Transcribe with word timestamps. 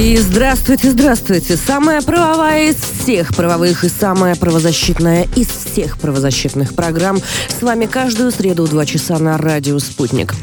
И 0.00 0.16
здравствуйте, 0.16 0.92
здравствуйте. 0.92 1.58
Самая 1.58 2.00
правовая 2.00 2.70
из 2.70 2.76
всех 2.76 3.36
правовых 3.36 3.84
и 3.84 3.90
самая 3.90 4.34
правозащитная 4.34 5.28
из 5.36 5.48
всех 5.48 5.98
правозащитных 5.98 6.74
программ. 6.74 7.18
С 7.48 7.60
вами 7.60 7.84
каждую 7.84 8.30
среду 8.30 8.64
в 8.64 8.70
2 8.70 8.86
часа 8.86 9.18
на 9.18 9.36
радио 9.36 9.78
«Спутник». 9.78 10.34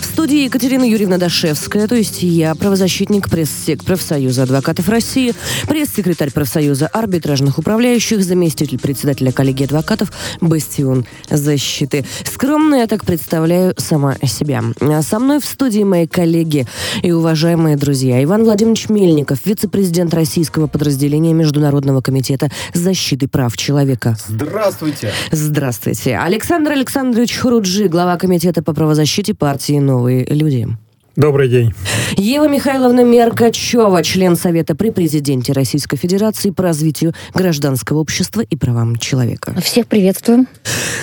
В 0.00 0.04
студии 0.14 0.44
Екатерина 0.44 0.84
Юрьевна 0.84 1.18
Дашевская, 1.18 1.88
то 1.88 1.96
есть 1.96 2.22
я, 2.22 2.54
правозащитник 2.54 3.28
пресс-сек 3.28 3.84
профсоюза 3.84 4.44
адвокатов 4.44 4.88
России, 4.88 5.34
пресс-секретарь 5.66 6.30
профсоюза 6.30 6.86
арбитражных 6.86 7.58
управляющих, 7.58 8.22
заместитель 8.22 8.78
председателя 8.78 9.32
коллегии 9.32 9.64
адвокатов 9.64 10.12
«Бастион 10.40 11.04
защиты». 11.30 12.04
Скромно 12.32 12.76
я 12.76 12.86
так 12.86 13.04
представляю 13.04 13.74
сама 13.76 14.16
себя. 14.24 14.62
А 14.80 15.02
со 15.02 15.18
мной 15.18 15.40
в 15.40 15.44
студии 15.44 15.82
мои 15.82 16.06
коллеги 16.06 16.66
и 17.02 17.10
уважаемые 17.10 17.76
друзья. 17.76 18.22
Иван 18.22 18.44
Владимирович 18.44 18.88
Мельников, 19.04 19.44
вице-президент 19.44 20.14
российского 20.14 20.66
подразделения 20.66 21.34
Международного 21.34 22.00
комитета 22.00 22.48
защиты 22.72 23.28
прав 23.28 23.54
человека. 23.54 24.16
Здравствуйте. 24.26 25.12
Здравствуйте. 25.30 26.16
Александр 26.16 26.70
Александрович 26.72 27.36
Хуруджи, 27.36 27.88
глава 27.88 28.16
комитета 28.16 28.62
по 28.62 28.72
правозащите 28.72 29.34
партии 29.34 29.78
«Новые 29.78 30.24
люди». 30.24 30.68
Добрый 31.16 31.48
день. 31.48 31.72
Ева 32.16 32.48
Михайловна 32.48 33.04
Меркачева, 33.04 34.02
член 34.02 34.34
Совета 34.36 34.74
при 34.74 34.90
президенте 34.90 35.52
Российской 35.52 35.96
Федерации 35.96 36.50
по 36.50 36.64
развитию 36.64 37.12
гражданского 37.34 37.98
общества 37.98 38.40
и 38.40 38.56
правам 38.56 38.96
человека. 38.96 39.54
Всех 39.60 39.86
приветствуем. 39.86 40.48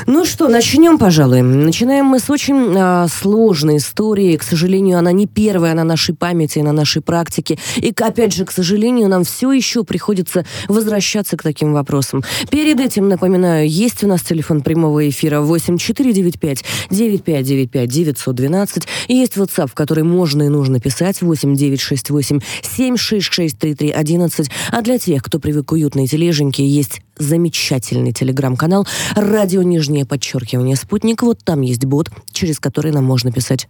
Ну 0.08 0.26
что, 0.26 0.48
начнем, 0.48 0.98
пожалуй. 0.98 1.42
Начинаем 1.42 2.06
мы 2.06 2.20
с 2.20 2.30
очень 2.30 2.76
а, 2.78 3.08
сложной 3.08 3.78
истории. 3.78 4.36
К 4.36 4.44
сожалению, 4.44 4.98
она 4.98 5.12
не 5.12 5.28
первая 5.28 5.74
на 5.76 5.84
нашей 5.84 6.16
памяти, 6.16 6.60
на 6.60 6.72
нашей 6.72 7.02
практике. 7.02 7.58
И, 7.78 7.94
опять 8.00 8.34
же, 8.34 8.46
к 8.46 8.52
сожалению, 8.52 9.08
нам 9.10 9.24
все 9.24 9.52
еще 9.52 9.84
приходится 9.84 10.46
возвращаться 10.68 11.38
к 11.38 11.44
таким 11.44 11.74
вопросам. 11.74 12.24
Перед 12.50 12.80
этим, 12.80 13.10
напоминаю, 13.10 13.70
есть 13.70 14.04
у 14.04 14.08
нас 14.08 14.22
телефон 14.22 14.62
прямого 14.62 15.08
эфира 15.08 15.40
8495 15.42 16.64
9595 16.90 17.90
912. 17.90 18.88
И 19.08 19.16
есть 19.16 19.38
WhatsApp, 19.38 19.68
в 19.68 19.74
который 19.74 20.01
можно 20.04 20.44
и 20.44 20.50
нужно 20.50 20.80
писать 20.80 21.22
8968 21.22 22.40
766 22.62 23.58
3311. 23.58 24.52
А 24.72 24.82
для 24.82 24.98
тех, 24.98 25.24
кто 25.24 25.40
привык 25.40 25.68
к 25.68 25.72
уютной 25.72 26.08
тележеньке, 26.08 26.66
есть 26.66 27.02
замечательный 27.18 28.14
телеграм-канал 28.14 28.88
«Радио 29.16 29.62
Нижнее 29.62 30.06
подчеркивание 30.06 30.76
Спутник». 30.76 31.22
Вот 31.24 31.40
там 31.44 31.62
есть 31.62 31.86
бот, 31.86 32.10
через 32.32 32.60
который 32.60 32.92
нам 32.92 33.04
можно 33.04 33.32
писать 33.32 33.68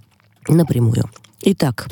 напрямую. 0.47 1.09
Итак, 1.43 1.87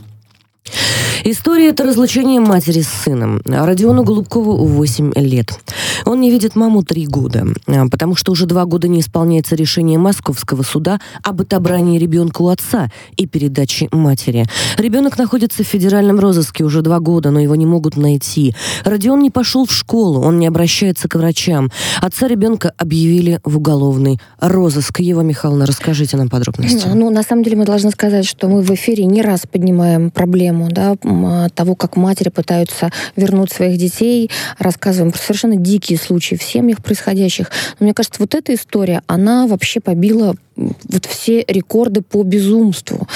История– 1.25 1.69
это 1.69 1.83
разлучение 1.83 2.39
матери 2.39 2.81
с 2.81 2.87
сыном. 2.87 3.41
Родиону 3.45 4.03
Голубкову 4.03 4.65
8 4.65 5.11
лет. 5.15 5.59
Он 6.05 6.21
не 6.21 6.31
видит 6.31 6.55
маму 6.55 6.83
3 6.83 7.07
года, 7.07 7.45
а, 7.67 7.87
потому 7.89 8.15
что 8.15 8.31
уже 8.31 8.45
два 8.45 8.65
года 8.65 8.87
не 8.87 9.01
исполняется 9.01 9.55
решение 9.55 9.99
Московского 9.99 10.63
суда 10.63 10.99
об 11.23 11.41
отобрании 11.41 11.99
ребенка 11.99 12.41
у 12.41 12.47
отца 12.47 12.89
и 13.17 13.27
передаче 13.27 13.89
матери. 13.91 14.45
Ребенок 14.77 15.17
находится 15.17 15.63
в 15.63 15.67
федеральном 15.67 16.19
розыске 16.19 16.63
уже 16.63 16.81
два 16.81 16.99
года, 16.99 17.31
но 17.31 17.39
его 17.39 17.55
не 17.55 17.65
могут 17.65 17.97
найти. 17.97 18.55
Родион 18.85 19.21
не 19.21 19.29
пошел 19.29 19.65
в 19.65 19.71
школу, 19.71 20.21
он 20.21 20.39
не 20.39 20.47
обращается 20.47 21.09
к 21.09 21.15
врачам. 21.15 21.69
Отца 22.01 22.27
ребенка 22.27 22.73
объявили 22.77 23.39
в 23.43 23.57
уголовный 23.57 24.19
розыск. 24.39 25.01
Ева 25.01 25.21
Михайловна, 25.21 25.65
расскажите 25.65 26.15
нам 26.17 26.29
подробности. 26.29 26.87
Ну, 26.87 27.09
на 27.09 27.23
самом 27.23 27.43
деле 27.43 27.57
мы 27.57 27.65
должны 27.65 27.91
сказать, 27.91 28.25
что 28.25 28.47
мы 28.47 28.61
в 28.61 28.71
эфире 28.71 29.05
не 29.05 29.21
раз 29.21 29.41
поднимаем 29.51 30.11
проблему 30.49 30.69
да, 30.71 31.49
того, 31.49 31.75
как 31.75 31.95
матери 31.95 32.29
пытаются 32.29 32.91
вернуть 33.15 33.51
своих 33.51 33.77
детей, 33.77 34.29
рассказываем 34.57 35.11
про 35.11 35.19
совершенно 35.19 35.55
дикие 35.55 35.97
случаи 35.97 36.35
в 36.35 36.43
семьях 36.43 36.81
происходящих. 36.83 37.51
Но 37.79 37.85
мне 37.85 37.93
кажется, 37.93 38.21
вот 38.21 38.35
эта 38.35 38.53
история, 38.53 39.01
она 39.07 39.47
вообще 39.47 39.79
побила 39.79 40.35
вот 40.59 41.05
все 41.05 41.43
рекорды 41.47 42.01
по 42.01 42.23
безумству. 42.23 43.07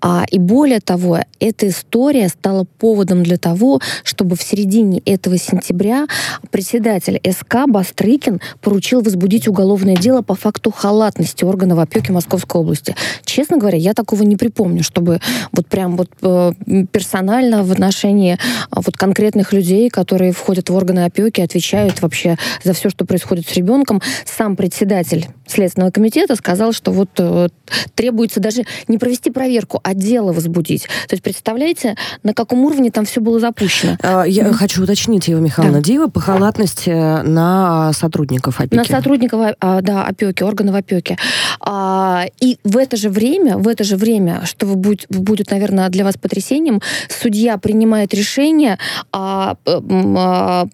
А, 0.00 0.24
и 0.30 0.38
более 0.38 0.80
того, 0.80 1.18
эта 1.40 1.68
история 1.68 2.28
стала 2.28 2.64
поводом 2.78 3.22
для 3.22 3.36
того, 3.36 3.80
чтобы 4.02 4.36
в 4.36 4.42
середине 4.42 5.00
этого 5.04 5.36
сентября 5.38 6.06
председатель 6.50 7.20
СК 7.24 7.66
Бастрыкин 7.66 8.40
поручил 8.60 9.02
возбудить 9.02 9.48
уголовное 9.48 9.96
дело 9.96 10.22
по 10.22 10.34
факту 10.34 10.70
халатности 10.70 11.44
органов 11.44 11.78
опеки 11.78 12.10
Московской 12.10 12.60
области. 12.60 12.94
Честно 13.24 13.58
говоря, 13.58 13.78
я 13.78 13.94
такого 13.94 14.22
не 14.22 14.36
припомню, 14.36 14.82
чтобы 14.82 15.20
вот 15.52 15.66
прям 15.66 15.96
вот 15.96 16.10
э, 16.22 16.52
персонально 16.92 17.62
в 17.62 17.72
отношении 17.72 18.38
а, 18.70 18.80
вот 18.80 18.96
конкретных 18.96 19.52
людей, 19.52 19.90
которые 19.90 20.32
входят 20.32 20.70
в 20.70 20.74
органы 20.74 21.00
опеки, 21.00 21.40
отвечают 21.40 22.02
вообще 22.02 22.36
за 22.64 22.72
все, 22.72 22.90
что 22.90 23.04
происходит 23.04 23.48
с 23.48 23.54
ребенком, 23.54 24.00
сам 24.24 24.56
председатель 24.56 25.28
Следственного 25.46 25.90
комитета 25.90 26.36
сказал, 26.36 26.72
что 26.72 26.89
вот 26.90 27.10
э, 27.18 27.48
требуется 27.94 28.40
даже 28.40 28.64
не 28.88 28.98
провести 28.98 29.30
проверку, 29.30 29.80
а 29.82 29.94
дело 29.94 30.32
возбудить. 30.32 30.84
То 31.08 31.14
есть 31.14 31.22
представляете, 31.22 31.96
на 32.22 32.34
каком 32.34 32.64
уровне 32.64 32.90
там 32.90 33.04
все 33.04 33.20
было 33.20 33.40
запущено? 33.40 33.96
А, 34.02 34.24
я 34.24 34.44
mm-hmm. 34.44 34.52
хочу 34.52 34.82
уточнить, 34.82 35.28
Ева 35.28 35.40
Михайловна, 35.40 35.78
да. 35.78 35.84
Дива 35.84 36.08
по 36.08 36.20
халатности 36.20 36.90
на 36.90 37.92
сотрудников 37.92 38.60
опеки. 38.60 38.74
На 38.74 38.84
сотрудников, 38.84 39.54
а, 39.60 39.80
да, 39.80 40.04
опеки, 40.04 40.42
органов 40.42 40.74
опеки. 40.74 41.16
А, 41.60 42.26
и 42.40 42.58
в 42.64 42.76
это 42.76 42.96
же 42.96 43.10
время, 43.10 43.56
в 43.56 43.68
это 43.68 43.84
же 43.84 43.96
время, 43.96 44.42
что 44.44 44.66
будет, 44.66 45.06
будет 45.08 45.50
наверное, 45.50 45.88
для 45.88 46.04
вас 46.04 46.16
потрясением, 46.16 46.80
судья 47.08 47.58
принимает 47.58 48.14
решение, 48.14 48.78
а, 49.12 49.56
а, 49.66 50.66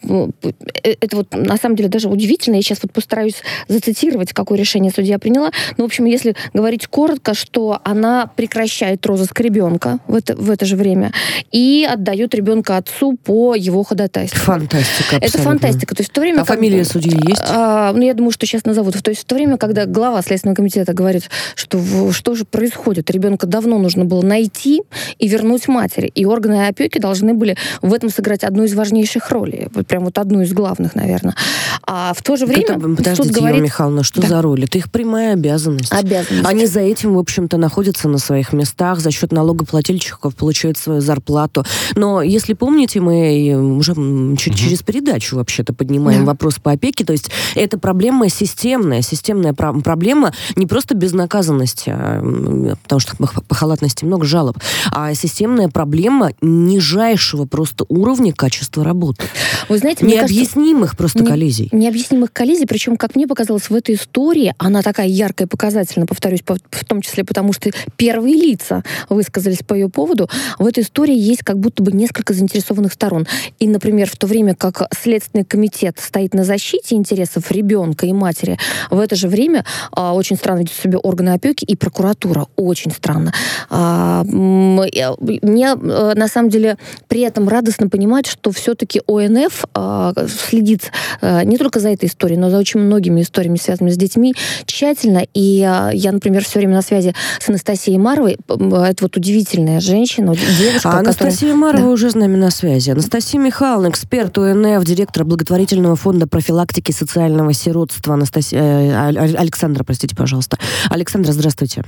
э, 0.83 0.95
это 1.01 1.17
вот 1.17 1.35
на 1.35 1.57
самом 1.57 1.77
деле 1.77 1.89
даже 1.89 2.09
удивительно, 2.09 2.57
я 2.57 2.63
сейчас 2.63 2.79
вот 2.83 2.93
постараюсь 2.93 3.43
зацитировать, 3.69 4.33
какое 4.33 4.59
решение 4.59 4.93
судья 4.93 5.19
приняла. 5.19 5.51
Ну, 5.77 5.85
в 5.85 5.87
общем, 5.87 6.06
если 6.07 6.35
говорить 6.55 6.87
коротко, 6.87 7.35
что 7.35 7.81
она 7.85 8.31
прекращает 8.35 9.05
розыск 9.07 9.39
ребенка 9.41 9.99
в 10.07 10.15
это, 10.15 10.37
в 10.37 10.51
это 10.51 10.65
же 10.67 10.77
время 10.77 11.13
и 11.53 11.87
отдает 11.89 12.35
ребенка 12.35 12.77
отцу 12.77 13.17
по 13.17 13.55
его 13.55 13.83
ходатайству. 13.83 14.39
Фантастика. 14.41 15.17
Абсолютно. 15.17 15.27
Это 15.27 15.39
фантастика. 15.39 15.95
То 15.95 16.01
есть 16.01 16.11
в 16.11 16.15
то 16.15 16.21
время, 16.21 16.43
а 16.43 16.45
как, 16.45 16.57
фамилия 16.57 16.85
судьи 16.85 17.19
есть? 17.27 17.43
А, 17.47 17.93
ну, 17.93 18.03
я 18.03 18.15
думаю, 18.15 18.31
что 18.31 18.47
сейчас 18.47 18.65
назовут. 18.65 19.03
То 19.03 19.11
есть 19.11 19.23
в 19.23 19.25
то 19.25 19.35
время, 19.35 19.57
когда 19.57 19.87
глава 19.87 20.23
Следственного 20.23 20.57
комитета 20.57 20.93
говорит, 20.93 21.31
что 21.55 21.81
что 22.13 22.35
же 22.35 22.45
происходит, 22.45 23.11
ребенка 23.11 23.47
давно 23.47 23.79
нужно 23.79 24.05
было 24.05 24.23
найти 24.23 24.83
и 25.19 25.29
вернуть 25.29 25.69
матери. 25.69 26.11
И 26.15 26.25
органы 26.25 26.67
опеки 26.67 26.99
должны 26.99 27.35
были 27.35 27.57
в 27.83 27.93
этом 27.93 28.11
сыграть 28.11 28.45
одну 28.45 28.65
из 28.65 28.75
важнейших 28.75 29.31
ролей. 29.31 29.69
Прям 29.89 30.05
вот 30.05 30.19
одну 30.19 30.43
из 30.43 30.53
главных, 30.53 30.95
наверное. 30.95 31.35
А 31.83 32.13
в 32.15 32.23
то 32.23 32.37
же 32.37 32.47
время... 32.47 32.77
Это, 32.77 32.81
подождите, 32.81 33.35
говорит... 33.35 33.63
Михайловна, 33.63 34.03
что 34.03 34.21
да. 34.21 34.29
за 34.29 34.43
роль? 34.43 34.65
Это 34.65 34.79
их 34.79 34.91
прямая 34.91 35.35
обязанность. 35.35 35.93
Обязанность. 35.99 36.47
Они 36.47 36.67
за 36.67 36.81
этим, 36.81 37.15
в 37.15 37.19
общем-то, 37.19 37.57
находятся 37.57 38.09
на 38.09 38.19
своих 38.19 38.53
местах, 38.53 39.01
за 39.01 39.11
счет 39.11 39.33
налогоплательщиков 39.33 40.35
получают 40.35 40.79
свою 40.79 41.01
зарплату. 41.01 41.65
Но 41.95 42.23
если 42.23 42.53
помните, 42.55 43.01
мы 43.01 43.77
уже 43.77 43.95
чуть 44.37 44.55
угу. 44.55 44.59
через 44.59 44.83
передачу 44.83 45.37
вообще-то 45.37 45.73
поднимаем 45.73 46.21
да. 46.21 46.33
вопрос 46.33 46.57
по 46.59 46.73
опеке, 46.73 47.05
то 47.05 47.13
есть 47.13 47.31
это 47.55 47.79
проблема 47.79 48.29
системная, 48.29 49.03
системная 49.03 49.53
проблема 49.55 50.33
не 50.57 50.67
просто 50.67 50.95
безнаказанности, 50.95 51.91
а, 51.95 52.77
потому 52.83 53.01
что 53.01 53.17
по 53.17 53.55
халатности 53.55 54.05
много 54.05 54.25
жалоб, 54.27 54.59
а 54.91 55.15
системная 55.15 55.69
проблема 55.69 56.33
нижайшего 56.41 57.47
просто 57.47 57.85
уровня 57.89 58.33
качества 58.33 58.85
работы. 58.85 59.25
Вы 59.69 59.79
знаете, 59.79 60.07
необъяснимых 60.07 60.91
кажется, 60.91 60.97
просто 60.97 61.21
не, 61.21 61.27
коллизий. 61.27 61.69
Необъяснимых 61.73 62.33
коллизий, 62.33 62.67
причем, 62.67 62.97
как 62.97 63.15
мне 63.17 63.27
показалось, 63.27 63.71
в 63.71 63.75
этой 63.75 63.95
истории 63.95 64.55
она 64.59 64.83
такая 64.83 65.09
яркая 65.09 65.47
и 65.47 65.49
показательна, 65.77 66.07
повторюсь, 66.07 66.43
по, 66.43 66.57
в 66.71 66.85
том 66.85 67.03
числе 67.03 67.25
потому, 67.25 67.53
что 67.53 67.71
первые 67.97 68.35
лица 68.35 68.83
высказались 69.11 69.59
по 69.59 69.75
ее 69.75 69.89
поводу. 69.89 70.29
В 70.59 70.67
этой 70.67 70.83
истории 70.83 71.17
есть 71.17 71.43
как 71.43 71.59
будто 71.59 71.83
бы 71.83 71.93
несколько 71.93 72.33
заинтересованных 72.33 72.93
сторон. 72.95 73.27
И, 73.59 73.69
например, 73.69 74.09
в 74.09 74.17
то 74.17 74.27
время 74.27 74.55
как 74.55 74.89
Следственный 74.99 75.45
комитет 75.45 75.99
стоит 75.99 76.33
на 76.33 76.45
защите 76.45 76.95
интересов 76.95 77.51
ребенка 77.51 78.07
и 78.07 78.13
матери, 78.13 78.59
в 78.91 78.99
это 78.99 79.17
же 79.17 79.29
время 79.29 79.65
а, 79.93 80.15
очень 80.15 80.37
странно 80.37 80.61
ведут 80.61 80.73
себя 80.75 80.99
органы 80.99 81.31
опеки 81.31 81.65
и 81.65 81.77
прокуратура. 81.77 82.47
Очень 82.57 82.91
странно. 82.91 83.33
А, 83.69 84.25
мне 84.25 85.73
а, 85.73 86.15
на 86.15 86.29
самом 86.29 86.49
деле 86.49 86.79
при 87.09 87.21
этом 87.21 87.49
радостно 87.49 87.89
понимать, 87.91 88.27
что 88.27 88.51
все-таки 88.51 89.03
ОНФ 89.07 89.65
а, 89.75 90.15
следит 90.29 90.91
а, 91.21 91.45
не, 91.45 91.59
только 91.59 91.81
за 91.81 91.91
этой 91.91 92.07
историей, 92.07 92.39
но 92.39 92.49
за 92.49 92.59
очень 92.59 92.81
многими 92.81 93.21
историями, 93.21 93.57
связанными 93.57 93.93
с 93.93 93.99
детьми, 93.99 94.35
тщательно. 94.65 95.27
И 95.35 95.66
а, 95.67 95.91
я, 95.93 96.13
например, 96.13 96.45
все 96.45 96.59
время 96.59 96.75
на 96.75 96.83
связи 96.83 97.15
с 97.41 97.49
Анастасией 97.49 97.99
Маровой. 97.99 98.39
Это 98.49 98.97
вот 99.01 99.17
удивительная 99.17 99.81
женщина, 99.81 100.35
девушка. 100.35 100.91
А 100.91 100.99
Анастасия 100.99 101.53
которая... 101.53 101.55
Марова 101.57 101.85
да. 101.85 101.91
уже 101.91 102.11
с 102.11 102.15
нами 102.15 102.37
на 102.37 102.51
связи. 102.51 102.91
Анастасия 102.91 103.41
Михайловна, 103.41 103.89
эксперт 103.89 104.37
УНФ, 104.39 104.85
директор 104.85 105.25
благотворительного 105.25 105.97
фонда 105.97 106.27
профилактики 106.27 106.93
социального 106.93 107.53
сиротства. 107.53 108.15
Анастасия... 108.15 108.61
Э, 108.61 109.37
Александра, 109.37 109.85
простите, 109.85 110.15
пожалуйста. 110.15 110.59
Александра, 110.91 111.33
здравствуйте. 111.33 111.83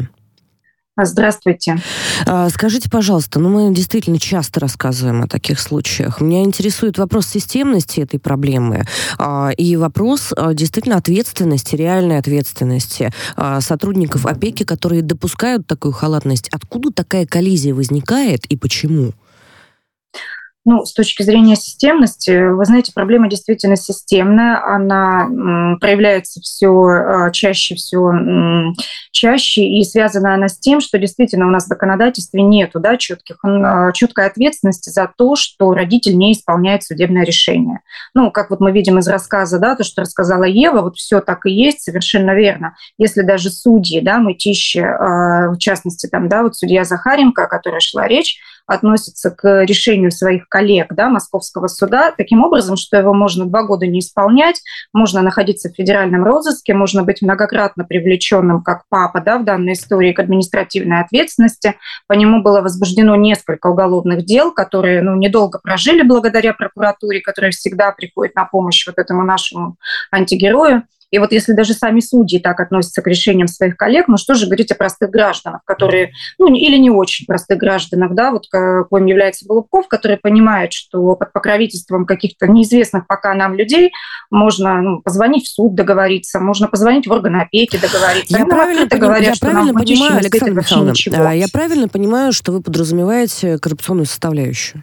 Здравствуйте. 1.04 1.78
А, 2.26 2.48
скажите, 2.50 2.90
пожалуйста, 2.90 3.38
ну 3.38 3.48
мы 3.48 3.74
действительно 3.74 4.18
часто 4.18 4.60
рассказываем 4.60 5.22
о 5.22 5.26
таких 5.26 5.60
случаях. 5.60 6.20
Меня 6.20 6.42
интересует 6.42 6.98
вопрос 6.98 7.26
системности 7.26 8.00
этой 8.00 8.18
проблемы 8.18 8.84
а, 9.18 9.50
и 9.56 9.76
вопрос 9.76 10.32
а, 10.36 10.54
действительно 10.54 10.96
ответственности, 10.96 11.76
реальной 11.76 12.18
ответственности 12.18 13.12
сотрудников 13.60 14.26
опеки, 14.26 14.64
которые 14.64 15.02
допускают 15.02 15.66
такую 15.66 15.92
халатность. 15.92 16.48
Откуда 16.50 16.90
такая 16.92 17.26
коллизия 17.26 17.74
возникает 17.74 18.44
и 18.46 18.56
почему? 18.56 19.12
Ну, 20.70 20.84
с 20.84 20.92
точки 20.92 21.22
зрения 21.22 21.56
системности, 21.56 22.50
вы 22.50 22.62
знаете, 22.66 22.92
проблема 22.94 23.30
действительно 23.30 23.74
системная, 23.74 24.62
она 24.62 25.26
проявляется 25.80 26.42
все 26.42 27.30
чаще, 27.32 27.74
все 27.74 28.12
чаще, 29.10 29.62
и 29.62 29.82
связана 29.84 30.34
она 30.34 30.48
с 30.48 30.58
тем, 30.58 30.82
что 30.82 30.98
действительно 30.98 31.46
у 31.46 31.50
нас 31.50 31.64
в 31.64 31.68
законодательстве 31.68 32.42
нету 32.42 32.80
да, 32.80 32.98
четких, 32.98 33.38
четкой 33.94 34.26
ответственности 34.26 34.90
за 34.90 35.10
то, 35.16 35.36
что 35.36 35.72
родитель 35.72 36.18
не 36.18 36.34
исполняет 36.34 36.82
судебное 36.82 37.24
решение. 37.24 37.80
Ну, 38.12 38.30
как 38.30 38.50
вот 38.50 38.60
мы 38.60 38.70
видим 38.70 38.98
из 38.98 39.08
рассказа, 39.08 39.58
да, 39.58 39.74
то, 39.74 39.84
что 39.84 40.02
рассказала 40.02 40.44
Ева, 40.44 40.82
вот 40.82 40.98
все 40.98 41.22
так 41.22 41.46
и 41.46 41.50
есть, 41.50 41.80
совершенно 41.80 42.34
верно. 42.34 42.76
Если 42.98 43.22
даже 43.22 43.48
судьи, 43.48 44.02
да, 44.02 44.18
мытищи, 44.18 44.80
в 44.80 45.56
частности, 45.56 46.08
там, 46.08 46.28
да, 46.28 46.42
вот 46.42 46.56
судья 46.56 46.84
Захаренко, 46.84 47.44
о 47.44 47.48
которой 47.48 47.80
шла 47.80 48.06
речь, 48.06 48.38
относится 48.68 49.30
к 49.30 49.64
решению 49.64 50.12
своих 50.12 50.48
коллег 50.48 50.94
да, 50.94 51.08
Московского 51.08 51.66
суда 51.68 52.12
таким 52.16 52.44
образом, 52.44 52.76
что 52.76 52.98
его 52.98 53.14
можно 53.14 53.46
два 53.46 53.64
года 53.64 53.86
не 53.86 54.00
исполнять, 54.00 54.60
можно 54.92 55.22
находиться 55.22 55.70
в 55.70 55.74
федеральном 55.74 56.22
розыске, 56.22 56.74
можно 56.74 57.02
быть 57.02 57.22
многократно 57.22 57.84
привлеченным 57.84 58.62
как 58.62 58.82
папа 58.90 59.20
да, 59.20 59.38
в 59.38 59.44
данной 59.44 59.72
истории 59.72 60.12
к 60.12 60.20
административной 60.20 61.00
ответственности. 61.00 61.76
По 62.06 62.12
нему 62.12 62.42
было 62.42 62.60
возбуждено 62.60 63.16
несколько 63.16 63.68
уголовных 63.68 64.24
дел, 64.24 64.52
которые 64.52 65.00
ну, 65.02 65.16
недолго 65.16 65.58
прожили 65.58 66.02
благодаря 66.02 66.52
прокуратуре, 66.52 67.20
которая 67.20 67.50
всегда 67.50 67.90
приходит 67.92 68.34
на 68.34 68.44
помощь 68.44 68.86
вот 68.86 68.98
этому 68.98 69.24
нашему 69.24 69.76
антигерою. 70.12 70.84
И 71.10 71.18
вот 71.18 71.32
если 71.32 71.52
даже 71.52 71.72
сами 71.72 72.00
судьи 72.00 72.38
так 72.38 72.60
относятся 72.60 73.02
к 73.02 73.06
решениям 73.06 73.48
своих 73.48 73.76
коллег, 73.76 74.08
ну 74.08 74.16
что 74.16 74.34
же 74.34 74.46
говорить 74.46 74.70
о 74.72 74.74
простых 74.74 75.10
гражданах, 75.10 75.62
которые, 75.64 76.12
ну 76.38 76.54
или 76.54 76.76
не 76.76 76.90
очень 76.90 77.26
простых 77.26 77.58
гражданах, 77.58 78.14
да, 78.14 78.30
вот 78.30 78.46
каким 78.50 79.06
является 79.06 79.46
Голубков, 79.46 79.88
который 79.88 80.16
понимает, 80.16 80.72
что 80.72 81.14
под 81.16 81.32
покровительством 81.32 82.06
каких-то 82.06 82.46
неизвестных 82.46 83.06
пока 83.06 83.34
нам 83.34 83.54
людей 83.54 83.92
можно 84.30 84.82
ну, 84.82 85.00
позвонить 85.00 85.46
в 85.46 85.52
суд, 85.52 85.74
договориться, 85.74 86.40
можно 86.40 86.68
позвонить 86.68 87.06
в 87.06 87.12
органы 87.12 87.38
опеки, 87.38 87.78
договориться. 87.78 88.36
Я 88.36 88.46
правильно, 88.46 88.86
поним... 88.86 89.04
говорят, 89.04 89.34
я 89.34 89.34
правильно 89.40 89.74
понимаю, 89.74 90.16
Александра 90.16 90.54
Михайловна, 90.54 91.34
я 91.34 91.46
правильно 91.52 91.88
понимаю, 91.88 92.32
что 92.32 92.52
вы 92.52 92.62
подразумеваете 92.62 93.58
коррупционную 93.58 94.06
составляющую? 94.06 94.82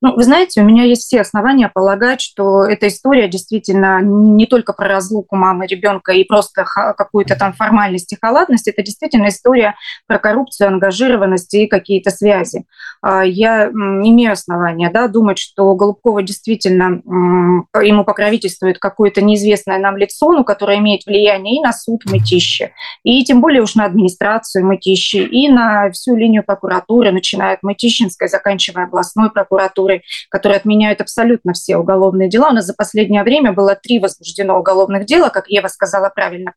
Ну, 0.00 0.14
вы 0.14 0.22
знаете, 0.22 0.60
у 0.60 0.64
меня 0.64 0.84
есть 0.84 1.02
все 1.02 1.22
основания 1.22 1.68
полагать, 1.68 2.20
что 2.20 2.64
эта 2.64 2.86
история 2.86 3.26
действительно 3.26 4.00
не 4.00 4.46
только 4.46 4.72
про 4.72 4.86
разлуку 4.86 5.34
мамы 5.34 5.66
ребенка 5.66 6.12
и 6.12 6.22
просто 6.22 6.64
какую-то 6.96 7.34
там 7.34 7.52
формальность 7.52 8.12
и 8.12 8.18
халатность, 8.20 8.68
это 8.68 8.82
действительно 8.82 9.26
история 9.26 9.74
про 10.06 10.20
коррупцию, 10.20 10.68
ангажированность 10.68 11.52
и 11.54 11.66
какие-то 11.66 12.10
связи. 12.10 12.64
А, 13.02 13.24
я 13.24 13.66
имею 13.70 14.32
основания 14.32 14.88
да, 14.88 15.08
думать, 15.08 15.38
что 15.38 15.74
Голубкова 15.74 16.22
действительно 16.22 17.02
ему 17.82 18.04
покровительствует 18.04 18.78
какое-то 18.78 19.20
неизвестное 19.20 19.78
нам 19.78 19.96
лицо, 19.96 20.30
ну, 20.30 20.44
которое 20.44 20.78
имеет 20.78 21.06
влияние 21.06 21.56
и 21.56 21.60
на 21.60 21.72
суд 21.72 22.04
Мытищи, 22.04 22.72
и 23.02 23.24
тем 23.24 23.40
более 23.40 23.62
уж 23.62 23.74
на 23.74 23.84
администрацию 23.84 24.64
Мытищи, 24.64 25.16
и 25.16 25.48
на 25.48 25.90
всю 25.90 26.14
линию 26.14 26.44
прокуратуры, 26.44 27.10
начиная 27.10 27.54
от 27.54 27.64
Мытищинской, 27.64 28.28
заканчивая 28.28 28.84
областной 28.84 29.30
прокуратурой 29.32 29.87
прокуратурой, 29.88 30.02
которые 30.30 30.58
отменяют 30.58 31.00
абсолютно 31.00 31.52
все 31.52 31.76
уголовные 31.76 32.28
дела. 32.28 32.50
У 32.50 32.52
нас 32.52 32.66
за 32.66 32.74
последнее 32.74 33.22
время 33.22 33.52
было 33.52 33.74
три 33.74 33.98
возбуждено 33.98 34.58
уголовных 34.58 35.06
дела, 35.06 35.30
как 35.30 35.48
Ева 35.48 35.68
сказала 35.68 36.10
правильно, 36.14 36.52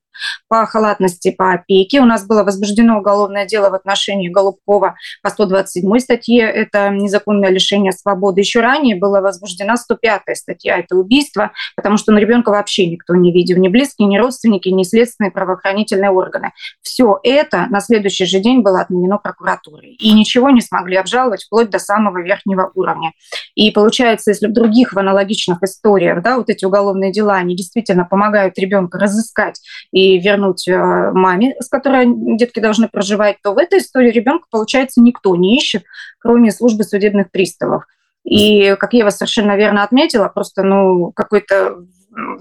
по 0.47 0.65
халатности, 0.65 1.31
по 1.31 1.53
опеке. 1.53 2.01
У 2.01 2.05
нас 2.05 2.25
было 2.25 2.43
возбуждено 2.43 2.99
уголовное 2.99 3.45
дело 3.45 3.69
в 3.69 3.73
отношении 3.73 4.29
Голубкова 4.29 4.95
по 5.23 5.29
127 5.29 5.99
статье, 5.99 6.41
это 6.41 6.89
незаконное 6.89 7.49
лишение 7.49 7.91
свободы. 7.91 8.41
Еще 8.41 8.61
ранее 8.61 8.95
была 8.95 9.21
возбуждена 9.21 9.77
105 9.77 10.21
статья, 10.35 10.77
это 10.77 10.95
убийство, 10.95 11.51
потому 11.75 11.97
что 11.97 12.11
на 12.11 12.19
ребенка 12.19 12.49
вообще 12.49 12.87
никто 12.87 13.15
не 13.15 13.31
видел, 13.31 13.57
ни 13.57 13.67
близкие, 13.67 14.07
ни 14.07 14.17
родственники, 14.17 14.69
ни 14.69 14.83
следственные 14.83 15.31
правоохранительные 15.31 16.11
органы. 16.11 16.51
Все 16.81 17.19
это 17.23 17.67
на 17.69 17.79
следующий 17.79 18.25
же 18.25 18.39
день 18.39 18.61
было 18.61 18.81
отменено 18.81 19.17
прокуратурой. 19.17 19.91
И 19.99 20.13
ничего 20.13 20.49
не 20.49 20.61
смогли 20.61 20.97
обжаловать 20.97 21.43
вплоть 21.43 21.69
до 21.69 21.79
самого 21.79 22.21
верхнего 22.21 22.71
уровня. 22.75 23.13
И 23.55 23.71
получается, 23.71 24.31
если 24.31 24.47
в 24.47 24.53
других 24.53 24.93
в 24.93 24.99
аналогичных 24.99 25.63
историях, 25.63 26.21
да, 26.21 26.37
вот 26.37 26.49
эти 26.49 26.65
уголовные 26.65 27.11
дела, 27.11 27.35
они 27.35 27.55
действительно 27.55 28.05
помогают 28.05 28.57
ребенка 28.57 28.97
разыскать 28.97 29.61
и 29.91 30.19
вернуть 30.19 30.67
э, 30.67 31.11
маме, 31.11 31.55
с 31.59 31.67
которой 31.67 32.05
детки 32.37 32.59
должны 32.59 32.87
проживать, 32.87 33.37
то 33.43 33.53
в 33.53 33.57
этой 33.57 33.79
истории 33.79 34.11
ребенка, 34.11 34.47
получается, 34.49 35.01
никто 35.01 35.35
не 35.35 35.57
ищет, 35.57 35.83
кроме 36.19 36.51
службы 36.51 36.83
судебных 36.83 37.31
приставов. 37.31 37.85
И, 38.23 38.75
как 38.79 38.93
Ева 38.93 39.09
совершенно 39.09 39.57
верно 39.57 39.83
отметила, 39.83 40.27
просто 40.27 40.63
ну, 40.63 41.11
какой-то 41.11 41.85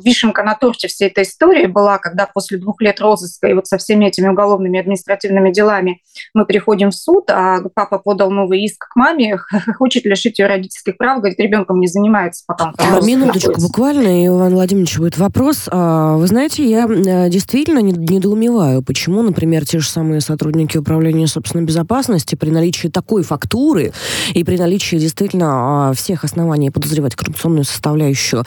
вишенка 0.04 0.42
на 0.42 0.54
торте 0.54 0.88
всей 0.88 1.08
этой 1.08 1.24
истории 1.24 1.66
была, 1.66 1.98
когда 1.98 2.26
после 2.26 2.58
двух 2.58 2.80
лет 2.80 3.00
розыска 3.00 3.46
и 3.46 3.54
вот 3.54 3.66
со 3.66 3.78
всеми 3.78 4.06
этими 4.06 4.28
уголовными 4.28 4.80
административными 4.80 5.52
делами 5.52 6.02
мы 6.34 6.44
приходим 6.44 6.90
в 6.90 6.94
суд, 6.94 7.30
а 7.30 7.58
папа 7.74 7.98
подал 7.98 8.30
новый 8.30 8.62
иск 8.62 8.88
к 8.88 8.96
маме, 8.96 9.38
хочет 9.78 10.04
лишить 10.04 10.38
ее 10.38 10.46
родительских 10.46 10.96
прав, 10.96 11.18
говорит, 11.18 11.38
ребенком 11.38 11.80
не 11.80 11.86
занимается 11.86 12.44
пока. 12.46 12.72
А, 12.78 13.00
минуточку, 13.00 13.50
находится. 13.50 13.66
буквально, 13.66 14.26
Иван 14.26 14.54
Владимирович, 14.54 14.98
будет 14.98 15.18
вопрос. 15.18 15.68
А, 15.70 16.16
вы 16.16 16.26
знаете, 16.26 16.68
я 16.68 16.86
э, 16.86 17.28
действительно 17.28 17.78
недоумеваю, 17.78 18.82
почему, 18.82 19.22
например, 19.22 19.64
те 19.66 19.78
же 19.78 19.88
самые 19.88 20.20
сотрудники 20.20 20.76
управления 20.76 21.26
собственной 21.26 21.64
безопасности 21.64 22.34
при 22.34 22.50
наличии 22.50 22.88
такой 22.88 23.22
фактуры 23.22 23.92
и 24.34 24.42
при 24.42 24.56
наличии 24.56 24.96
действительно 24.96 25.90
а, 25.90 25.92
всех 25.92 26.24
оснований 26.24 26.70
подозревать 26.70 27.14
коррупционную 27.14 27.64
составляющую 27.64 28.44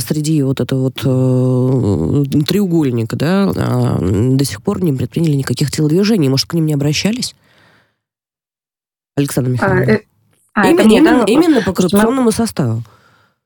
среди 0.00 0.42
вот 0.42 0.55
вот 0.56 0.60
это 0.60 0.76
вот 0.76 1.00
э, 1.04 2.42
треугольник, 2.44 3.14
да, 3.14 3.50
э, 3.54 4.36
до 4.36 4.44
сих 4.44 4.62
пор 4.62 4.82
не 4.82 4.92
предприняли 4.92 5.34
никаких 5.34 5.70
телодвижений. 5.70 6.28
Может, 6.28 6.48
к 6.48 6.54
ним 6.54 6.66
не 6.66 6.74
обращались? 6.74 7.34
Александр 9.16 9.50
Михайлович. 9.50 9.88
А, 9.88 9.92
э, 9.92 10.00
а, 10.54 10.68
именно, 10.68 10.92
именно, 10.92 11.24
именно 11.26 11.62
по 11.62 11.72
коррупционному 11.72 12.30
составу. 12.32 12.82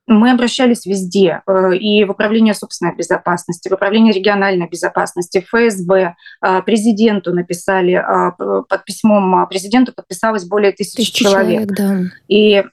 Мы 0.06 0.32
обращались 0.32 0.86
везде, 0.86 1.42
э, 1.46 1.76
и 1.76 2.04
в 2.04 2.10
Управление 2.10 2.54
собственной 2.54 2.96
безопасности, 2.96 3.68
в 3.68 3.72
Управление 3.72 4.12
региональной 4.12 4.68
безопасности, 4.68 5.44
ФСБ, 5.48 6.16
э, 6.42 6.62
президенту 6.62 7.32
написали, 7.32 8.02
под 8.36 8.84
письмом 8.84 9.46
президенту 9.48 9.92
подписалось 9.92 10.44
более 10.44 10.72
тысячи, 10.72 10.96
тысячи 10.96 11.24
человек. 11.24 11.76
человек 11.76 11.76
да. 11.76 12.00
И 12.28 12.64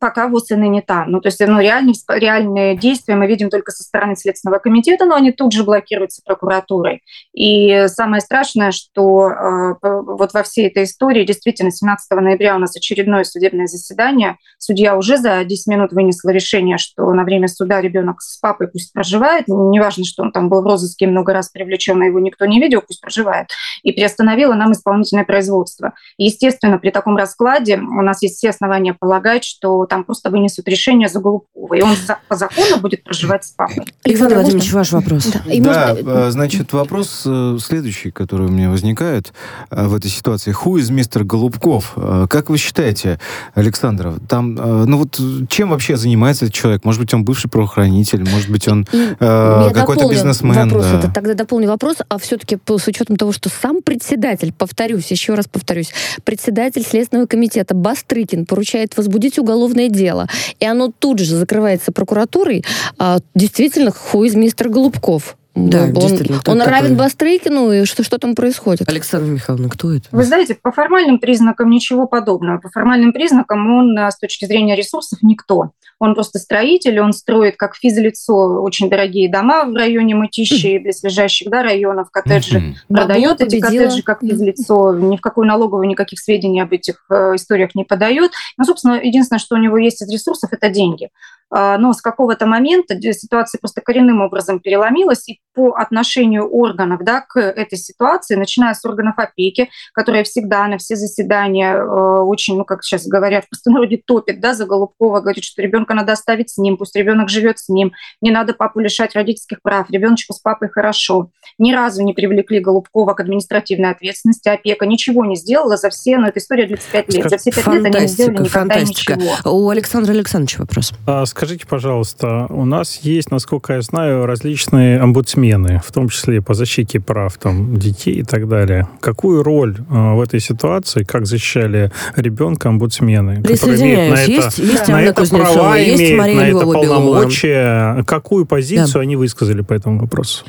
пока 0.00 0.28
ВУЗ 0.28 0.52
и 0.52 0.56
не 0.56 0.82
там. 0.82 1.10
Ну, 1.10 1.20
то 1.20 1.28
есть 1.28 1.40
ну, 1.40 1.60
реальные, 1.60 1.94
реальные 2.08 2.76
действия 2.76 3.14
мы 3.14 3.26
видим 3.26 3.50
только 3.50 3.72
со 3.72 3.82
стороны 3.82 4.16
Следственного 4.16 4.58
комитета, 4.58 5.04
но 5.04 5.14
они 5.14 5.32
тут 5.32 5.52
же 5.52 5.64
блокируются 5.64 6.22
прокуратурой. 6.24 7.02
И 7.32 7.86
самое 7.88 8.20
страшное, 8.20 8.70
что 8.70 9.30
э, 9.30 9.74
вот 9.80 10.32
во 10.32 10.42
всей 10.42 10.68
этой 10.68 10.84
истории 10.84 11.24
действительно 11.24 11.70
17 11.70 12.10
ноября 12.10 12.56
у 12.56 12.58
нас 12.58 12.76
очередное 12.76 13.24
судебное 13.24 13.66
заседание. 13.66 14.36
Судья 14.58 14.96
уже 14.96 15.16
за 15.16 15.44
10 15.44 15.66
минут 15.68 15.92
вынесла 15.92 16.30
решение, 16.30 16.78
что 16.78 17.12
на 17.12 17.24
время 17.24 17.48
суда 17.48 17.80
ребенок 17.80 18.20
с 18.20 18.38
папой 18.38 18.68
пусть 18.68 18.92
проживает. 18.92 19.48
Ну, 19.48 19.70
неважно, 19.70 20.04
что 20.04 20.22
он 20.22 20.32
там 20.32 20.48
был 20.48 20.62
в 20.62 20.66
розыске 20.66 21.06
много 21.06 21.32
раз 21.32 21.50
привлечен, 21.50 22.00
а 22.02 22.06
его 22.06 22.20
никто 22.20 22.46
не 22.46 22.60
видел, 22.60 22.82
пусть 22.86 23.00
проживает. 23.00 23.48
И 23.82 23.92
приостановила 23.92 24.54
нам 24.54 24.72
исполнительное 24.72 25.24
производство. 25.24 25.94
Естественно, 26.18 26.78
при 26.78 26.90
таком 26.90 27.16
раскладе 27.16 27.78
у 27.78 28.02
нас 28.02 28.22
есть 28.22 28.38
все 28.38 28.50
основания 28.50 28.94
полагать, 28.94 29.44
что 29.44 29.83
там 29.86 30.04
просто 30.04 30.30
вынесут 30.30 30.68
решение 30.68 31.08
за 31.08 31.20
Голубкова, 31.20 31.74
и 31.74 31.82
он 31.82 31.96
по 32.28 32.36
закону 32.36 32.78
будет 32.78 33.04
проживать 33.04 33.44
с 33.44 33.50
папой. 33.50 33.84
Александр 34.04 34.34
Владимирович, 34.36 34.72
ваш 34.72 34.92
вопрос. 34.92 35.26
Да, 35.26 35.52
и 35.52 35.60
да 35.60 35.94
может... 35.94 36.32
значит, 36.32 36.72
вопрос 36.72 37.26
следующий, 37.60 38.10
который 38.10 38.46
у 38.46 38.50
меня 38.50 38.70
возникает 38.70 39.32
в 39.70 39.94
этой 39.94 40.10
ситуации. 40.10 40.54
Who 40.54 40.80
is 40.80 40.92
мистер 40.92 41.24
Голубков? 41.24 41.96
Как 42.28 42.50
вы 42.50 42.58
считаете, 42.58 43.18
Александр, 43.54 44.14
там, 44.28 44.54
ну 44.54 44.98
вот 44.98 45.20
чем 45.48 45.70
вообще 45.70 45.96
занимается 45.96 46.46
этот 46.46 46.54
человек? 46.54 46.84
Может 46.84 47.00
быть, 47.00 47.12
он 47.14 47.24
бывший 47.24 47.48
правоохранитель, 47.48 48.28
может 48.28 48.50
быть, 48.50 48.68
он 48.68 48.86
э, 48.92 49.70
какой-то 49.72 50.08
бизнесмен. 50.08 50.68
Вопрос, 50.68 50.86
да. 50.86 50.98
это, 50.98 51.12
тогда 51.12 51.34
дополню 51.34 51.68
вопрос, 51.68 51.96
а 52.08 52.18
все-таки 52.18 52.58
с 52.66 52.86
учетом 52.86 53.16
того, 53.16 53.32
что 53.32 53.48
сам 53.48 53.82
председатель, 53.82 54.52
повторюсь, 54.52 55.10
еще 55.10 55.34
раз 55.34 55.46
повторюсь, 55.46 55.92
председатель 56.24 56.84
Следственного 56.84 57.26
комитета 57.26 57.74
Бастрыкин 57.74 58.46
поручает 58.46 58.96
возбудить 58.96 59.38
уголовное 59.38 59.73
дело, 59.88 60.26
и 60.60 60.66
оно 60.66 60.92
тут 60.96 61.18
же 61.18 61.36
закрывается 61.36 61.92
прокуратурой, 61.92 62.64
а, 62.98 63.18
действительно, 63.34 63.90
хуй 63.90 64.30
мистер 64.34 64.68
Голубков. 64.68 65.36
Да, 65.54 65.84
он, 65.84 65.92
действительно. 65.92 66.40
Он 66.46 66.58
такой... 66.58 66.72
равен 66.72 66.96
Бастрыкину, 66.96 67.72
и 67.72 67.84
что, 67.84 68.02
что 68.02 68.18
там 68.18 68.34
происходит? 68.34 68.88
Александра 68.88 69.30
Михайловна, 69.30 69.68
кто 69.68 69.92
это? 69.92 70.08
Вы 70.10 70.24
знаете, 70.24 70.56
по 70.60 70.72
формальным 70.72 71.18
признакам 71.18 71.70
ничего 71.70 72.06
подобного. 72.06 72.58
По 72.58 72.70
формальным 72.70 73.12
признакам 73.12 73.70
он 73.70 73.96
с 73.96 74.18
точки 74.18 74.46
зрения 74.46 74.74
ресурсов 74.74 75.20
никто. 75.22 75.70
Он 76.00 76.14
просто 76.14 76.38
строитель, 76.38 77.00
он 77.00 77.12
строит 77.12 77.56
как 77.56 77.76
физлицо 77.76 78.62
очень 78.62 78.90
дорогие 78.90 79.30
дома 79.30 79.64
в 79.64 79.74
районе 79.74 80.14
Мытищи 80.14 80.66
и 80.66 80.78
близлежащих 80.78 81.48
да, 81.48 81.62
районов, 81.62 82.10
коттеджи, 82.10 82.58
mm-hmm. 82.58 82.74
продает 82.88 83.40
эти 83.40 83.60
коттеджи 83.60 84.02
как 84.02 84.20
физлицо, 84.20 84.92
ни 84.94 85.16
в 85.16 85.20
какую 85.20 85.46
налоговую 85.46 85.86
никаких 85.86 86.18
сведений 86.18 86.60
об 86.60 86.72
этих 86.72 87.04
э, 87.10 87.36
историях 87.36 87.74
не 87.74 87.84
подает. 87.84 88.32
Но, 88.58 88.64
собственно, 88.64 89.00
единственное, 89.00 89.38
что 89.38 89.54
у 89.54 89.58
него 89.58 89.78
есть 89.78 90.02
из 90.02 90.10
ресурсов, 90.10 90.52
это 90.52 90.68
деньги. 90.68 91.10
А, 91.56 91.78
но 91.78 91.92
с 91.92 92.02
какого-то 92.02 92.46
момента 92.46 93.00
ситуация 93.12 93.60
просто 93.60 93.80
коренным 93.80 94.20
образом 94.20 94.58
переломилась, 94.58 95.28
и 95.28 95.38
по 95.54 95.74
отношению 95.76 96.48
органов 96.48 97.02
да, 97.04 97.20
к 97.20 97.38
этой 97.38 97.78
ситуации, 97.78 98.34
начиная 98.34 98.74
с 98.74 98.84
органов 98.84 99.14
опеки, 99.18 99.70
которые 99.92 100.24
всегда 100.24 100.66
на 100.66 100.78
все 100.78 100.96
заседания 100.96 101.76
э, 101.76 101.84
очень, 101.84 102.56
ну, 102.56 102.64
как 102.64 102.82
сейчас 102.82 103.06
говорят, 103.06 103.44
в 103.44 103.50
простонародье 103.50 104.02
топит 104.04 104.40
да, 104.40 104.52
за 104.54 104.66
Голубкова, 104.66 105.20
говорит, 105.20 105.44
что 105.44 105.62
ребенка 105.62 105.94
надо 105.94 106.12
оставить 106.12 106.50
с 106.50 106.58
ним, 106.58 106.76
пусть 106.76 106.96
ребенок 106.96 107.28
живет 107.28 107.60
с 107.60 107.68
ним, 107.68 107.92
не 108.20 108.32
надо 108.32 108.52
папу 108.52 108.80
лишать 108.80 109.14
родительских 109.14 109.62
прав, 109.62 109.88
ребеночку 109.90 110.32
с 110.32 110.40
папой 110.40 110.70
хорошо. 110.70 111.30
Ни 111.58 111.72
разу 111.72 112.02
не 112.02 112.14
привлекли 112.14 112.58
Голубкова 112.58 113.14
к 113.14 113.20
административной 113.20 113.92
ответственности, 113.92 114.48
опека 114.48 114.86
ничего 114.86 115.24
не 115.24 115.36
сделала 115.36 115.76
за 115.76 115.90
все, 115.90 116.18
но 116.18 116.26
эта 116.26 116.40
история 116.40 116.66
35 116.66 117.14
лет, 117.14 117.30
за 117.30 117.38
все 117.38 117.52
5 117.52 117.66
лет 117.68 117.84
они 117.84 118.00
не 118.00 118.06
сделали 118.08 118.42
никогда 118.42 118.74
фантастика. 118.74 119.14
ничего. 119.14 119.52
У 119.52 119.68
Александра 119.68 120.10
Александровича 120.10 120.58
вопрос. 120.58 120.92
А, 121.06 121.24
скажите, 121.44 121.66
пожалуйста, 121.66 122.46
у 122.48 122.64
нас 122.64 123.00
есть, 123.02 123.30
насколько 123.30 123.74
я 123.74 123.82
знаю, 123.82 124.24
различные 124.24 124.98
омбудсмены, 124.98 125.78
в 125.84 125.92
том 125.92 126.08
числе 126.08 126.40
по 126.40 126.54
защите 126.54 127.00
прав 127.00 127.36
там, 127.36 127.76
детей 127.76 128.14
и 128.14 128.22
так 128.22 128.48
далее. 128.48 128.88
Какую 129.00 129.42
роль 129.42 129.76
э, 129.76 130.14
в 130.14 130.22
этой 130.22 130.40
ситуации, 130.40 131.04
как 131.04 131.26
защищали 131.26 131.92
ребенка 132.16 132.70
омбудсмены, 132.70 133.42
которые 133.42 133.78
имеют 133.78 134.10
на 134.10 134.22
это, 134.22 134.30
есть, 134.30 134.58
есть 134.58 134.88
на 134.88 135.02
это 135.02 135.28
права, 135.28 135.76
есть 135.76 136.00
имеют 136.00 136.18
Мария 136.18 136.36
на 136.36 136.46
это 136.46 136.60
полномочия? 136.60 138.04
Какую 138.04 138.46
позицию 138.46 138.94
да. 138.94 139.00
они 139.00 139.16
высказали 139.16 139.60
по 139.60 139.74
этому 139.74 140.00
вопросу? 140.00 140.46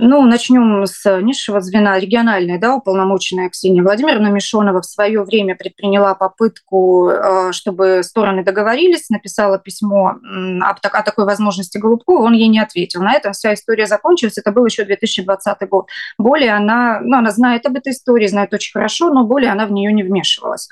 Ну, 0.00 0.24
начнем 0.26 0.86
с 0.86 1.20
низшего 1.20 1.60
звена, 1.60 1.98
региональной, 1.98 2.56
да, 2.56 2.76
уполномоченная 2.76 3.50
Ксения 3.50 3.82
Владимировна 3.82 4.28
Мишонова 4.28 4.80
в 4.80 4.86
свое 4.86 5.24
время 5.24 5.56
предприняла 5.56 6.14
попытку, 6.14 7.10
э, 7.10 7.50
чтобы 7.50 8.04
стороны 8.04 8.44
договорились, 8.44 9.10
написала 9.10 9.58
письмо 9.58 10.14
о 10.62 11.02
такой 11.02 11.24
возможности 11.24 11.78
Голубкову, 11.78 12.22
он 12.22 12.32
ей 12.32 12.46
не 12.46 12.60
ответил. 12.60 13.02
На 13.02 13.14
этом 13.14 13.32
вся 13.32 13.54
история 13.54 13.86
закончилась, 13.86 14.38
это 14.38 14.52
был 14.52 14.64
еще 14.66 14.84
2020 14.84 15.68
год. 15.68 15.88
Более 16.16 16.52
она, 16.52 17.00
ну, 17.02 17.18
она 17.18 17.32
знает 17.32 17.66
об 17.66 17.76
этой 17.76 17.90
истории, 17.90 18.28
знает 18.28 18.54
очень 18.54 18.72
хорошо, 18.72 19.12
но 19.12 19.24
более 19.24 19.50
она 19.50 19.66
в 19.66 19.72
нее 19.72 19.92
не 19.92 20.04
вмешивалась. 20.04 20.68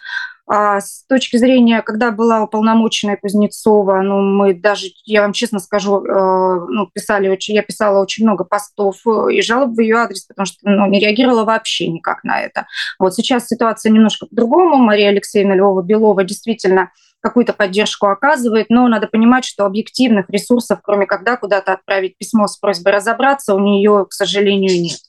А 0.49 0.81
с 0.81 1.05
точки 1.09 1.37
зрения, 1.39 1.83
когда 1.83 2.13
была 2.13 2.43
уполномоченная 2.43 3.17
Кузнецова, 3.17 4.01
ну, 4.03 4.21
мы 4.21 4.55
даже, 4.55 4.87
я 5.05 5.23
вам 5.23 5.33
честно 5.33 5.59
скажу, 5.59 6.05
э, 6.05 6.67
ну, 6.69 6.87
писали 6.93 7.29
очень, 7.29 7.57
я 7.57 7.63
писала 7.63 8.01
очень 8.01 8.25
много 8.25 8.45
постов 8.45 8.97
э, 9.07 9.33
и 9.33 9.43
жалоб 9.43 9.73
в 9.73 9.81
ее 9.81 9.97
адрес, 9.97 10.25
потому 10.25 10.47
что 10.47 10.59
ну, 10.63 10.87
не 10.87 11.01
реагировала 11.01 11.45
вообще 11.45 11.89
никак 11.89 12.23
на 12.23 12.41
это. 12.41 12.67
Вот 13.01 13.15
сейчас 13.15 13.49
ситуация 13.49 13.91
немножко 13.91 14.27
по-другому. 14.27 14.77
Мария 14.77 15.09
Алексеевна 15.09 15.57
Львова-Белова 15.57 16.23
действительно 16.23 16.93
какую-то 17.21 17.53
поддержку 17.53 18.07
оказывает, 18.07 18.67
но 18.69 18.87
надо 18.87 19.09
понимать, 19.09 19.45
что 19.45 19.67
объективных 19.67 20.31
ресурсов, 20.31 20.79
кроме 20.81 21.07
когда 21.07 21.37
куда-то 21.37 21.73
отправить 21.73 22.17
письмо 22.19 22.47
с 22.47 22.57
просьбой 22.57 22.93
разобраться, 22.93 23.57
у 23.57 23.59
нее, 23.59 24.07
к 24.09 24.13
сожалению, 24.13 24.81
нет. 24.81 25.01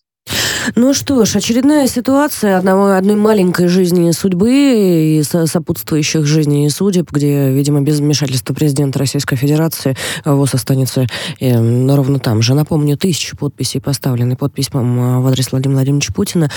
Ну 0.75 0.93
что 0.93 1.24
ж, 1.24 1.36
очередная 1.36 1.88
ситуация 1.88 2.57
одного, 2.57 2.91
одной 2.91 3.15
маленькой 3.15 3.67
жизни 3.67 4.12
судьбы 4.12 4.51
и 4.51 5.24
сопутствующих 5.24 6.25
жизней 6.25 6.65
и 6.65 6.69
судеб, 6.69 7.09
где, 7.12 7.51
видимо, 7.51 7.81
без 7.81 8.00
вмешательства 8.00 8.53
президента 8.53 9.00
Российской 9.00 9.38
Федерации 9.38 9.95
ВОЗ 10.25 10.55
останется 10.55 11.07
э, 11.39 11.95
ровно 11.95 12.19
там 12.19 12.41
же. 12.41 12.53
Напомню, 12.53 12.97
тысячи 12.97 13.36
подписей 13.38 13.79
поставлены 13.79 14.36
под 14.36 14.53
письмом 14.53 15.00
э, 15.00 15.19
в 15.19 15.27
адрес 15.27 15.51
Владимира 15.51 15.77
Владимировича 15.77 16.13
Путина. 16.13 16.50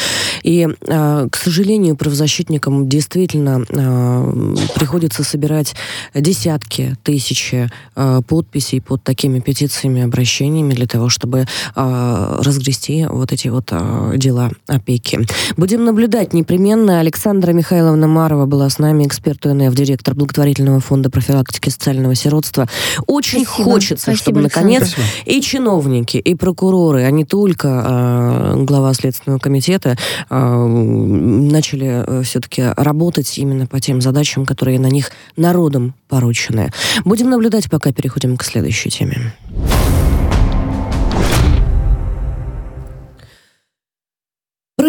И, 0.43 0.67
э, 0.69 1.29
к 1.31 1.37
сожалению, 1.37 1.97
правозащитникам 1.97 2.89
действительно 2.89 3.65
э, 3.69 4.55
приходится 4.75 5.23
собирать 5.23 5.75
десятки 6.15 6.97
тысяч 7.05 7.55
э, 7.55 8.21
подписей 8.27 8.81
под 8.81 9.05
такими 9.05 9.39
петициями, 9.39 10.03
обращениями 10.03 10.75
для 10.75 10.87
того, 10.87 11.09
чтобы 11.09 11.47
э, 11.77 12.41
разгрести 12.43 13.07
вот 13.09 13.33
эти 13.33 13.49
вот 13.49 13.69
э, 13.71 14.00
дела 14.17 14.51
опеки. 14.67 15.27
Будем 15.57 15.85
наблюдать 15.85 16.33
непременно. 16.33 17.01
Александра 17.01 17.53
Михайловна 17.53 18.07
Марова 18.07 18.47
была 18.47 18.69
с 18.69 18.79
нами, 18.79 19.07
эксперт 19.07 19.45
УНФ, 19.47 19.75
директор 19.75 20.15
благотворительного 20.15 20.81
фонда 20.81 21.11
профилактики 21.11 21.69
социального 21.69 22.15
сиротства. 22.15 22.69
Очень 23.07 23.45
Спасибо. 23.45 23.71
хочется, 23.71 24.03
Спасибо, 24.03 24.17
чтобы, 24.17 24.41
наконец, 24.43 24.89
Спасибо. 24.89 25.07
и 25.27 25.41
чиновники, 25.41 26.17
и 26.17 26.35
прокуроры, 26.35 27.05
а 27.05 27.11
не 27.11 27.25
только 27.25 28.55
э, 28.55 28.65
глава 28.65 28.95
Следственного 28.95 29.39
комитета, 29.39 29.97
э, 30.29 30.67
начали 30.67 32.05
э, 32.07 32.23
все-таки 32.23 32.63
работать 32.77 33.39
именно 33.39 33.67
по 33.67 33.81
тем 33.81 34.01
задачам, 34.01 34.47
которые 34.47 34.79
на 34.79 34.89
них 34.89 35.11
народом 35.37 35.95
поручены. 36.09 36.73
Будем 37.05 37.31
наблюдать, 37.31 37.71
пока 37.71 37.93
переходим 37.93 38.37
к 38.37 38.45
следующей 38.45 38.91
теме. 38.91 39.33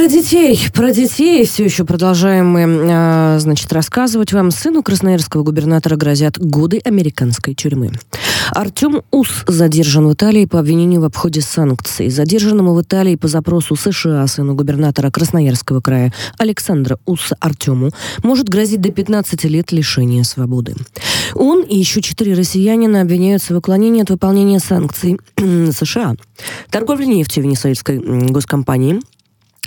Про 0.01 0.07
детей, 0.07 0.59
про 0.73 0.91
детей 0.91 1.45
все 1.45 1.63
еще 1.63 1.85
продолжаем 1.85 2.49
мы, 2.49 2.61
э, 2.61 3.37
значит, 3.37 3.71
рассказывать 3.71 4.33
вам. 4.33 4.49
Сыну 4.49 4.81
красноярского 4.81 5.43
губернатора 5.43 5.95
грозят 5.95 6.39
годы 6.39 6.81
американской 6.83 7.53
тюрьмы. 7.53 7.91
Артем 8.49 9.03
Ус 9.11 9.43
задержан 9.45 10.07
в 10.07 10.13
Италии 10.13 10.45
по 10.45 10.57
обвинению 10.57 11.01
в 11.01 11.03
обходе 11.03 11.41
санкций. 11.41 12.09
Задержанному 12.09 12.73
в 12.73 12.81
Италии 12.81 13.15
по 13.15 13.27
запросу 13.27 13.75
США 13.75 14.25
сыну 14.25 14.55
губернатора 14.55 15.11
Красноярского 15.11 15.81
края 15.81 16.11
Александра 16.39 16.97
Уса 17.05 17.35
Артему 17.39 17.91
может 18.23 18.49
грозить 18.49 18.81
до 18.81 18.91
15 18.91 19.43
лет 19.43 19.71
лишения 19.71 20.23
свободы. 20.23 20.73
Он 21.35 21.61
и 21.61 21.77
еще 21.77 22.01
четыре 22.01 22.33
россиянина 22.33 23.01
обвиняются 23.01 23.53
в 23.53 23.57
уклонении 23.57 24.01
от 24.01 24.09
выполнения 24.09 24.59
санкций 24.59 25.19
США. 25.37 26.15
Торговля 26.71 27.05
нефтью 27.05 27.43
венесуэльской 27.43 27.99
госкомпании– 27.99 28.99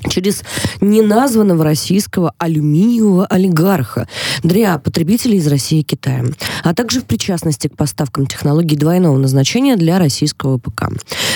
через 0.09 0.43
неназванного 0.81 1.65
российского 1.65 2.35
алюминиевого 2.39 3.27
олигарха 3.27 4.09
для 4.43 4.79
потребителей 4.79 5.39
из 5.39 5.47
России 5.47 5.81
и 5.81 5.85
Китая, 5.85 6.25
а 6.63 6.75
также 6.75 7.01
в 7.01 7.05
причастности 7.05 7.69
к 7.69 7.77
поставкам 7.77 8.27
технологий 8.27 8.77
двойного 8.77 9.17
назначения 9.17 9.77
для 9.77 9.99
российского 9.99 10.59
ПК. 10.59 10.89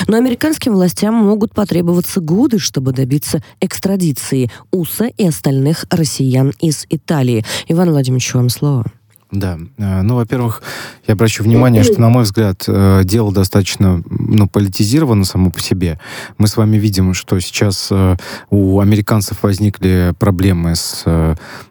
Но 0.06 0.16
американским 0.16 0.74
властям 0.74 1.14
могут 1.14 1.54
потребоваться 1.54 2.20
годы, 2.20 2.58
чтобы 2.58 2.92
добиться 2.92 3.42
экстрадиции 3.60 4.50
УСА 4.70 5.06
и 5.06 5.26
остальных 5.26 5.86
россиян 5.90 6.52
из 6.60 6.86
Италии. 6.90 7.44
Иван 7.68 7.90
Владимирович, 7.90 8.34
вам 8.34 8.48
слово. 8.48 8.86
Да. 9.30 9.58
Э, 9.76 10.02
ну, 10.02 10.16
во-первых, 10.16 10.62
я 11.06 11.12
обращу 11.12 11.44
внимание, 11.44 11.82
что, 11.82 12.00
на 12.00 12.08
мой 12.08 12.23
взгляд, 12.23 12.64
э, 12.66 13.02
дело 13.04 13.32
достаточно 13.32 14.02
ну, 14.08 14.49
политизировано 14.49 15.25
само 15.25 15.50
по 15.50 15.61
себе. 15.61 16.00
Мы 16.38 16.49
с 16.49 16.56
вами 16.56 16.78
видим, 16.78 17.12
что 17.12 17.38
сейчас 17.40 17.88
э, 17.90 18.16
у 18.49 18.80
американцев 18.80 19.42
возникли 19.42 20.14
проблемы 20.18 20.76
с, 20.76 21.04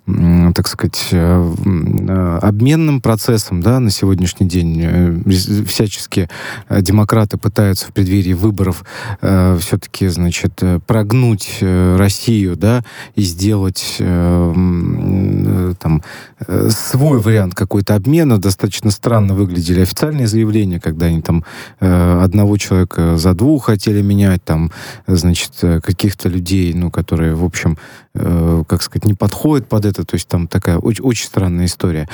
так 0.06 0.68
сказать, 0.68 1.10
обменным 1.12 3.02
процессом 3.02 3.62
да, 3.62 3.80
на 3.80 3.90
сегодняшний 3.90 4.48
день. 4.48 5.24
Всячески 5.66 6.30
демократы 6.70 7.38
пытаются 7.38 7.88
в 7.88 7.94
преддверии 7.94 8.34
выборов 8.34 8.84
все-таки, 9.22 10.08
значит, 10.08 10.62
прогнуть 10.86 11.58
Россию, 11.62 12.56
да, 12.56 12.84
и 13.16 13.22
сделать 13.22 13.96
там 13.98 16.04
свой 16.70 17.20
вариант 17.20 17.47
какой-то 17.52 17.96
обмена. 17.96 18.40
Достаточно 18.40 18.92
странно 18.92 19.34
выглядели 19.34 19.82
официальные 19.82 20.28
заявления, 20.28 20.80
когда 20.80 21.08
они 21.08 21.22
там 21.22 21.44
э, 21.80 22.20
одного 22.22 22.58
человека 22.58 23.18
за 23.18 23.34
двух 23.34 23.66
хотели 23.66 24.02
менять, 24.02 24.44
там, 24.44 24.72
значит, 25.08 25.54
каких-то 25.60 26.30
людей, 26.30 26.74
ну, 26.74 26.92
которые, 26.92 27.36
в 27.36 27.44
общем, 27.44 27.78
э, 28.18 28.64
как 28.68 28.82
сказать, 28.82 29.06
не 29.06 29.14
подходят 29.14 29.68
под 29.68 29.86
это. 29.86 30.06
То 30.06 30.16
есть 30.16 30.28
там 30.28 30.48
такая 30.48 30.78
очень, 30.78 31.04
очень 31.04 31.26
странная 31.26 31.66
история. 31.66 32.08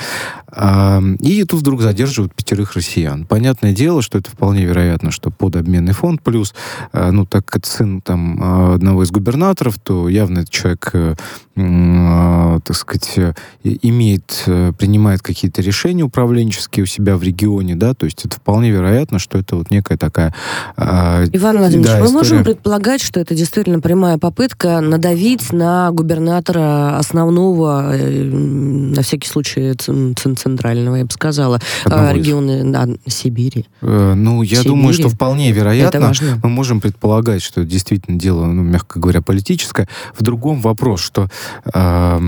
А, 0.48 1.02
и 1.20 1.44
тут 1.44 1.60
вдруг 1.60 1.82
задерживают 1.82 2.34
пятерых 2.34 2.74
россиян. 2.74 3.26
Понятное 3.26 3.72
дело, 3.72 4.02
что 4.02 4.18
это 4.18 4.30
вполне 4.30 4.64
вероятно, 4.64 5.10
что 5.10 5.30
под 5.30 5.56
обменный 5.56 5.92
фонд. 5.92 6.22
Плюс, 6.22 6.54
э, 6.92 7.10
ну, 7.10 7.26
так 7.26 7.44
как 7.44 7.58
это 7.58 7.68
сын 7.68 8.00
там 8.00 8.72
одного 8.74 9.02
из 9.02 9.10
губернаторов, 9.10 9.78
то 9.78 10.08
явно 10.08 10.40
этот 10.40 10.50
человек, 10.50 10.90
э, 10.92 11.14
э, 11.56 12.60
так 12.64 12.76
сказать, 12.76 13.18
имеет, 13.62 14.44
принимает 14.78 15.22
какие-то 15.22 15.62
решения 15.62 16.02
управленческие 16.02 16.84
у 16.84 16.86
себя 16.86 17.16
в 17.16 17.22
регионе, 17.22 17.74
да, 17.74 17.94
то 17.94 18.06
есть 18.06 18.24
это 18.24 18.36
вполне 18.36 18.70
вероятно, 18.70 19.18
что 19.18 19.38
это 19.38 19.56
вот 19.56 19.70
некая 19.70 19.96
такая... 19.96 20.34
Иван 20.76 21.58
Владимирович, 21.58 21.86
да, 21.86 21.98
мы 21.98 22.06
история... 22.06 22.12
можем 22.12 22.44
предполагать, 22.44 23.00
что 23.00 23.20
это 23.20 23.34
действительно 23.34 23.80
прямая 23.80 24.18
попытка 24.18 24.80
надавить 24.80 25.52
на 25.52 25.90
губернатора 25.94 26.98
основного, 26.98 27.92
на 27.92 29.02
всякий 29.02 29.28
случай 29.28 29.74
центрального, 29.74 30.96
я 30.96 31.04
бы 31.04 31.10
сказала, 31.10 31.60
Одного 31.84 32.12
региона 32.12 32.72
да, 32.72 32.88
Сибири. 33.06 33.66
Ну, 33.80 34.42
я 34.42 34.56
Сибири. 34.56 34.68
думаю, 34.68 34.94
что 34.94 35.08
вполне 35.08 35.52
вероятно. 35.52 36.12
Мы 36.42 36.48
можем 36.48 36.80
предполагать, 36.80 37.42
что 37.42 37.62
это 37.62 37.70
действительно 37.70 38.18
дело, 38.18 38.46
ну, 38.46 38.62
мягко 38.62 38.98
говоря, 38.98 39.22
политическое. 39.22 39.88
В 40.14 40.22
другом 40.22 40.60
вопрос, 40.60 41.00
что 41.00 41.28
э, 41.72 42.20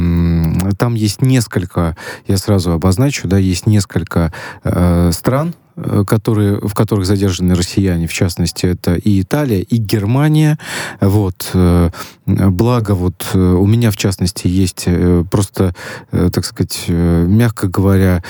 там 0.79 0.95
есть 0.95 1.23
несколько, 1.23 1.97
я 2.27 2.37
сразу 2.37 2.73
обозначу, 2.73 3.29
да, 3.29 3.39
есть 3.39 3.67
несколько 3.67 4.33
э, 4.65 5.11
стран, 5.13 5.49
э, 5.49 5.66
которые, 6.07 6.59
в 6.61 6.75
которых 6.75 7.07
задержаны 7.07 7.55
россияне, 7.55 8.07
в 8.07 8.13
частности, 8.13 8.67
это 8.67 8.95
и 8.95 9.21
Италия, 9.21 9.61
и 9.61 9.77
Германия. 9.77 10.59
Вот. 11.01 11.51
Э, 11.55 11.91
благо, 12.27 12.93
вот 12.93 13.31
у 13.35 13.67
меня, 13.67 13.91
в 13.91 13.97
частности, 13.97 14.49
есть 14.49 14.87
просто, 15.31 15.75
так 16.11 16.45
сказать, 16.45 16.85
мягко 16.89 17.69
говоря, 17.69 18.23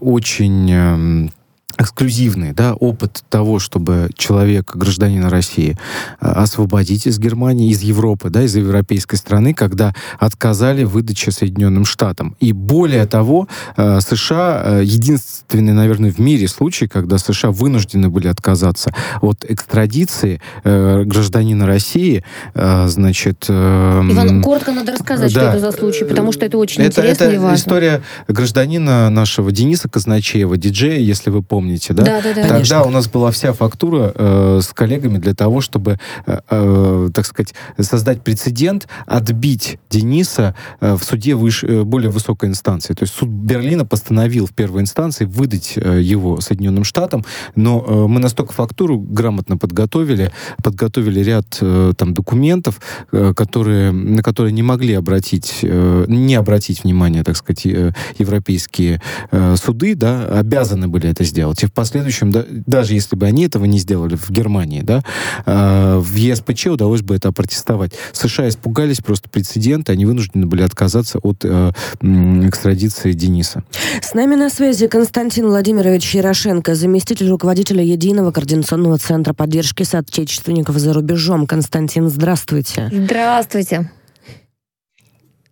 очень 0.00 0.70
эм, 0.70 1.30
эксклюзивный 1.78 2.52
да, 2.52 2.74
опыт 2.74 3.22
того, 3.28 3.58
чтобы 3.58 4.10
человек, 4.14 4.74
гражданина 4.74 5.30
России, 5.30 5.76
а, 6.20 6.42
освободить 6.42 7.06
из 7.06 7.18
Германии, 7.18 7.70
из 7.70 7.80
Европы, 7.82 8.30
да, 8.30 8.42
из 8.42 8.54
европейской 8.54 9.16
страны, 9.16 9.54
когда 9.54 9.94
отказали 10.18 10.84
в 10.84 10.90
выдаче 10.90 11.30
Соединенным 11.30 11.84
Штатам. 11.84 12.36
И 12.40 12.52
более 12.52 13.06
того, 13.06 13.48
а, 13.76 14.00
США 14.00 14.62
а, 14.62 14.80
единственный, 14.80 15.72
наверное, 15.72 16.10
в 16.10 16.18
мире 16.18 16.48
случай, 16.48 16.86
когда 16.86 17.18
США 17.18 17.50
вынуждены 17.50 18.08
были 18.08 18.28
отказаться 18.28 18.92
от 19.20 19.44
экстрадиции 19.48 20.40
гражданина 20.64 21.66
России, 21.66 22.24
значит... 22.54 23.46
Иван, 23.48 24.42
коротко 24.42 24.72
надо 24.72 24.92
рассказать, 24.92 25.32
да, 25.32 25.40
что 25.40 25.50
это 25.50 25.60
за 25.60 25.72
случай, 25.72 26.04
потому 26.04 26.32
что 26.32 26.44
это 26.44 26.58
очень 26.58 26.82
это, 26.82 27.00
интересно 27.00 27.24
это 27.24 27.34
и 27.34 27.38
важно. 27.38 27.56
история 27.56 28.02
гражданина 28.28 29.10
нашего 29.10 29.50
Дениса 29.52 29.88
Казначеева, 29.88 30.56
диджея, 30.56 30.98
если 30.98 31.30
вы 31.30 31.42
помните, 31.42 31.59
помните, 31.60 31.92
да? 31.92 32.04
Да, 32.04 32.22
да, 32.22 32.34
да. 32.34 32.42
Тогда 32.42 32.48
конечно. 32.48 32.82
у 32.84 32.90
нас 32.90 33.06
была 33.06 33.30
вся 33.30 33.52
фактура 33.52 34.12
э, 34.14 34.60
с 34.62 34.72
коллегами 34.72 35.18
для 35.18 35.34
того, 35.34 35.60
чтобы, 35.60 35.98
э, 36.26 36.38
э, 36.48 37.08
так 37.12 37.26
сказать, 37.26 37.54
создать 37.78 38.22
прецедент, 38.22 38.88
отбить 39.06 39.78
Дениса 39.90 40.54
э, 40.80 40.94
в 40.94 41.04
суде 41.04 41.34
выше, 41.34 41.66
э, 41.66 41.82
более 41.82 42.10
высокой 42.10 42.48
инстанции. 42.48 42.94
То 42.94 43.02
есть 43.02 43.14
суд 43.14 43.28
Берлина 43.28 43.84
постановил 43.84 44.46
в 44.46 44.52
первой 44.52 44.80
инстанции 44.80 45.26
выдать 45.26 45.74
э, 45.76 46.00
его 46.00 46.40
Соединенным 46.40 46.84
Штатам, 46.84 47.24
но 47.56 47.84
э, 47.86 48.06
мы 48.06 48.20
настолько 48.20 48.54
фактуру 48.54 48.98
грамотно 48.98 49.58
подготовили, 49.58 50.32
подготовили 50.62 51.20
ряд 51.20 51.58
э, 51.60 51.92
там 51.96 52.14
документов, 52.14 52.80
э, 53.12 53.34
которые, 53.36 53.92
на 53.92 54.22
которые 54.22 54.52
не 54.52 54.62
могли 54.62 54.94
обратить, 54.94 55.58
э, 55.62 56.04
не 56.08 56.36
обратить 56.36 56.84
внимание, 56.84 57.22
так 57.22 57.36
сказать, 57.36 57.66
э, 57.66 57.92
европейские 58.18 59.02
э, 59.30 59.56
суды, 59.56 59.94
да, 59.94 60.24
обязаны 60.24 60.88
были 60.88 61.10
это 61.10 61.24
сделать 61.24 61.49
и 61.62 61.66
в 61.66 61.72
последующем, 61.72 62.30
да, 62.30 62.44
даже 62.48 62.94
если 62.94 63.16
бы 63.16 63.26
они 63.26 63.44
этого 63.44 63.64
не 63.64 63.78
сделали 63.78 64.16
в 64.16 64.30
Германии, 64.30 64.82
да, 64.82 65.02
э, 65.46 65.98
в 65.98 66.14
ЕСПЧ 66.14 66.66
удалось 66.66 67.02
бы 67.02 67.16
это 67.16 67.28
опротестовать. 67.28 67.92
США 68.12 68.48
испугались 68.48 68.98
просто 68.98 69.28
прецедента, 69.28 69.92
они 69.92 70.06
вынуждены 70.06 70.46
были 70.46 70.62
отказаться 70.62 71.18
от 71.18 71.44
э, 71.44 71.72
экстрадиции 72.02 73.12
Дениса. 73.12 73.62
С 74.00 74.14
нами 74.14 74.34
на 74.34 74.50
связи 74.50 74.86
Константин 74.86 75.46
Владимирович 75.46 76.14
Ярошенко, 76.14 76.74
заместитель 76.74 77.28
руководителя 77.28 77.82
Единого 77.82 78.30
координационного 78.30 78.98
центра 78.98 79.32
поддержки 79.32 79.82
соотечественников 79.82 80.78
за 80.78 80.92
рубежом. 80.92 81.46
Константин, 81.46 82.08
здравствуйте. 82.08 82.90
Здравствуйте. 82.92 83.90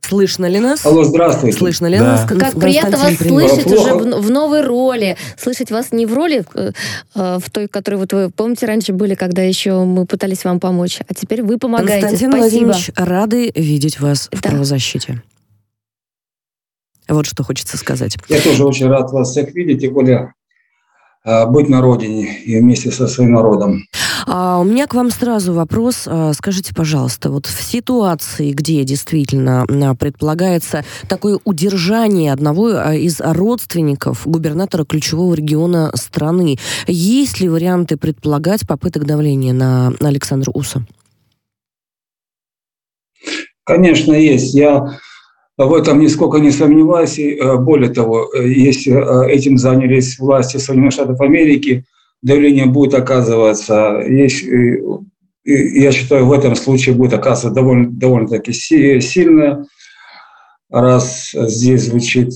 Слышно 0.09 0.47
ли 0.47 0.59
нас? 0.59 0.87
Алло, 0.87 1.05
здравствуйте. 1.05 1.59
Слышно 1.59 1.87
ли 1.87 1.99
да. 1.99 2.05
нас? 2.05 2.27
Как 2.27 2.59
приятно 2.59 2.97
вас 2.97 3.17
слышать 3.17 3.67
уже 3.67 3.95
в, 3.95 4.23
в 4.23 4.31
новой 4.31 4.63
роли. 4.63 5.19
Слышать 5.37 5.71
вас 5.71 5.93
не 5.93 6.07
в 6.07 6.15
роли, 6.15 6.45
э, 6.55 6.73
э, 7.15 7.39
в 7.39 7.51
той, 7.51 7.69
которой 7.69 7.97
вот 7.97 8.15
вы, 8.15 8.31
помните, 8.31 8.65
раньше 8.65 8.95
были, 8.95 9.15
когда 9.15 9.43
еще 9.43 9.85
мы 9.85 10.07
пытались 10.07 10.45
вам 10.45 10.61
помочь, 10.61 11.01
а 11.07 11.13
теперь 11.13 11.43
вы 11.43 11.59
помогаете. 11.59 12.07
Константин 12.07 12.31
Спасибо. 12.31 12.41
Владимирович, 12.41 12.91
рады 12.97 13.53
видеть 13.55 14.01
вас 14.01 14.29
да. 14.33 14.39
в 14.39 14.43
правозащите. 14.43 15.23
Вот 17.07 17.27
что 17.27 17.45
хочется 17.45 17.77
сказать. 17.77 18.17
Я 18.29 18.41
тоже 18.41 18.65
очень 18.65 18.87
рад 18.87 19.13
вас 19.13 19.31
всех 19.31 19.55
видеть, 19.55 19.83
тем 19.83 19.93
более 19.93 20.33
э, 21.27 21.47
быть 21.47 21.69
на 21.69 21.83
родине 21.83 22.41
и 22.45 22.59
вместе 22.59 22.91
со 22.91 23.09
своим 23.09 23.33
народом. 23.33 23.83
А 24.31 24.59
у 24.61 24.65
меня 24.65 24.87
к 24.87 24.93
вам 24.93 25.11
сразу 25.11 25.55
вопрос. 25.55 26.05
А, 26.07 26.35
скажите, 26.35 26.75
пожалуйста, 26.75 27.31
вот 27.31 27.47
в 27.47 27.63
ситуации, 27.63 28.53
где 28.53 28.85
действительно 28.85 29.65
предполагается 29.99 30.85
такое 31.09 31.39
удержание 31.45 32.35
одного 32.35 32.73
а, 32.75 32.95
из 32.95 33.21
родственников 33.21 34.27
губернатора 34.27 34.85
ключевого 34.85 35.33
региона 35.33 35.91
страны, 35.95 36.59
есть 36.87 37.41
ли 37.41 37.49
варианты 37.49 37.97
предполагать 37.97 38.69
попыток 38.69 39.07
давления 39.07 39.55
на 39.55 39.95
Александра 40.01 40.51
Уса? 40.53 40.85
Конечно, 43.65 44.13
есть. 44.13 44.55
Я 44.55 44.99
в 45.57 45.73
этом 45.73 46.01
нисколько 46.01 46.39
не 46.39 46.51
сомневаюсь. 46.51 47.19
И, 47.19 47.35
э, 47.35 47.57
более 47.57 47.91
того, 47.91 48.31
э, 48.35 48.47
если 48.47 48.93
э, 48.93 49.31
этим 49.31 49.57
занялись 49.57 50.19
власти 50.19 50.59
Соединенных 50.59 50.93
Штатов 50.93 51.19
Америки– 51.23 51.87
давление 52.23 52.67
будет 52.67 52.95
оказываться, 52.95 54.03
я 54.07 54.29
считаю, 55.93 56.27
в 56.27 56.33
этом 56.33 56.57
случае 56.57 56.95
будет 56.95 57.15
оказываться 57.15 57.51
довольно, 57.51 57.91
довольно-таки 57.91 58.53
сильное, 58.53 59.67
раз 60.71 61.31
здесь 61.33 61.87
звучит 61.87 62.33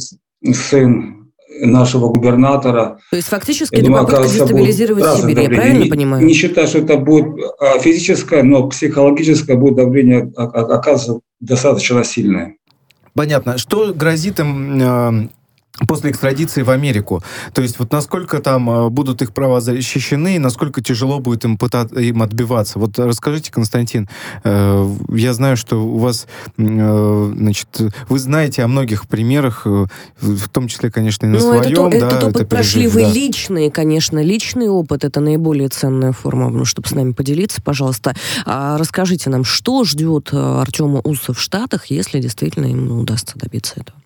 сын 0.53 1.31
нашего 1.61 2.09
губернатора. 2.09 2.99
То 3.11 3.17
есть 3.17 3.29
фактически 3.29 3.75
это 3.75 3.91
попытка 3.91 4.23
дестабилизировать 4.23 5.05
Сибирь, 5.21 5.43
я 5.43 5.49
правильно 5.49 5.85
не, 5.85 5.91
понимаю? 5.91 6.25
Не 6.25 6.35
считаю, 6.35 6.67
что 6.67 6.79
это 6.79 6.97
будет 6.97 7.27
а, 7.61 7.79
физическое, 7.79 8.43
но 8.43 8.69
психологическое 8.69 9.57
будет 9.57 9.77
давление 9.77 10.33
оказываться 10.37 11.21
достаточно 11.41 12.05
сильное. 12.05 12.57
Понятно. 13.15 13.59
Что 13.59 13.93
грозит 13.93 14.41
им 14.41 14.81
а, 14.83 15.29
после 15.87 16.11
экстрадиции 16.11 16.63
в 16.63 16.71
Америку. 16.71 17.23
То 17.53 17.63
есть 17.63 17.79
вот 17.79 17.93
насколько 17.93 18.41
там 18.41 18.69
э, 18.71 18.89
будут 18.89 19.23
их 19.23 19.33
права 19.33 19.61
защищены 19.61 20.37
и 20.37 20.39
насколько 20.39 20.83
тяжело 20.83 21.21
будет 21.21 21.45
им, 21.45 21.57
пытаться, 21.57 21.99
им 21.99 22.23
отбиваться. 22.23 22.79
Вот 22.79 22.99
расскажите, 22.99 23.51
Константин, 23.53 24.09
э, 24.45 24.97
я 25.11 25.35
знаю, 25.35 25.57
что 25.57 25.85
у 25.85 25.99
вас, 25.99 26.27
э, 26.59 27.33
значит, 27.37 27.69
вы 28.09 28.19
знаете 28.19 28.63
о 28.63 28.69
многих 28.69 29.09
примерах, 29.09 29.67
в 29.67 30.49
том 30.49 30.69
числе, 30.69 30.91
конечно, 30.91 31.27
и 31.27 31.29
на 31.29 31.39
ну, 31.39 31.41
своем. 31.41 31.87
Этот, 31.87 32.01
да, 32.01 32.07
этот 32.09 32.23
опыт 32.25 32.37
это 32.37 32.47
прошли 32.47 32.89
вы 32.89 33.03
да. 33.03 33.13
личный, 33.13 33.71
конечно, 33.71 34.23
личный 34.23 34.69
опыт, 34.69 35.05
это 35.05 35.21
наиболее 35.21 35.69
ценная 35.69 36.13
форма, 36.13 36.51
ну, 36.51 36.65
чтобы 36.65 36.89
с 36.89 36.93
нами 36.93 37.13
поделиться, 37.13 37.63
пожалуйста. 37.63 38.15
А 38.45 38.79
расскажите 38.79 39.31
нам, 39.31 39.45
что 39.45 39.85
ждет 39.85 40.33
Артема 40.33 41.01
Уса 41.01 41.33
в 41.33 41.41
Штатах, 41.41 41.87
если 41.87 42.21
действительно 42.21 42.67
им 42.67 43.01
удастся 43.01 43.39
добиться 43.39 43.75
этого? 43.81 44.02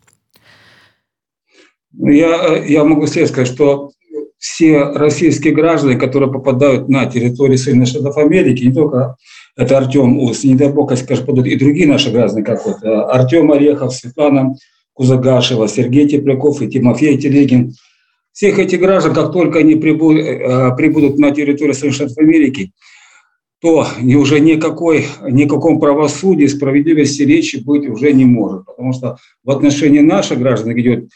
Я, 1.99 2.57
я 2.65 2.85
могу 2.85 3.07
сказать, 3.07 3.47
что 3.47 3.91
все 4.39 4.83
российские 4.83 5.55
граждане, 5.55 5.97
которые 5.97 6.31
попадают 6.31 6.89
на 6.89 7.07
территорию 7.07 7.59
Соединенных 7.59 7.89
Штатов 7.89 8.17
Америки, 8.19 8.65
не 8.65 8.73
только 8.73 9.17
это 9.57 9.79
Артем 9.79 10.19
Ус, 10.19 10.45
не 10.45 10.55
дай 10.55 10.69
бог, 10.69 10.91
конечно, 10.91 11.25
будут 11.25 11.47
и 11.47 11.57
другие 11.57 11.87
наши 11.87 12.11
граждане, 12.11 12.45
как 12.45 12.65
вот 12.67 12.83
э, 12.83 12.89
Артем 12.89 13.51
Орехов, 13.51 13.95
Светлана 13.95 14.55
Кузагашева, 14.93 15.69
Сергей 15.69 16.07
Тепляков 16.07 16.61
и 16.61 16.69
Тимофей 16.69 17.17
Телегин. 17.17 17.73
Всех 18.33 18.59
этих 18.59 18.81
граждан, 18.81 19.15
как 19.15 19.33
только 19.33 19.61
они 19.61 19.77
прибудут, 19.77 20.23
э, 20.23 20.77
прибудут 20.77 21.19
на 21.19 21.31
территорию 21.31 21.75
Соединенных 21.75 21.97
Штатов 21.97 22.19
Америки, 22.19 22.73
то 23.63 23.87
уже 24.03 24.41
никакой, 24.41 25.07
никаком 25.29 25.81
правосудии, 25.81 26.47
справедливости 26.47 27.23
речи 27.23 27.57
быть 27.57 27.89
уже 27.89 28.13
не 28.13 28.27
может. 28.27 28.67
Потому 28.67 28.93
что 28.93 29.17
в 29.43 29.51
отношении 29.51 30.01
наших 30.01 30.39
граждан 30.39 30.79
идет 30.79 31.09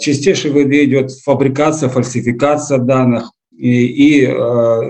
чистейшей 0.00 0.50
воды 0.50 0.84
идет 0.84 1.10
фабрикация, 1.10 1.88
фальсификация 1.88 2.78
данных, 2.78 3.30
и, 3.56 3.86
и 3.86 4.26
а, 4.26 4.80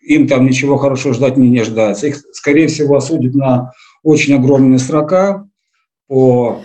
им 0.00 0.26
там 0.26 0.46
ничего 0.46 0.78
хорошего 0.78 1.12
ждать 1.12 1.36
не, 1.36 1.50
не 1.50 1.58
ожидается. 1.58 2.06
Их, 2.06 2.16
скорее 2.32 2.68
всего, 2.68 2.96
осудят 2.96 3.34
на 3.34 3.72
очень 4.02 4.34
огромные 4.36 4.78
срока 4.78 5.46
по 6.08 6.62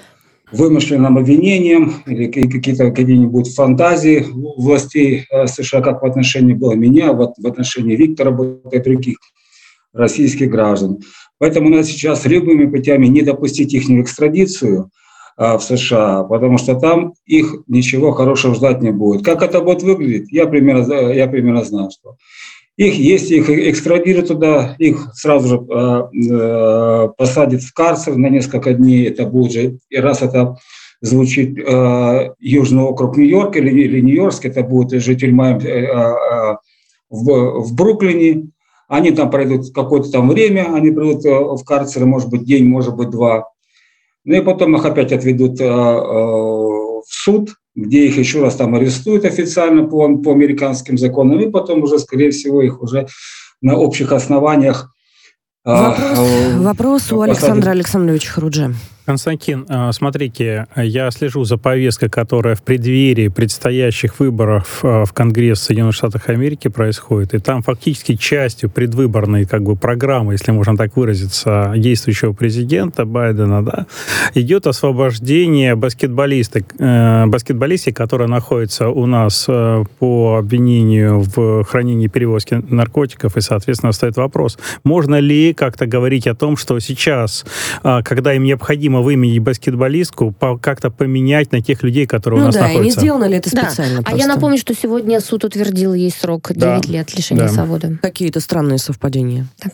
вымышленным 0.54 1.18
обвинениям 1.18 2.04
или 2.06 2.32
какие-то 2.32 2.92
какие-нибудь 2.92 3.54
фантазии 3.54 4.26
властей 4.32 5.26
э, 5.30 5.48
США, 5.48 5.82
как 5.82 6.02
в 6.02 6.06
отношении 6.06 6.54
было 6.54 6.74
меня, 6.74 7.12
в, 7.12 7.34
в 7.38 7.48
отношении 7.48 7.98
Виктора 7.98 8.32
и 8.72 8.80
других 8.80 9.18
российских 9.92 10.50
граждан. 10.50 11.00
Поэтому 11.38 11.68
надо 11.68 11.84
сейчас 11.84 12.26
любыми 12.26 12.66
путями 12.66 13.08
не 13.08 13.24
допустить 13.24 13.74
их 13.74 13.90
экстрадицию– 13.90 14.90
а, 15.00 15.07
в 15.38 15.60
США, 15.60 16.24
потому 16.24 16.58
что 16.58 16.74
там 16.76 17.14
их 17.26 17.58
ничего 17.68 18.12
хорошего 18.12 18.56
ждать 18.56 18.82
не 18.82 18.92
будет. 18.92 19.24
Как 19.24 19.44
это 19.44 19.62
будет 19.62 19.84
выглядеть, 19.84 20.32
я 20.32 20.48
примерно, 20.48 21.12
я 21.12 21.28
примерно 21.28 21.64
знаю, 21.64 21.92
что 21.92 22.18
их, 22.78 22.94
если 22.94 23.38
их 23.38 23.50
экстрадируют 23.50 24.28
туда, 24.28 24.76
их 24.78 25.10
сразу 25.16 25.48
же 25.48 25.56
э, 25.58 26.32
э, 26.32 27.10
посадят 27.18 27.64
в 27.64 27.74
карцер 27.74 28.16
на 28.16 28.28
несколько 28.28 28.74
дней. 28.74 29.08
Это 29.08 29.26
будет 29.26 29.52
же, 29.52 29.80
и 29.90 29.98
раз 29.98 30.22
это 30.22 30.58
звучит 31.02 31.58
э, 31.58 32.34
Южный 32.40 32.84
округ 32.84 33.18
Нью-Йорк 33.18 33.56
или, 33.58 33.72
или 33.82 34.00
Нью-Йорк, 34.02 34.46
это 34.46 34.62
будет 34.62 35.02
же 35.02 35.16
тюрьма 35.16 35.58
э, 35.58 35.68
э, 35.68 36.58
в, 37.10 37.62
в 37.62 37.76
Бруклине. 37.76 38.50
Они 38.88 39.12
там 39.12 39.32
пройдут 39.32 39.74
какое-то 39.74 40.12
там 40.12 40.30
время, 40.30 40.74
они 40.74 40.92
придут 40.92 41.26
э, 41.26 41.30
в 41.32 41.64
карцер, 41.66 42.06
может 42.06 42.30
быть, 42.30 42.46
день, 42.46 42.66
может 42.68 42.96
быть, 42.96 43.10
два. 43.10 43.50
Ну 44.28 44.36
и 44.36 44.42
потом 44.42 44.76
их 44.76 44.84
опять 44.84 45.14
отведут 45.14 45.62
э, 45.62 45.64
э, 45.64 45.68
в 45.70 47.06
суд, 47.08 47.52
где 47.76 48.08
их 48.08 48.18
еще 48.18 48.42
раз 48.42 48.58
там 48.58 48.76
арестуют 48.76 49.24
официально 49.24 49.88
по, 49.88 50.18
по 50.18 50.34
американским 50.34 50.98
законам, 50.98 51.40
и 51.40 51.50
потом 51.50 51.82
уже, 51.84 51.98
скорее 51.98 52.32
всего, 52.32 52.62
их 52.62 52.82
уже 52.82 53.08
на 53.62 53.78
общих 53.78 54.12
основаниях. 54.12 54.94
Э, 55.64 55.72
вопрос, 55.72 56.20
вопрос 56.58 57.12
у 57.14 57.22
Александра 57.22 57.72
Александровича 57.72 58.30
Харуджа. 58.34 58.74
Константин, 59.08 59.66
а, 59.70 59.94
смотрите, 59.94 60.68
я 60.76 61.10
слежу 61.12 61.46
за 61.46 61.58
повесткой, 61.58 62.10
которая 62.10 62.56
в 62.56 62.62
преддверии 62.62 63.30
предстоящих 63.30 64.20
выборов 64.20 64.82
а, 64.84 65.06
в 65.06 65.14
Конгресс 65.14 65.62
Соединенных 65.62 65.96
Штатов 65.96 66.28
Америки 66.28 66.68
происходит, 66.68 67.34
и 67.34 67.40
там 67.40 67.64
фактически 67.64 68.18
частью 68.18 68.70
предвыборной 68.70 69.46
как 69.46 69.64
бы 69.64 69.78
программы, 69.78 70.34
если 70.34 70.52
можно 70.52 70.76
так 70.76 70.98
выразиться, 70.98 71.72
действующего 71.78 72.34
президента 72.34 73.06
Байдена, 73.06 73.64
да, 73.64 73.86
идет 74.34 74.68
освобождение 74.68 75.76
баскетболисток, 75.76 76.76
э, 76.78 77.28
баскетболистки, 77.28 77.94
которая 77.94 78.28
находится 78.28 78.90
у 78.90 79.06
нас 79.06 79.46
э, 79.48 79.86
по 80.00 80.36
обвинению 80.36 81.22
в 81.22 81.64
хранении 81.64 82.08
и 82.08 82.10
перевозке 82.10 82.62
наркотиков, 82.68 83.38
и, 83.38 83.42
соответственно, 83.42 83.94
стоит 83.94 84.18
вопрос, 84.18 84.60
можно 84.84 85.18
ли 85.18 85.54
как-то 85.54 85.86
говорить 85.86 86.28
о 86.28 86.36
том, 86.36 86.58
что 86.58 86.78
сейчас, 86.80 87.46
э, 87.86 88.02
когда 88.04 88.34
им 88.34 88.44
необходимо 88.44 88.97
необходимо 88.98 89.02
выменить 89.02 89.42
баскетболистку, 89.42 90.34
как-то 90.62 90.90
поменять 90.90 91.52
на 91.52 91.62
тех 91.62 91.84
людей, 91.84 92.06
которые 92.06 92.40
ну 92.40 92.46
у 92.46 92.48
нас 92.48 92.56
да, 92.56 92.62
находятся. 92.68 92.84
и 92.84 92.86
не 92.86 92.92
сделано 92.92 93.26
ли 93.26 93.38
это 93.38 93.50
специально 93.50 94.02
да. 94.02 94.12
А 94.12 94.16
я 94.16 94.28
напомню, 94.28 94.58
что 94.58 94.74
сегодня 94.74 95.20
суд 95.20 95.44
утвердил 95.44 95.94
ей 95.94 96.12
срок 96.12 96.52
9 96.54 96.60
да. 96.60 96.82
лет 96.88 97.16
лишения 97.16 97.44
да. 97.44 97.50
свободы. 97.50 97.98
Какие-то 98.02 98.40
странные 98.40 98.78
совпадения. 98.78 99.48
Да. 99.64 99.72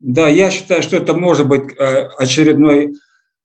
Да, 0.00 0.28
я 0.28 0.50
считаю, 0.50 0.82
что 0.82 0.96
это 0.96 1.14
может 1.14 1.48
быть 1.48 1.62
э, 1.78 2.08
очередной 2.18 2.94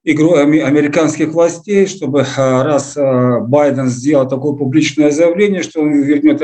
игрой 0.04 0.43
американских 0.43 1.30
властей, 1.30 1.88
чтобы 1.88 2.21
э, 2.21 2.25
раз 2.63 2.97
э, 2.97 3.39
Байден 3.39 3.88
сделал 3.88 4.28
такое 4.28 4.54
публичное 4.54 5.12
заявление, 5.12 5.63
что 5.63 5.82
он 5.82 6.02
вернет 6.02 6.41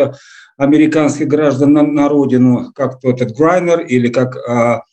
американских 0.58 1.28
граждан 1.28 1.74
на, 1.74 1.84
на 1.84 2.08
родину, 2.08 2.72
как 2.74 3.02
то 3.02 3.10
этот 3.10 3.36
Грайнер 3.36 3.82
или 3.82 4.08
как 4.08 4.38
а, 4.38 4.84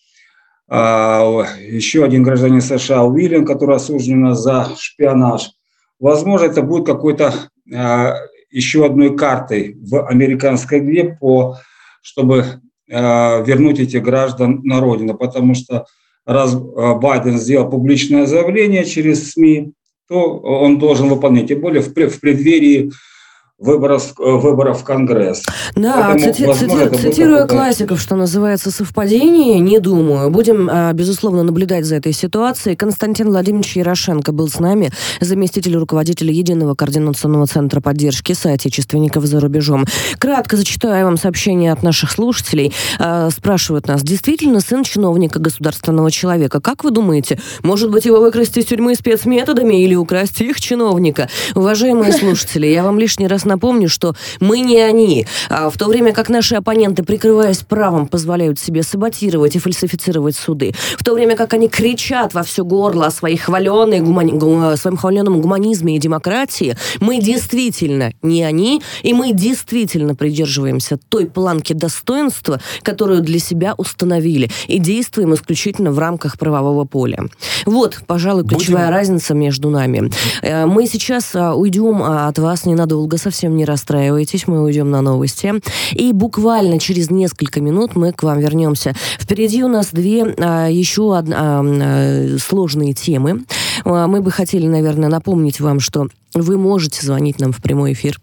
еще 0.68 2.04
один 2.04 2.22
гражданин 2.22 2.60
США 2.60 3.04
Уильям, 3.04 3.44
который 3.44 3.76
осужден 3.76 4.34
за 4.34 4.68
шпионаж. 4.78 5.50
Возможно, 6.00 6.46
это 6.46 6.62
будет 6.62 6.86
какой-то 6.86 7.32
а, 7.72 8.14
еще 8.50 8.86
одной 8.86 9.16
картой 9.16 9.76
в 9.80 10.06
американской 10.06 10.78
игре, 10.78 11.16
по, 11.20 11.58
чтобы 12.00 12.60
а, 12.90 13.42
вернуть 13.42 13.80
этих 13.80 14.02
граждан 14.02 14.60
на 14.64 14.80
родину. 14.80 15.14
Потому 15.14 15.54
что 15.54 15.86
раз 16.24 16.54
Байден 16.54 17.38
сделал 17.38 17.70
публичное 17.70 18.26
заявление 18.26 18.84
через 18.84 19.32
СМИ, 19.32 19.72
то 20.08 20.38
он 20.38 20.78
должен 20.78 21.08
выполнять. 21.08 21.48
Тем 21.48 21.60
более 21.60 21.82
в 21.82 21.92
преддверии 21.92 22.92
выборов, 23.62 24.14
э, 24.18 24.22
выборов 24.22 24.80
в 24.80 24.84
Конгресс. 24.84 25.42
Да, 25.76 26.08
Поэтому, 26.12 26.32
цити, 26.32 26.46
возможно, 26.46 26.90
цити, 26.90 27.02
цитируя 27.02 27.46
классиков, 27.46 28.00
что 28.00 28.16
называется 28.16 28.70
совпадение, 28.70 29.60
не 29.60 29.78
думаю. 29.78 30.30
Будем, 30.30 30.68
а, 30.70 30.92
безусловно, 30.92 31.42
наблюдать 31.42 31.84
за 31.84 31.96
этой 31.96 32.12
ситуацией. 32.12 32.76
Константин 32.76 33.28
Владимирович 33.28 33.76
Ярошенко 33.76 34.32
был 34.32 34.48
с 34.48 34.58
нами, 34.58 34.90
заместитель 35.20 35.76
руководителя 35.76 36.32
Единого 36.32 36.74
координационного 36.74 37.46
центра 37.46 37.80
поддержки 37.80 38.32
соотечественников 38.32 39.24
за 39.26 39.40
рубежом. 39.40 39.84
Кратко 40.18 40.56
зачитаю 40.56 41.04
вам 41.06 41.16
сообщение 41.16 41.72
от 41.72 41.82
наших 41.82 42.10
слушателей. 42.10 42.72
А, 42.98 43.30
спрашивают 43.30 43.86
нас, 43.86 44.02
действительно 44.02 44.60
сын 44.60 44.82
чиновника 44.82 45.38
государственного 45.38 46.10
человека. 46.10 46.60
Как 46.60 46.82
вы 46.82 46.90
думаете, 46.90 47.38
может 47.62 47.90
быть 47.90 48.06
его 48.06 48.20
выкрасть 48.20 48.56
из 48.58 48.64
тюрьмы 48.64 48.96
спецметодами 48.96 49.84
или 49.84 49.94
украсть 49.94 50.40
их 50.40 50.60
чиновника? 50.60 51.28
Уважаемые 51.54 52.12
слушатели, 52.12 52.66
я 52.66 52.82
вам 52.82 52.98
лишний 52.98 53.28
раз 53.28 53.44
напомню, 53.52 53.88
что 53.88 54.14
мы 54.40 54.60
не 54.60 54.80
они. 54.80 55.26
А 55.48 55.70
в 55.70 55.76
то 55.76 55.86
время 55.86 56.12
как 56.12 56.28
наши 56.28 56.56
оппоненты, 56.56 57.02
прикрываясь 57.02 57.58
правом, 57.58 58.06
позволяют 58.06 58.58
себе 58.58 58.82
саботировать 58.82 59.56
и 59.56 59.58
фальсифицировать 59.58 60.36
суды, 60.36 60.74
в 60.98 61.04
то 61.04 61.14
время 61.14 61.36
как 61.36 61.54
они 61.54 61.68
кричат 61.68 62.34
во 62.34 62.42
все 62.42 62.64
горло 62.64 63.06
о 63.06 63.10
своей 63.10 63.36
хваленной 63.36 64.00
гумани... 64.00 64.76
своем 64.76 64.96
хваленном 64.96 65.40
гуманизме 65.40 65.96
и 65.96 65.98
демократии, 65.98 66.76
мы 67.00 67.20
действительно 67.20 68.12
не 68.22 68.42
они, 68.42 68.82
и 69.02 69.12
мы 69.12 69.32
действительно 69.32 70.14
придерживаемся 70.14 70.98
той 71.08 71.26
планки 71.26 71.72
достоинства, 71.72 72.60
которую 72.82 73.20
для 73.20 73.38
себя 73.38 73.74
установили, 73.76 74.50
и 74.68 74.78
действуем 74.78 75.34
исключительно 75.34 75.92
в 75.92 75.98
рамках 75.98 76.38
правового 76.38 76.84
поля. 76.84 77.24
Вот, 77.66 77.98
пожалуй, 78.06 78.44
ключевая 78.44 78.86
Будем... 78.86 78.96
разница 78.96 79.34
между 79.34 79.70
нами. 79.70 80.10
Э, 80.42 80.66
мы 80.66 80.86
сейчас 80.86 81.34
а, 81.34 81.54
уйдем 81.54 82.02
а, 82.02 82.28
от 82.28 82.38
вас 82.38 82.64
ненадолго 82.64 83.18
совсем 83.18 83.31
совсем 83.32 83.56
не 83.56 83.64
расстраивайтесь, 83.64 84.46
мы 84.46 84.62
уйдем 84.62 84.90
на 84.90 85.00
новости. 85.00 85.54
И 85.92 86.12
буквально 86.12 86.78
через 86.78 87.10
несколько 87.10 87.62
минут 87.62 87.96
мы 87.96 88.12
к 88.12 88.22
вам 88.22 88.38
вернемся. 88.40 88.94
Впереди 89.18 89.64
у 89.64 89.68
нас 89.68 89.88
две 89.90 90.34
а, 90.38 90.68
еще 90.68 91.16
одна, 91.16 91.62
а, 91.64 92.36
сложные 92.38 92.92
темы. 92.92 93.44
А, 93.86 94.06
мы 94.06 94.20
бы 94.20 94.30
хотели, 94.30 94.66
наверное, 94.66 95.08
напомнить 95.08 95.60
вам, 95.60 95.80
что 95.80 96.08
вы 96.34 96.58
можете 96.58 97.04
звонить 97.04 97.40
нам 97.40 97.52
в 97.52 97.62
прямой 97.62 97.94
эфир 97.94 98.20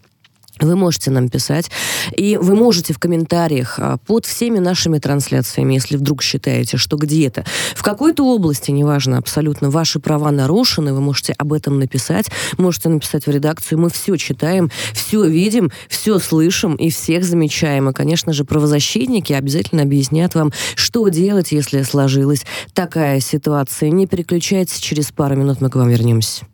вы 0.60 0.76
можете 0.76 1.10
нам 1.10 1.28
писать, 1.28 1.70
и 2.16 2.36
вы 2.36 2.54
можете 2.54 2.92
в 2.92 2.98
комментариях 2.98 3.78
а, 3.78 3.96
под 3.98 4.26
всеми 4.26 4.58
нашими 4.58 4.98
трансляциями, 4.98 5.74
если 5.74 5.96
вдруг 5.96 6.22
считаете, 6.22 6.76
что 6.76 6.96
где-то, 6.96 7.44
в 7.74 7.82
какой-то 7.82 8.24
области, 8.24 8.70
неважно, 8.70 9.18
абсолютно, 9.18 9.70
ваши 9.70 10.00
права 10.00 10.30
нарушены, 10.30 10.92
вы 10.92 11.00
можете 11.00 11.32
об 11.32 11.52
этом 11.52 11.78
написать, 11.78 12.26
можете 12.58 12.88
написать 12.88 13.26
в 13.26 13.30
редакцию, 13.30 13.78
мы 13.78 13.90
все 13.90 14.16
читаем, 14.16 14.70
все 14.92 15.24
видим, 15.24 15.70
все 15.88 16.18
слышим 16.18 16.74
и 16.74 16.90
всех 16.90 17.24
замечаем. 17.24 17.88
И, 17.88 17.92
конечно 17.92 18.32
же, 18.32 18.44
правозащитники 18.44 19.32
обязательно 19.32 19.82
объяснят 19.82 20.34
вам, 20.34 20.52
что 20.74 21.08
делать, 21.08 21.52
если 21.52 21.82
сложилась 21.82 22.44
такая 22.74 23.20
ситуация. 23.20 23.90
Не 23.90 24.06
переключайтесь, 24.06 24.78
через 24.78 25.12
пару 25.12 25.36
минут 25.36 25.60
мы 25.60 25.70
к 25.70 25.76
вам 25.76 25.88
вернемся. 25.88 26.44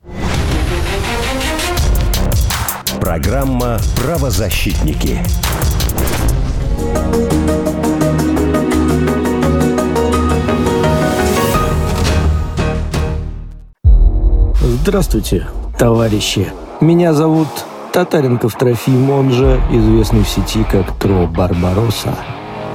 Программа 3.07 3.79
«Правозащитники». 4.03 5.21
Здравствуйте, 14.61 15.47
товарищи. 15.79 16.53
Меня 16.81 17.13
зовут 17.13 17.47
Татаренков 17.93 18.57
Трофим, 18.59 19.09
он 19.11 19.31
же 19.31 19.61
известный 19.71 20.25
в 20.25 20.29
сети 20.29 20.67
как 20.69 20.99
Тро 20.99 21.29
Барбароса. 21.29 22.13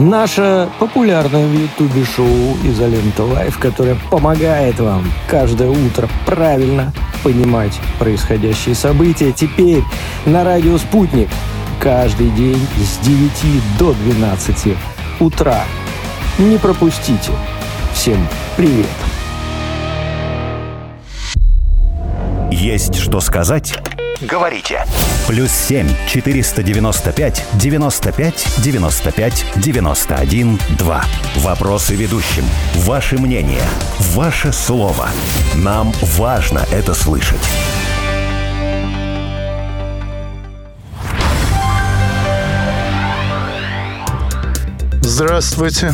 Наше 0.01 0.67
популярное 0.79 1.45
в 1.45 1.53
Ютубе 1.53 2.03
шоу 2.03 2.57
«Изолента 2.63 3.23
Live», 3.23 3.59
которое 3.59 3.95
помогает 4.09 4.79
вам 4.79 5.05
каждое 5.27 5.69
утро 5.69 6.09
правильно 6.25 6.91
понимать 7.23 7.79
происходящие 7.99 8.73
события, 8.73 9.31
теперь 9.31 9.83
на 10.25 10.43
радио 10.43 10.79
«Спутник». 10.79 11.29
каждый 11.79 12.31
день 12.31 12.65
с 12.77 12.97
9 13.05 13.77
до 13.77 13.93
12 13.93 14.75
утра. 15.19 15.61
Не 16.39 16.57
пропустите. 16.57 17.31
Всем 17.93 18.27
привет. 18.57 18.87
Есть 22.51 22.95
что 22.95 23.21
сказать? 23.21 23.73
Говорите. 24.19 24.85
Плюс 25.25 25.51
7 25.51 25.87
495 26.07 27.45
95 27.53 28.47
95 28.57 29.45
91 29.55 30.59
2. 30.77 31.05
Вопросы 31.37 31.95
ведущим. 31.95 32.43
Ваше 32.75 33.17
мнение. 33.17 33.63
Ваше 34.13 34.51
слово. 34.51 35.07
Нам 35.55 35.93
важно 36.17 36.65
это 36.71 36.93
слышать. 36.93 37.39
Здравствуйте. 45.01 45.93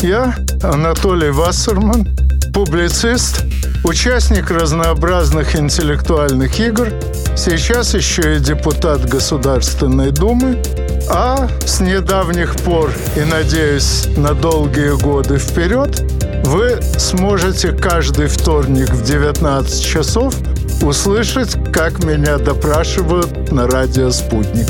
Я 0.00 0.34
Анатолий 0.64 1.30
Вассерман, 1.30 2.08
публицист, 2.52 3.44
участник 3.84 4.50
разнообразных 4.50 5.56
интеллектуальных 5.56 6.58
игр, 6.60 6.88
сейчас 7.36 7.94
еще 7.94 8.36
и 8.36 8.40
депутат 8.40 9.08
Государственной 9.08 10.10
Думы, 10.10 10.62
а 11.10 11.48
с 11.66 11.80
недавних 11.80 12.56
пор 12.56 12.90
и, 13.16 13.20
надеюсь, 13.20 14.06
на 14.16 14.34
долгие 14.34 14.96
годы 15.00 15.38
вперед 15.38 16.02
вы 16.44 16.80
сможете 16.98 17.72
каждый 17.72 18.26
вторник 18.26 18.90
в 18.90 19.04
19 19.04 19.84
часов 19.84 20.34
услышать, 20.82 21.56
как 21.72 22.04
меня 22.04 22.38
допрашивают 22.38 23.52
на 23.52 23.66
радио 23.66 24.10
«Спутник». 24.10 24.68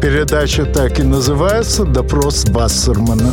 Передача 0.00 0.64
так 0.64 0.98
и 0.98 1.02
называется 1.02 1.84
«Допрос 1.84 2.44
Вассермана». 2.48 3.32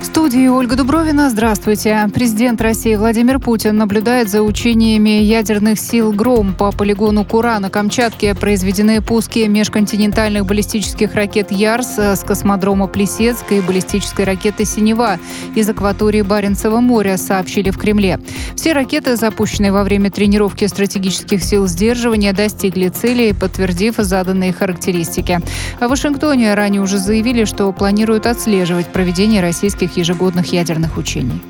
В 0.00 0.04
студии 0.04 0.46
Ольга 0.46 0.76
Дубровина. 0.76 1.28
Здравствуйте. 1.28 2.08
Президент 2.14 2.60
России 2.60 2.94
Владимир 2.94 3.40
Путин 3.40 3.76
наблюдает 3.76 4.28
за 4.28 4.42
учениями 4.42 5.10
ядерных 5.10 5.78
сил 5.80 6.12
«Гром» 6.12 6.54
по 6.54 6.70
полигону 6.70 7.24
Кура 7.24 7.58
на 7.58 7.68
Камчатке. 7.68 8.36
Произведены 8.36 9.02
пуски 9.02 9.48
межконтинентальных 9.48 10.46
баллистических 10.46 11.14
ракет 11.14 11.50
«Ярс» 11.50 11.98
с 11.98 12.20
космодрома 12.24 12.86
Плесецк 12.86 13.50
и 13.50 13.60
баллистической 13.60 14.24
ракеты 14.24 14.64
«Синева» 14.64 15.18
из 15.56 15.68
акватории 15.68 16.22
Баренцева 16.22 16.78
моря, 16.78 17.16
сообщили 17.16 17.70
в 17.70 17.78
Кремле. 17.78 18.20
Все 18.54 18.74
ракеты, 18.74 19.16
запущенные 19.16 19.72
во 19.72 19.82
время 19.82 20.12
тренировки 20.12 20.64
стратегических 20.66 21.42
сил 21.42 21.66
сдерживания, 21.66 22.32
достигли 22.32 22.88
цели, 22.88 23.32
подтвердив 23.32 23.96
заданные 23.98 24.52
характеристики. 24.52 25.40
В 25.80 25.88
Вашингтоне 25.88 26.54
ранее 26.54 26.82
уже 26.82 26.98
заявили, 26.98 27.44
что 27.44 27.72
планируют 27.72 28.26
отслеживать 28.26 28.86
проведение 28.86 29.42
российских 29.42 29.87
ежегодных 29.96 30.52
ядерных 30.52 30.96
учений. 30.96 31.40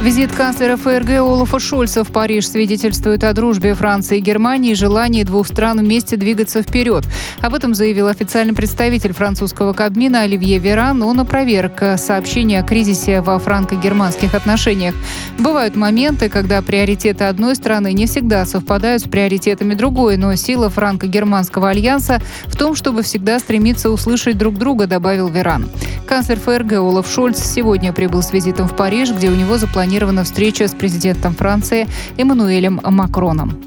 Визит 0.00 0.32
канцлера 0.32 0.76
ФРГ 0.76 1.18
Олафа 1.18 1.58
Шольца 1.58 2.04
в 2.04 2.12
Париж 2.12 2.48
свидетельствует 2.48 3.24
о 3.24 3.32
дружбе 3.32 3.74
Франции 3.74 4.18
и 4.18 4.20
Германии 4.20 4.70
и 4.70 4.74
желании 4.76 5.24
двух 5.24 5.48
стран 5.48 5.80
вместе 5.80 6.16
двигаться 6.16 6.62
вперед. 6.62 7.04
Об 7.40 7.52
этом 7.52 7.74
заявил 7.74 8.06
официальный 8.06 8.54
представитель 8.54 9.12
французского 9.12 9.72
Кабмина 9.72 10.22
Оливье 10.22 10.58
Веран. 10.58 11.02
Он 11.02 11.18
опроверг 11.18 11.82
сообщение 11.96 12.60
о 12.60 12.62
кризисе 12.62 13.22
во 13.22 13.40
франко-германских 13.40 14.34
отношениях. 14.34 14.94
Бывают 15.36 15.74
моменты, 15.74 16.28
когда 16.28 16.62
приоритеты 16.62 17.24
одной 17.24 17.56
страны 17.56 17.92
не 17.92 18.06
всегда 18.06 18.46
совпадают 18.46 19.02
с 19.02 19.08
приоритетами 19.08 19.74
другой, 19.74 20.16
но 20.16 20.36
сила 20.36 20.70
франко-германского 20.70 21.70
альянса 21.70 22.20
в 22.46 22.56
том, 22.56 22.76
чтобы 22.76 23.02
всегда 23.02 23.40
стремиться 23.40 23.90
услышать 23.90 24.38
друг 24.38 24.58
друга, 24.58 24.86
добавил 24.86 25.26
Веран. 25.26 25.68
Канцлер 26.06 26.38
ФРГ 26.38 26.74
Олаф 26.74 27.10
Шольц 27.12 27.42
сегодня 27.42 27.92
прибыл 27.92 28.22
с 28.22 28.32
визитом 28.32 28.68
в 28.68 28.76
Париж, 28.76 29.10
где 29.10 29.28
у 29.28 29.34
него 29.34 29.58
запланировано 29.58 29.87
запланирована 29.88 30.24
встреча 30.24 30.68
с 30.68 30.74
президентом 30.74 31.34
Франции 31.34 31.88
Эммануэлем 32.18 32.78
Макроном. 32.84 33.58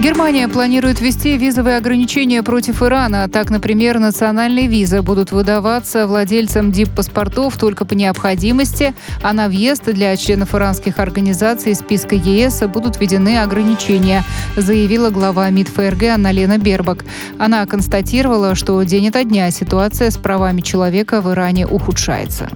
Германия 0.00 0.48
планирует 0.48 1.00
ввести 1.00 1.36
визовые 1.36 1.76
ограничения 1.76 2.42
против 2.42 2.82
Ирана. 2.82 3.28
Так, 3.28 3.50
например, 3.50 3.98
национальные 3.98 4.66
визы 4.66 5.02
будут 5.02 5.30
выдаваться 5.30 6.06
владельцам 6.06 6.72
дип-паспортов 6.72 7.58
только 7.58 7.84
по 7.84 7.92
необходимости, 7.94 8.94
а 9.22 9.34
на 9.34 9.48
въезд 9.48 9.84
для 9.84 10.16
членов 10.16 10.54
иранских 10.54 10.98
организаций 11.00 11.72
из 11.72 11.80
списка 11.80 12.14
ЕС 12.14 12.62
будут 12.62 12.98
введены 12.98 13.40
ограничения, 13.40 14.24
заявила 14.56 15.10
глава 15.10 15.50
МИД 15.50 15.68
ФРГ 15.68 16.02
Анна-Лена 16.14 16.56
Бербак. 16.56 17.04
Она 17.38 17.66
констатировала, 17.66 18.54
что 18.54 18.82
день 18.84 19.08
ото 19.08 19.22
дня 19.24 19.50
ситуация 19.50 20.10
с 20.10 20.16
правами 20.16 20.62
человека 20.62 21.20
в 21.20 21.30
Иране 21.30 21.66
ухудшается. 21.66 22.48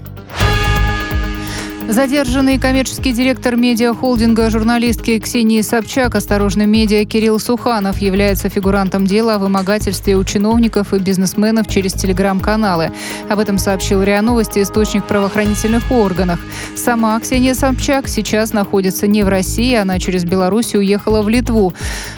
Задержанный 1.92 2.58
коммерческий 2.58 3.12
директор 3.12 3.54
медиахолдинга 3.54 4.48
журналистки 4.48 5.18
Ксении 5.18 5.60
Собчак 5.60 6.14
«Осторожно 6.14 6.64
медиа» 6.64 7.04
Кирилл 7.04 7.38
Суханов 7.38 7.98
является 7.98 8.48
фигурантом 8.48 9.06
дела 9.06 9.34
о 9.34 9.38
вымогательстве 9.38 10.16
у 10.16 10.24
чиновников 10.24 10.94
и 10.94 10.98
бизнесменов 10.98 11.68
через 11.68 11.92
телеграм-каналы. 11.92 12.92
Об 13.28 13.40
этом 13.40 13.58
сообщил 13.58 14.02
РИА 14.02 14.22
Новости 14.22 14.62
источник 14.62 15.04
в 15.04 15.06
правоохранительных 15.06 15.92
органах. 15.92 16.40
Сама 16.76 17.20
Ксения 17.20 17.52
Собчак 17.52 18.08
сейчас 18.08 18.54
находится 18.54 19.06
не 19.06 19.22
в 19.22 19.28
России, 19.28 19.74
она 19.74 19.98
через 19.98 20.24
Беларусь 20.24 20.74
уехала 20.74 21.20
в 21.20 21.28
Литву, 21.28 21.74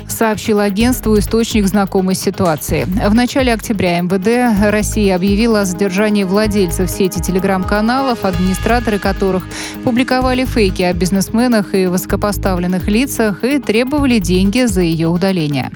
сообщил 0.06 0.60
агентству 0.60 1.18
источник 1.18 1.66
знакомой 1.66 2.14
ситуации. 2.14 2.84
В 2.84 3.14
начале 3.14 3.52
октября 3.52 4.00
МВД 4.02 4.70
России 4.70 5.10
объявила 5.10 5.62
о 5.62 5.64
задержании 5.64 6.22
владельцев 6.22 6.88
сети 6.88 7.18
телеграм-каналов, 7.20 8.24
администраторы 8.24 9.00
которых 9.00 9.42
публиковали 9.85 10.44
фейки 10.44 10.83
о 10.83 10.92
бизнесменах 10.92 11.74
и 11.74 11.87
высокопоставленных 11.87 12.88
лицах 12.88 13.44
и 13.44 13.59
требовали 13.59 14.18
деньги 14.18 14.64
за 14.64 14.83
ее 14.83 15.09
удаление. 15.09 15.70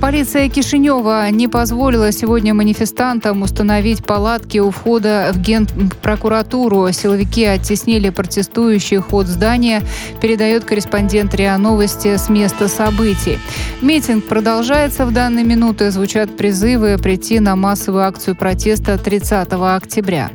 Полиция 0.00 0.48
Кишинева 0.48 1.30
не 1.30 1.46
позволила 1.46 2.10
сегодня 2.10 2.54
манифестантам 2.54 3.42
установить 3.42 4.02
палатки 4.02 4.56
у 4.56 4.70
входа 4.70 5.30
в 5.34 5.38
Генпрокуратуру. 5.38 6.90
Силовики 6.90 7.44
оттеснили 7.44 8.08
протестующих 8.08 9.12
от 9.12 9.26
здания, 9.26 9.82
передает 10.22 10.64
корреспондент 10.64 11.34
РИА 11.34 11.58
Новости 11.58 12.16
с 12.16 12.30
места 12.30 12.68
событий. 12.68 13.38
Митинг 13.82 14.24
продолжается 14.24 15.04
в 15.04 15.12
данные 15.12 15.44
минуты. 15.44 15.90
Звучат 15.90 16.34
призывы 16.34 16.96
прийти 16.96 17.38
на 17.38 17.54
массовую 17.54 18.04
акцию 18.04 18.36
протеста 18.36 18.96
30 18.96 19.48
октября. 19.52 20.30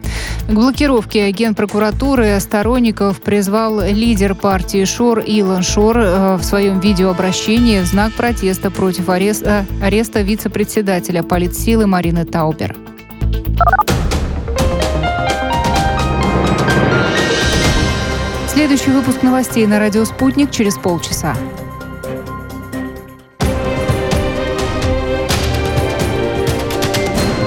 К 0.47 0.51
блокировке 0.51 1.31
Генпрокуратуры 1.31 2.39
сторонников 2.39 3.19
призвал 3.19 3.81
лидер 3.81 4.35
партии 4.35 4.85
Шор 4.85 5.19
Илон 5.19 5.63
Шор 5.63 5.97
э, 5.97 6.35
в 6.35 6.43
своем 6.43 6.79
видеообращении 6.79 7.79
в 7.79 7.85
знак 7.85 8.13
протеста 8.13 8.69
против 8.69 9.09
ареста, 9.09 9.65
ареста 9.81 10.21
вице-председателя 10.21 11.23
политсилы 11.23 11.87
Марины 11.87 12.25
Таубер. 12.25 12.75
Следующий 18.47 18.91
выпуск 18.91 19.23
новостей 19.23 19.65
на 19.65 19.79
радио 19.79 20.05
«Спутник» 20.05 20.51
через 20.51 20.75
полчаса. 20.75 21.35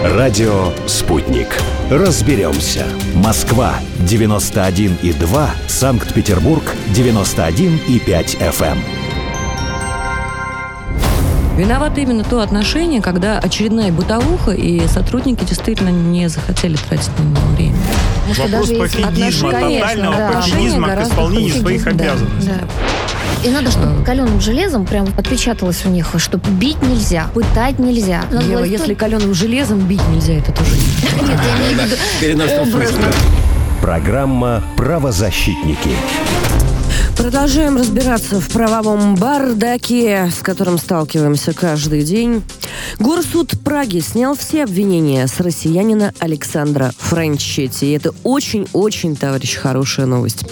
Радио 0.05 0.73
«Спутник». 0.89 1.49
Разберемся. 1.90 2.85
Москва 3.14 3.77
91,2, 4.01 5.48
Санкт-Петербург 5.68 6.62
91,5 6.94 8.38
FM. 8.38 8.77
Виновато 11.57 12.03
именно 12.03 12.24
то 12.24 12.40
отношение, 12.40 13.01
когда 13.01 13.38
очередная 13.38 13.90
бытовуха, 13.90 14.51
и 14.51 14.87
сотрудники 14.87 15.44
действительно 15.44 15.88
не 15.88 16.29
захотели 16.29 16.77
тратить 16.77 17.11
на 17.18 17.22
него 17.22 17.46
время. 17.57 17.77
Вопрос 18.37 18.68
пофигизма, 18.68 19.53
тотального 19.53 20.14
да. 20.14 20.33
пофигизма 20.33 20.88
к 20.94 21.03
исполнению 21.05 21.55
своих 21.55 21.85
да, 21.85 21.90
обязанностей. 21.90 22.51
Да. 22.51 22.68
И 23.44 23.51
надо, 23.51 23.70
чтобы 23.70 24.05
каленым 24.05 24.40
железом 24.40 24.85
прям 24.85 25.07
отпечаталось 25.16 25.85
у 25.85 25.88
них, 25.88 26.09
что 26.16 26.38
бить 26.38 26.83
нельзя, 26.83 27.29
пытать 27.35 27.79
нельзя. 27.79 28.24
Надо 28.31 28.46
Ева, 28.46 28.64
если 28.64 28.94
каленым 28.94 29.33
железом 29.33 29.81
бить 29.81 30.07
нельзя, 30.09 30.35
это 30.35 30.53
тоже 30.53 30.72
Нет, 31.22 31.38
я 32.22 32.33
имею 32.33 32.46
в 32.46 32.62
виду 32.62 32.77
образно. 32.77 33.05
Программа 33.81 34.64
«Правозащитники». 34.77 35.90
Продолжаем 37.19 37.77
разбираться 37.77 38.41
в 38.41 38.49
правовом 38.49 39.17
бардаке, 39.17 40.31
с 40.31 40.41
которым 40.41 40.79
сталкиваемся 40.79 41.53
каждый 41.53 42.05
день. 42.05 42.45
Горсуд 43.01 43.59
Праги 43.65 43.99
снял 43.99 44.37
все 44.37 44.63
обвинения 44.63 45.27
с 45.27 45.41
россиянина 45.41 46.15
Александра 46.21 46.93
Франчетти. 46.97 47.87
И 47.87 47.97
это 47.97 48.15
очень-очень, 48.23 49.17
товарищ, 49.17 49.57
хорошая 49.57 50.07
новость. 50.07 50.45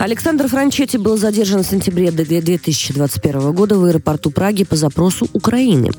Александр 0.00 0.48
Франчетти 0.48 0.98
был 0.98 1.16
задержан 1.16 1.62
в 1.62 1.66
сентябре 1.66 2.10
2021 2.10 3.52
года 3.52 3.78
в 3.78 3.84
аэропорту 3.84 4.32
Праги 4.32 4.64
по 4.64 4.74
запросу 4.74 5.28
Украины. 5.32 5.90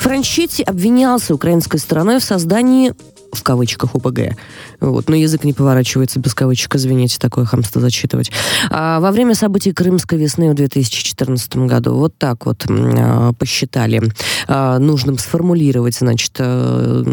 Франчетти 0.00 0.62
обвинялся 0.62 1.34
украинской 1.34 1.78
стороной 1.78 2.18
в 2.18 2.24
создании 2.24 2.94
в 3.32 3.42
кавычках 3.42 3.94
ОПГ. 3.94 4.36
Вот. 4.80 5.08
Но 5.08 5.16
язык 5.16 5.44
не 5.44 5.52
поворачивается 5.52 6.18
без 6.20 6.34
кавычек, 6.34 6.74
извините, 6.74 7.18
такое 7.18 7.44
хамство 7.44 7.80
зачитывать. 7.80 8.30
А 8.70 9.00
во 9.00 9.10
время 9.10 9.34
событий 9.34 9.72
Крымской 9.72 10.18
весны 10.18 10.50
в 10.50 10.54
2014 10.54 11.56
году 11.56 11.94
вот 11.94 12.14
так 12.18 12.46
вот 12.46 12.64
а, 12.68 13.32
посчитали 13.32 14.02
а, 14.48 14.78
нужным 14.78 15.18
сформулировать, 15.18 15.96
значит, 15.96 16.32
а, 16.38 17.04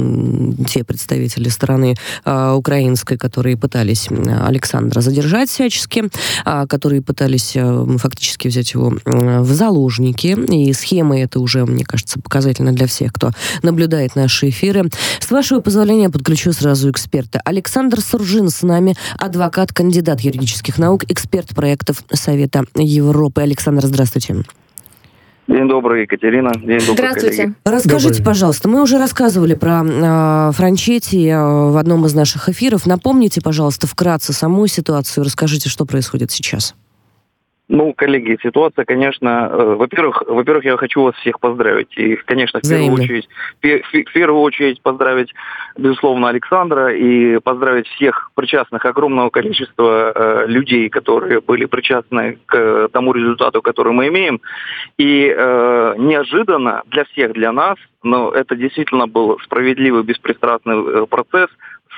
те 0.67 0.83
представители 0.83 1.49
стороны 1.49 1.95
а, 2.25 2.55
украинской, 2.55 3.17
которые 3.17 3.57
пытались 3.57 4.07
Александра 4.09 5.01
задержать 5.01 5.49
всячески, 5.49 6.09
а, 6.45 6.67
которые 6.67 7.01
пытались 7.01 7.55
а, 7.55 7.85
фактически 7.97 8.47
взять 8.47 8.73
его 8.73 8.93
в 9.05 9.53
заложники. 9.53 10.37
И 10.51 10.73
схема 10.73 11.19
это 11.19 11.39
уже, 11.39 11.65
мне 11.65 11.85
кажется, 11.85 12.19
показательна 12.19 12.71
для 12.71 12.87
всех, 12.87 13.13
кто 13.13 13.31
наблюдает 13.63 14.15
наши 14.15 14.49
эфиры. 14.49 14.89
С 15.19 15.29
вашего 15.31 15.59
позволения 15.59 16.06
подключу 16.09 16.53
сразу 16.53 16.89
эксперта. 16.91 17.41
Александр 17.45 18.01
Суржин 18.01 18.49
с 18.49 18.63
нами, 18.63 18.95
адвокат, 19.17 19.73
кандидат 19.73 20.21
юридических 20.21 20.77
наук, 20.77 21.03
эксперт 21.09 21.55
проектов 21.55 22.03
Совета 22.11 22.63
Европы. 22.75 23.41
Александр, 23.41 23.85
здравствуйте. 23.85 24.43
День 25.47 25.69
добрый, 25.69 26.01
Екатерина. 26.01 26.51
День 26.51 26.79
добрый, 26.79 26.93
Здравствуйте. 26.95 27.37
коллеги. 27.37 27.55
Расскажите, 27.63 28.09
Добрый. 28.15 28.25
пожалуйста, 28.25 28.67
мы 28.67 28.81
уже 28.81 28.97
рассказывали 28.97 29.53
про 29.53 29.81
э, 29.81 30.51
Франчетти 30.53 31.25
э, 31.27 31.37
в 31.37 31.77
одном 31.77 32.05
из 32.05 32.13
наших 32.13 32.49
эфиров. 32.49 32.85
Напомните, 32.85 33.39
пожалуйста, 33.41 33.87
вкратце 33.87 34.33
саму 34.33 34.67
ситуацию. 34.67 35.23
Расскажите, 35.23 35.69
что 35.69 35.85
происходит 35.85 36.31
сейчас. 36.31 36.75
Ну, 37.69 37.93
коллеги, 37.93 38.37
ситуация, 38.41 38.85
конечно, 38.85 39.49
э, 39.51 39.75
во-первых, 39.75 40.23
во-первых, 40.25 40.63
я 40.63 40.77
хочу 40.77 41.03
вас 41.03 41.15
всех 41.15 41.41
поздравить. 41.41 41.97
И, 41.97 42.15
конечно, 42.15 42.61
в 42.61 42.63
первую 42.63 42.93
очередь, 42.93 43.27
в 43.61 44.13
первую 44.13 44.41
очередь 44.41 44.81
поздравить, 44.81 45.33
безусловно, 45.77 46.29
Александра 46.29 46.95
и 46.95 47.39
поздравить 47.39 47.87
всех 47.89 48.31
причастных, 48.35 48.85
огромного 48.85 49.29
количества 49.29 50.13
э, 50.15 50.45
людей, 50.47 50.87
которые 50.87 51.41
были 51.41 51.65
причастны 51.65 52.37
к 52.45 52.55
э, 52.55 52.87
тому 52.93 53.11
результату, 53.11 53.61
который 53.61 53.91
мы 53.91 54.07
имеем. 54.07 54.39
И 54.97 55.27
э, 55.27 55.95
неожиданно 55.97 56.83
для 56.85 57.03
всех, 57.03 57.33
для 57.33 57.51
нас, 57.51 57.75
но 58.01 58.31
это 58.31 58.55
действительно 58.55 59.07
был 59.07 59.39
справедливый, 59.43 60.03
беспристрастный 60.03 60.77
э, 60.77 61.05
процесс 61.05 61.49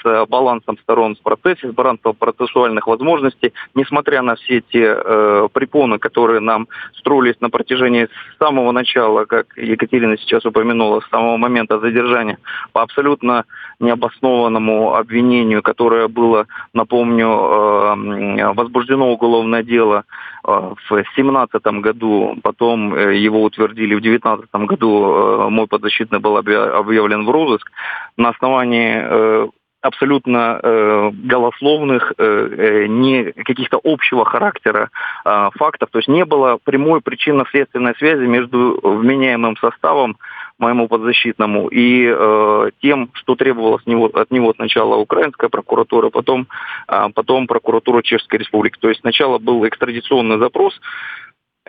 с 0.01 0.05
э, 0.05 0.25
балансом 0.27 0.77
сторон 0.79 1.15
в 1.15 1.21
процессе, 1.21 1.69
с 1.69 1.73
балансом 1.73 2.15
процессуальных 2.15 2.88
возможностей, 2.88 3.53
несмотря 3.75 4.21
на 4.21 4.35
все 4.35 4.62
те 4.62 4.95
э, 4.95 5.47
препоны, 5.51 5.99
которые 5.99 6.39
нам 6.39 6.67
строились 6.95 7.39
на 7.41 7.49
протяжении 7.49 8.09
самого 8.39 8.71
начала, 8.71 9.25
как 9.25 9.47
Екатерина 9.57 10.17
сейчас 10.17 10.45
упомянула, 10.45 11.01
с 11.01 11.09
самого 11.09 11.38
момента 11.38 11.79
задержания, 11.79 12.38
по 12.73 12.81
абсолютно 12.81 13.45
необоснованному 13.79 14.95
обвинению, 14.95 15.62
которое 15.62 16.07
было, 16.07 16.47
напомню, 16.73 17.27
э, 17.27 18.53
возбуждено 18.53 19.12
уголовное 19.12 19.63
дело 19.63 20.03
э, 20.45 20.51
в 20.51 20.93
2017 20.93 21.62
году, 21.81 22.38
потом 22.43 22.93
э, 22.93 23.17
его 23.17 23.43
утвердили 23.43 23.95
в 23.95 24.01
2019 24.01 24.49
году, 24.67 25.49
мой 25.49 25.67
подзащитный 25.67 26.19
был 26.19 26.38
объя- 26.38 26.71
объявлен 26.71 27.25
в 27.25 27.29
розыск. 27.29 27.71
На 28.17 28.29
основании 28.29 29.49
абсолютно 29.81 30.59
э, 30.61 31.11
голословных, 31.13 32.13
э, 32.17 32.23
э, 32.23 32.87
не 32.87 33.31
каких-то 33.31 33.79
общего 33.83 34.25
характера 34.25 34.89
э, 35.25 35.49
фактов. 35.55 35.89
То 35.91 35.99
есть 35.99 36.09
не 36.09 36.25
было 36.25 36.59
прямой 36.63 37.01
причинно-следственной 37.01 37.95
связи 37.95 38.25
между 38.25 38.79
вменяемым 38.83 39.55
составом 39.57 40.17
моему 40.57 40.89
подзащитному 40.89 41.69
и 41.69 42.05
э, 42.05 42.71
тем, 42.81 43.09
что 43.13 43.35
требовалось 43.35 43.85
него, 43.85 44.07
от 44.07 44.29
него 44.31 44.53
сначала 44.53 44.97
украинская 44.97 45.49
прокуратура, 45.49 46.09
потом, 46.09 46.47
а 46.87 47.09
потом 47.09 47.47
прокуратура 47.47 48.01
Чешской 48.01 48.39
Республики. 48.39 48.77
То 48.79 48.89
есть 48.89 49.01
сначала 49.01 49.37
был 49.37 49.65
экстрадиционный 49.65 50.37
запрос, 50.37 50.79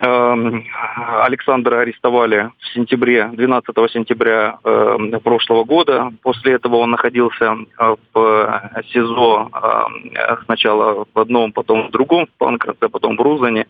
Александра 0.01 1.81
арестовали 1.81 2.51
в 2.59 2.75
сентябре, 2.75 3.29
12 3.33 3.75
сентября 3.91 4.59
э, 4.65 4.97
прошлого 5.23 5.65
года. 5.65 6.11
После 6.23 6.55
этого 6.55 6.77
он 6.77 6.93
находился 6.93 7.57
э, 7.79 7.97
в 8.15 8.73
СИЗО 8.93 9.51
э, 9.53 10.37
сначала 10.47 11.07
в 11.13 11.19
одном, 11.19 11.53
потом 11.53 11.89
в 11.89 11.91
другом, 11.91 12.27
в 12.27 12.31
Панкратце, 12.39 12.89
потом 12.89 13.17
в 13.17 13.21
Рузане, 13.21 13.67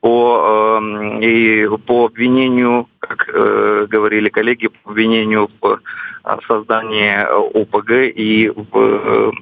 по, 0.00 0.80
и 1.20 1.66
по 1.86 2.06
обвинению, 2.06 2.86
как 2.98 3.28
э, 3.32 3.86
говорили 3.88 4.28
коллеги, 4.28 4.68
по 4.68 4.90
обвинению 4.90 5.48
в 5.62 5.80
э, 6.24 6.36
создании 6.46 7.24
ОПГ 7.58 7.90
и 8.14 8.50
в 8.50 9.32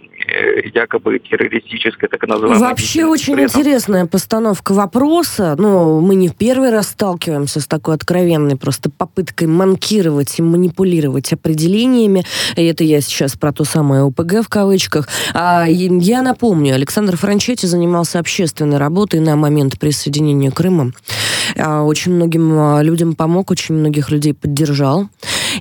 якобы 0.75 1.19
террористической 1.19 2.09
так 2.09 2.27
называемой 2.27 2.59
Вообще 2.59 3.05
очень 3.05 3.41
интересная 3.41 4.07
постановка 4.07 4.73
вопроса. 4.73 5.55
Ну, 5.59 6.01
мы 6.01 6.14
не 6.14 6.29
в 6.29 6.37
первый 6.37 6.71
раз 6.71 6.88
сталкиваемся 6.88 7.61
с 7.61 7.67
такой 7.67 7.95
откровенной 7.95 8.57
просто 8.57 8.91
попыткой 8.91 9.49
манкировать 9.49 10.38
и 10.38 10.43
манипулировать 10.43 11.33
определениями. 11.33 12.25
И 12.57 12.64
это 12.64 12.85
я 12.85 13.01
сейчас 13.01 13.37
про 13.37 13.53
то 13.53 13.64
самое 13.64 14.03
ОПГ 14.03 14.45
в 14.45 14.49
кавычках. 14.49 15.09
А, 15.35 15.67
я 15.69 16.23
напомню, 16.23 16.75
Александр 16.75 17.17
Франчетти 17.17 17.67
занимался 17.67 18.19
общественной 18.19 18.79
работой 18.79 19.21
на 19.21 19.37
момент 19.37 19.79
присоединения 19.79 20.51
Крыма. 20.51 20.93
А, 21.57 21.83
Очень 21.83 22.12
многим 22.12 22.53
а, 22.59 22.83
людям 22.83 23.14
помог, 23.14 23.51
очень 23.51 23.75
многих 23.75 24.11
людей 24.11 24.35
поддержал. 24.35 25.09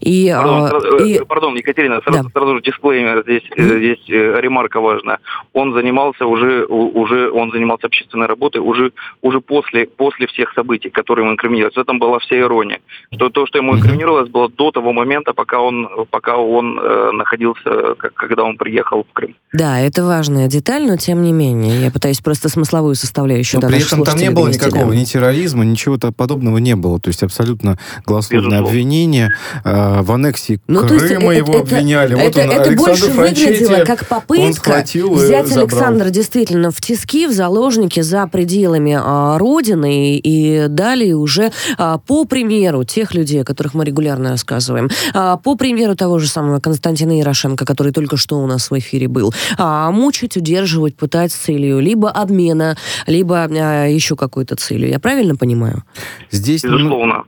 И, 0.02 0.32
Пардон, 0.34 0.64
а, 0.64 0.68
сразу- 0.70 0.98
и- 1.06 1.14
э, 1.18 1.26
пардон, 1.26 1.56
Екатерина, 1.56 2.02
сразу, 2.04 2.30
сразу 2.30 2.56
же 2.56 2.62
дисклеймер, 2.62 3.24
здесь, 3.24 3.44
э, 3.56 3.78
здесь 3.78 4.00
э, 4.10 4.40
ремарка 4.42 4.80
важная. 4.80 5.20
Он 5.54 5.74
занимался 5.74 6.26
уже, 6.26 6.66
уже 6.66 7.30
он 7.32 7.52
занимался 7.52 7.88
общественной 7.88 8.28
работой 8.28 8.62
уже, 8.62 8.92
уже 9.22 9.40
после, 9.42 9.86
после 9.88 10.28
всех 10.28 10.54
событий, 10.54 10.90
которые 10.90 11.24
ему 11.26 11.34
инкриминировались. 11.34 11.76
В 11.76 11.80
этом 11.80 12.00
была 12.00 12.20
вся 12.20 12.38
ирония. 12.40 12.80
Что 13.14 13.30
то, 13.30 13.46
что 13.48 13.58
ему 13.58 13.76
инкриминировалось, 13.76 14.30
было 14.30 14.50
до 14.50 14.72
того 14.72 14.94
момента, 14.94 15.34
пока 15.34 15.60
он, 15.60 15.88
пока 16.10 16.38
он 16.38 16.80
э, 16.80 17.12
находился, 17.14 17.96
как- 17.98 18.14
когда 18.14 18.44
он 18.44 18.58
приехал 18.58 19.04
в 19.10 19.14
Крым. 19.14 19.36
Да, 19.54 19.80
это 19.80 20.04
важная 20.04 20.48
деталь, 20.48 20.84
но 20.88 20.98
тем 20.98 21.24
не 21.24 21.32
менее. 21.32 21.82
Я 21.82 21.92
пытаюсь 21.92 22.20
просто 22.20 22.50
смысловую 22.50 22.96
составляющую 22.96 23.62
Но 23.62 23.68
при 23.68 23.78
этом 23.86 24.04
там 24.04 24.18
не 24.18 24.30
было 24.32 24.48
никакого 24.50 24.92
да. 24.92 24.96
ни 24.96 25.04
терроризма, 25.04 25.66
ничего 25.66 25.98
подобного 26.16 26.58
не 26.58 26.76
было. 26.76 27.00
То 27.00 27.10
есть 27.10 27.24
абсолютно 27.24 27.78
голословное 28.06 28.60
обвинение. 28.60 29.30
Э, 29.64 29.87
в 30.02 30.12
аннексии 30.12 30.60
Ну, 30.68 30.88
то 30.88 30.94
есть 30.94 31.08
Крыма 31.08 31.32
это- 31.34 31.38
его 31.40 31.54
это- 31.54 31.62
обвиняли. 31.62 32.14
Вот 32.16 32.24
это, 32.24 32.40
он, 32.42 32.52
это 32.52 32.62
Александр 32.70 32.78
больше 32.78 33.06
выглядело 33.12 33.86
как 33.86 34.08
попытка 34.08 34.54
схватил 34.54 35.14
взять 35.14 35.48
забрал. 35.48 35.64
Александра 35.66 36.10
действительно 36.10 36.72
в 36.72 36.82
тиски, 36.82 37.28
в 37.28 37.32
заложники 37.32 38.02
за 38.02 38.28
пределами 38.28 38.98
а, 39.00 39.38
Родины 39.38 40.18
и 40.18 40.68
далее 40.68 41.16
уже 41.16 41.52
а, 41.78 41.98
по 41.98 42.26
примеру 42.26 42.84
тех 42.84 43.14
людей, 43.14 43.42
о 43.42 43.46
которых 43.46 43.74
мы 43.74 43.86
регулярно 43.86 44.32
рассказываем, 44.32 44.90
а, 45.14 45.38
по 45.38 45.56
примеру 45.56 45.96
того 45.96 46.20
же 46.20 46.28
самого 46.28 46.60
Константина 46.60 47.18
Ярошенко, 47.20 47.66
который 47.66 47.92
только 47.92 48.18
что 48.18 48.38
у 48.40 48.48
нас 48.48 48.70
в 48.72 48.78
эфире 48.80 49.08
был, 49.08 49.34
а, 49.58 49.92
мучить, 49.92 50.38
удерживать, 50.38 50.96
пытать 50.96 51.32
с 51.32 51.36
целью 51.36 51.80
либо 51.80 52.10
обмена, 52.10 52.78
либо 53.06 53.44
а, 53.44 53.86
еще 53.86 54.16
какой-то 54.16 54.56
целью. 54.56 54.90
Я 54.90 55.00
правильно 55.00 55.36
понимаю? 55.36 55.84
Здесь 56.32 56.64
Безусловно. 56.64 57.24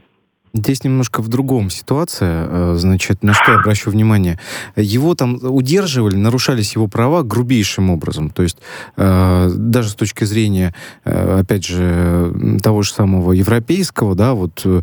Здесь 0.54 0.84
немножко 0.84 1.22
в 1.22 1.28
другом 1.28 1.70
ситуация. 1.70 2.48
Э, 2.50 2.74
Значит, 2.76 3.24
на 3.24 3.34
что 3.34 3.52
я 3.52 3.60
обращу 3.60 3.92
внимание? 3.92 4.40
Его 4.76 5.14
там 5.16 5.38
удерживали, 5.42 6.16
нарушались 6.16 6.76
его 6.76 6.88
права 6.88 7.24
грубейшим 7.24 7.90
образом. 7.90 8.30
То 8.30 8.44
есть 8.44 8.58
э, 8.98 9.50
даже 9.56 9.90
с 9.90 9.96
точки 9.96 10.24
зрения, 10.24 10.74
э, 11.06 11.40
опять 11.42 11.66
же, 11.66 12.34
того 12.64 12.82
же 12.82 12.92
самого 12.92 13.34
европейского, 13.34 14.16
да, 14.16 14.34
вот 14.34 14.66
э, 14.66 14.82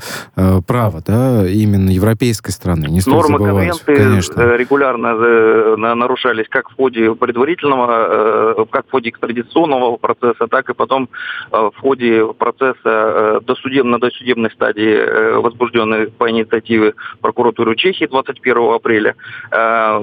права, 0.66 1.02
да, 1.06 1.46
именно 1.48 1.90
европейской 1.90 2.50
страны. 2.50 2.86
Не 2.88 3.00
стоит 3.00 3.14
Нормы 3.14 3.38
забывать, 3.38 3.82
конвенции 3.84 3.94
конечно. 4.08 4.40
э, 4.40 4.56
регулярно 4.56 5.06
э, 5.18 5.74
на- 5.76 5.94
нарушались 5.94 6.46
как 6.48 6.70
в 6.70 6.76
ходе 6.76 7.14
предварительного, 7.14 8.54
э, 8.60 8.64
как 8.70 8.86
в 8.86 8.90
ходе 8.90 9.10
экстрадиционного 9.10 9.96
процесса, 9.96 10.46
так 10.48 10.70
и 10.70 10.74
потом 10.74 11.08
э, 11.52 11.56
в 11.56 11.80
ходе 11.80 12.24
процесса 12.38 12.76
э, 12.84 13.40
досудеб- 13.44 13.84
на 13.84 13.98
досудебной 13.98 14.50
стадии 14.50 14.94
э, 14.96 15.34
возбуждения 15.36 15.55
возбужденные 15.56 16.08
по 16.08 16.30
инициативе 16.30 16.94
прокуратуры 17.20 17.74
Чехии 17.76 18.06
21 18.06 18.74
апреля. 18.74 19.14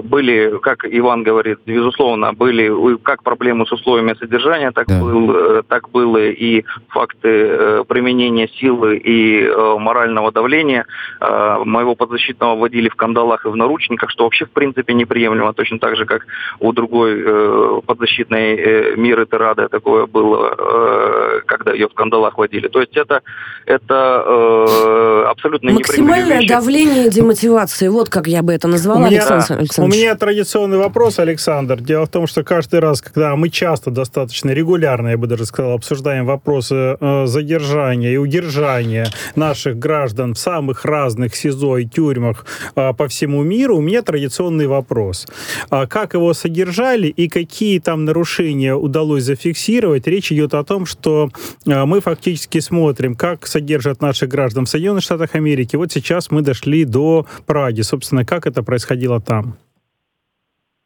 Были, 0.03 0.57
как 0.61 0.85
Иван 0.85 1.23
говорит, 1.23 1.59
безусловно, 1.65 2.33
были 2.33 2.97
как 3.03 3.23
проблемы 3.23 3.65
с 3.65 3.71
условиями 3.71 4.15
содержания, 4.19 4.71
так, 4.71 4.87
да. 4.87 4.99
был, 4.99 5.63
так 5.63 5.89
было 5.89 6.17
и 6.17 6.63
факты 6.89 7.83
применения 7.87 8.47
силы 8.59 8.97
и 8.97 9.49
морального 9.79 10.31
давления. 10.31 10.85
Моего 11.19 11.95
подзащитного 11.95 12.55
водили 12.55 12.89
в 12.89 12.95
кандалах 12.95 13.45
и 13.45 13.49
в 13.49 13.55
наручниках, 13.55 14.09
что 14.09 14.23
вообще 14.23 14.45
в 14.45 14.51
принципе 14.51 14.93
неприемлемо, 14.93 15.53
точно 15.53 15.79
так 15.79 15.95
же, 15.95 16.05
как 16.05 16.25
у 16.59 16.71
другой 16.73 17.81
подзащитной 17.83 18.95
Миры 18.95 19.25
Терады 19.25 19.67
такое 19.69 20.07
было, 20.07 21.41
когда 21.45 21.73
ее 21.73 21.87
в 21.87 21.93
кандалах 21.93 22.37
водили. 22.37 22.67
То 22.67 22.79
есть 22.79 22.97
это, 22.97 23.21
это 23.65 24.23
э, 24.25 25.25
абсолютно 25.43 25.71
Максимальное 25.73 26.47
давление 26.47 27.07
и 27.07 27.09
демотивация. 27.09 27.91
Вот 27.91 28.09
как 28.09 28.27
я 28.27 28.41
бы 28.41 28.53
это 28.53 28.67
назвала, 28.67 28.99
у 29.01 29.05
меня, 29.05 29.19
Александр 29.19 29.59
Александрович. 29.59 29.97
У 29.97 29.99
меня 29.99 30.15
традиционный 30.15 30.77
вопрос, 30.77 31.19
Александр. 31.19 31.81
Дело 31.81 32.05
в 32.05 32.09
том, 32.09 32.27
что 32.27 32.43
каждый 32.43 32.79
раз, 32.79 33.01
когда 33.01 33.35
мы 33.35 33.49
часто, 33.49 33.91
достаточно 33.91 34.51
регулярно, 34.51 35.09
я 35.09 35.17
бы 35.17 35.27
даже 35.27 35.45
сказал, 35.45 35.73
обсуждаем 35.73 36.25
вопросы 36.25 36.97
э, 36.99 37.25
задержания 37.25 38.13
и 38.13 38.17
удержания 38.17 39.07
наших 39.35 39.77
граждан 39.77 40.33
в 40.33 40.39
самых 40.39 40.85
разных 40.85 41.35
СИЗО 41.35 41.77
и 41.77 41.85
тюрьмах 41.85 42.45
э, 42.75 42.93
по 42.93 43.07
всему 43.07 43.43
миру, 43.43 43.77
у 43.77 43.81
меня 43.81 44.01
традиционный 44.01 44.67
вопрос. 44.67 45.27
А 45.69 45.87
как 45.87 46.13
его 46.13 46.33
содержали 46.33 47.07
и 47.07 47.27
какие 47.27 47.79
там 47.79 48.05
нарушения 48.05 48.75
удалось 48.75 49.23
зафиксировать? 49.23 50.07
Речь 50.07 50.31
идет 50.31 50.53
о 50.53 50.63
том, 50.63 50.85
что 50.85 51.29
э, 51.65 51.85
мы 51.85 51.99
фактически 52.01 52.59
смотрим, 52.59 53.15
как 53.15 53.47
содержат 53.47 54.01
наших 54.01 54.29
граждан 54.29 54.65
в 54.65 54.69
Соединенных 54.69 55.03
Штатах 55.03 55.32
Америки. 55.35 55.75
Вот 55.75 55.91
сейчас 55.91 56.31
мы 56.31 56.41
дошли 56.41 56.85
до 56.85 57.25
Праги. 57.45 57.81
Собственно, 57.81 58.25
как 58.25 58.45
это 58.45 58.63
происходило 58.63 59.19
там? 59.19 59.57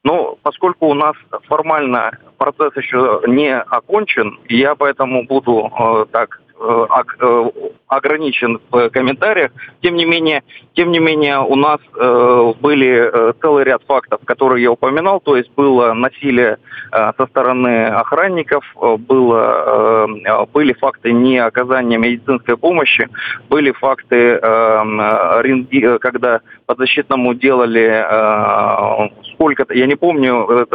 Ну, 0.04 0.38
поскольку 0.42 0.88
у 0.88 0.94
нас 0.94 1.16
формально 1.48 2.18
процесс 2.38 2.76
еще 2.78 3.22
не 3.28 3.58
окончен, 3.58 4.40
я 4.48 4.76
поэтому 4.76 5.26
буду 5.26 5.70
э, 5.78 6.06
так 6.12 6.42
ограничен 7.88 8.60
в 8.70 8.90
комментариях. 8.90 9.52
Тем 9.82 9.96
не 9.96 10.06
менее, 10.06 10.44
тем 10.74 10.92
не 10.92 11.00
менее 11.00 11.40
у 11.40 11.56
нас 11.56 11.80
э, 11.96 12.54
были 12.60 13.34
целый 13.42 13.64
ряд 13.64 13.82
фактов, 13.88 14.22
которые 14.26 14.64
я 14.64 14.72
упоминал. 14.72 15.20
То 15.20 15.36
есть 15.36 15.52
было 15.56 15.94
насилие 15.94 16.58
со 16.92 17.28
стороны 17.30 17.88
охранников, 17.88 18.64
было, 19.00 20.08
были 20.54 20.74
факты 20.74 21.12
не 21.12 21.38
оказания 21.38 21.98
медицинской 21.98 22.58
помощи, 22.58 23.10
были 23.50 23.72
факты, 23.72 24.40
когда 26.00 26.42
подзащитному 26.66 27.34
делали 27.34 28.06
сколько-то, 29.34 29.74
я 29.74 29.86
не 29.86 29.96
помню, 29.96 30.68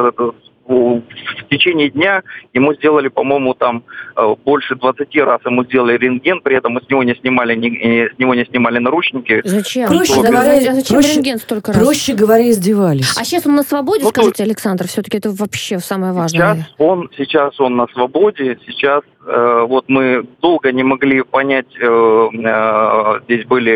в 0.66 1.02
течение 1.50 1.90
дня 1.90 2.22
ему 2.52 2.74
сделали, 2.74 3.08
по-моему, 3.08 3.54
там 3.54 3.84
э, 4.16 4.34
больше 4.44 4.76
20 4.76 5.16
раз 5.16 5.40
ему 5.44 5.64
сделали 5.64 5.96
рентген, 5.96 6.40
при 6.40 6.56
этом 6.56 6.72
мы 6.72 6.82
с 6.82 6.88
него 6.88 7.02
не 7.02 7.14
снимали, 7.14 7.54
не, 7.54 8.08
с 8.14 8.18
него 8.18 8.34
не 8.34 8.44
снимали 8.44 8.78
наручники. 8.78 9.42
Зачем? 9.44 9.88
Проще 9.88 10.22
говоря, 10.22 10.58
а 10.58 10.74
зачем 10.74 10.96
проще, 10.96 11.14
рентген 11.14 11.38
столько 11.38 11.72
раз? 11.72 11.82
Проще 11.82 12.14
говоря, 12.14 12.48
издевались. 12.50 13.16
А 13.18 13.24
сейчас 13.24 13.46
он 13.46 13.56
на 13.56 13.62
свободе, 13.62 14.04
ну, 14.04 14.10
скажите, 14.10 14.38
то... 14.38 14.42
Александр? 14.44 14.86
Все-таки 14.86 15.18
это 15.18 15.30
вообще 15.30 15.78
самое 15.78 16.12
важное. 16.12 16.54
Сейчас 16.54 16.74
он, 16.78 17.10
сейчас 17.16 17.60
он 17.60 17.76
на 17.76 17.86
свободе, 17.88 18.58
сейчас 18.66 19.02
вот 19.24 19.84
мы 19.88 20.26
долго 20.40 20.72
не 20.72 20.82
могли 20.82 21.22
понять, 21.22 21.66
э, 21.78 21.84
э, 21.84 23.20
здесь 23.24 23.46
были 23.46 23.72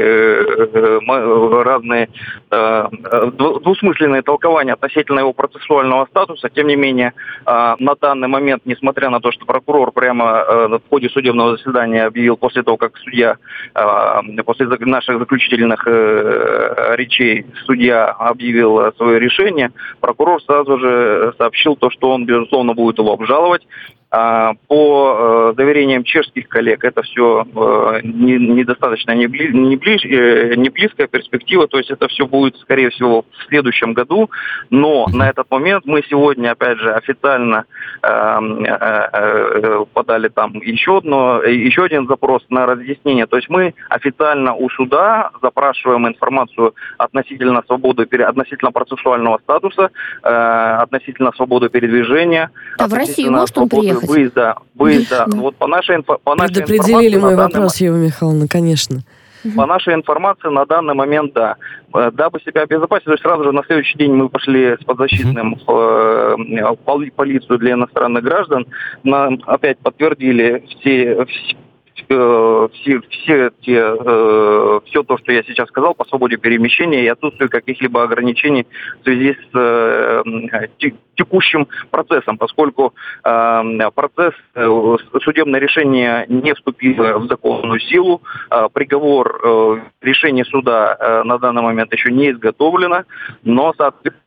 разные 1.63 2.09
двусмысленные 2.51 4.23
толкования 4.23 4.73
относительно 4.73 5.21
его 5.21 5.33
процессуального 5.33 6.07
статуса. 6.07 6.49
Тем 6.49 6.67
не 6.67 6.77
менее, 6.77 7.13
на 7.45 7.95
данный 8.01 8.29
момент, 8.29 8.63
несмотря 8.65 9.11
на 9.11 9.21
то, 9.21 9.31
что 9.33 9.45
прокурор 9.47 9.93
прямо 9.93 10.45
в 10.69 10.83
ходе 10.89 11.09
судебного 11.09 11.57
заседания 11.57 12.05
объявил 12.07 12.37
после 12.37 12.63
того, 12.63 12.77
как 12.77 12.97
судья, 12.99 13.37
после 14.45 14.67
наших 14.67 15.19
заключительных 15.19 15.87
речей, 15.87 17.47
судья 17.67 18.07
объявил 18.07 18.93
свое 18.97 19.19
решение, 19.19 19.73
прокурор 20.01 20.43
сразу 20.43 20.79
же 20.79 21.35
сообщил 21.39 21.77
то, 21.77 21.91
что 21.91 22.11
он, 22.11 22.27
безусловно, 22.27 22.75
будет 22.75 22.99
его 22.99 23.13
обжаловать. 23.13 23.67
А, 24.09 24.55
по 24.69 25.51
э, 25.51 25.55
заверениям 25.57 26.05
чешских 26.05 26.49
коллег 26.49 26.85
это 26.85 27.03
все 27.03 27.43
э, 27.43 28.01
недостаточно 28.05 29.11
не, 29.11 29.27
бли, 29.27 29.53
не, 29.53 29.77
ближ, 29.77 30.05
э, 30.05 30.55
не 30.55 30.69
близкая 30.69 31.09
перспектива, 31.09 31.67
то 31.67 31.77
есть 31.77 31.91
это 31.91 32.07
все 32.07 32.25
будет, 32.25 32.57
скорее 32.59 32.91
всего, 32.91 33.23
в 33.23 33.49
следующем 33.49 33.95
году, 33.95 34.31
но 34.71 35.09
на 35.13 35.29
этот 35.29 35.51
момент 35.51 35.87
мы 35.87 36.05
сегодня, 36.09 36.53
опять 36.53 36.79
же, 36.79 36.95
официально 36.95 37.65
подали 39.93 40.29
там 40.29 40.53
еще, 40.55 40.99
одно, 40.99 41.43
еще 41.43 41.83
один 41.83 42.07
запрос 42.07 42.45
на 42.49 42.65
разъяснение, 42.65 43.27
то 43.27 43.37
есть 43.37 43.49
мы 43.49 43.75
официально 43.89 44.55
у 44.55 44.71
суда 44.71 45.31
запрашиваем 45.43 46.07
информацию 46.07 46.75
относительно 46.99 47.65
свободы, 47.67 48.05
относительно 48.05 48.71
процессуального 48.71 49.39
статуса, 49.39 49.91
относительно 50.23 51.33
свободы 51.33 51.69
передвижения. 51.69 52.51
А 52.79 52.87
в 52.87 52.95
Россию 52.95 53.33
может 53.33 53.59
он 53.59 53.69
приехать? 53.69 53.96
Выезда, 54.01 54.57
выезда. 54.75 55.27
Вот 55.29 55.57
по 55.57 55.67
нашей, 55.67 56.03
по 56.03 56.35
нашей 56.35 56.55
Предопределили 56.55 57.17
мой 57.17 57.37
вопрос, 57.37 57.77
Ева 57.81 57.97
Михайловна, 57.97 58.49
конечно. 58.49 59.03
По 59.55 59.67
нашей 59.67 59.95
информации 59.95 60.49
на 60.49 60.67
данный 60.67 60.95
момент, 60.95 61.33
да. 61.35 61.57
Э, 61.95 62.11
дабы 62.13 62.41
себя 62.41 62.63
обезопасить, 62.63 63.05
то 63.05 63.13
есть 63.13 63.23
сразу 63.23 63.45
же 63.45 63.53
на 63.53 63.63
следующий 63.65 63.97
день 63.97 64.13
мы 64.13 64.29
пошли 64.29 64.77
с 64.81 64.85
подзащитным 64.85 65.57
в, 65.67 65.71
э, 65.71 66.37
в 66.37 67.11
полицию 67.15 67.59
для 67.59 67.73
иностранных 67.73 68.25
граждан. 68.25 68.67
Нам 69.05 69.39
опять 69.47 69.79
подтвердили 69.79 70.65
все, 70.69 71.27
Э, 72.09 72.69
все, 72.73 73.01
все, 73.11 73.51
те, 73.63 73.79
э, 73.79 74.81
все 74.87 75.03
то, 75.03 75.19
что 75.19 75.33
я 75.33 75.43
сейчас 75.43 75.69
сказал 75.69 75.95
по 75.95 76.05
свободе 76.05 76.37
перемещения 76.37 77.05
и 77.05 77.09
отсутствию 77.09 77.51
каких-либо 77.51 78.05
ограничений 78.05 78.67
в 79.01 79.05
связи 79.05 79.35
с 79.35 79.59
э, 79.59 80.23
текущим 81.17 81.67
процессом, 81.91 82.37
поскольку 82.37 82.93
процесс, 83.23 84.35
судебное 85.23 85.59
решение 85.59 86.27
не 86.29 86.53
вступило 86.55 87.19
в 87.19 87.27
законную 87.27 87.81
силу, 87.81 88.21
приговор, 88.75 89.81
решение 90.03 90.45
суда 90.45 91.23
на 91.25 91.39
данный 91.39 91.63
момент 91.63 91.91
еще 91.95 92.13
не 92.13 92.33
изготовлено, 92.33 93.05
но, 93.45 93.73
соответственно, 93.79 94.26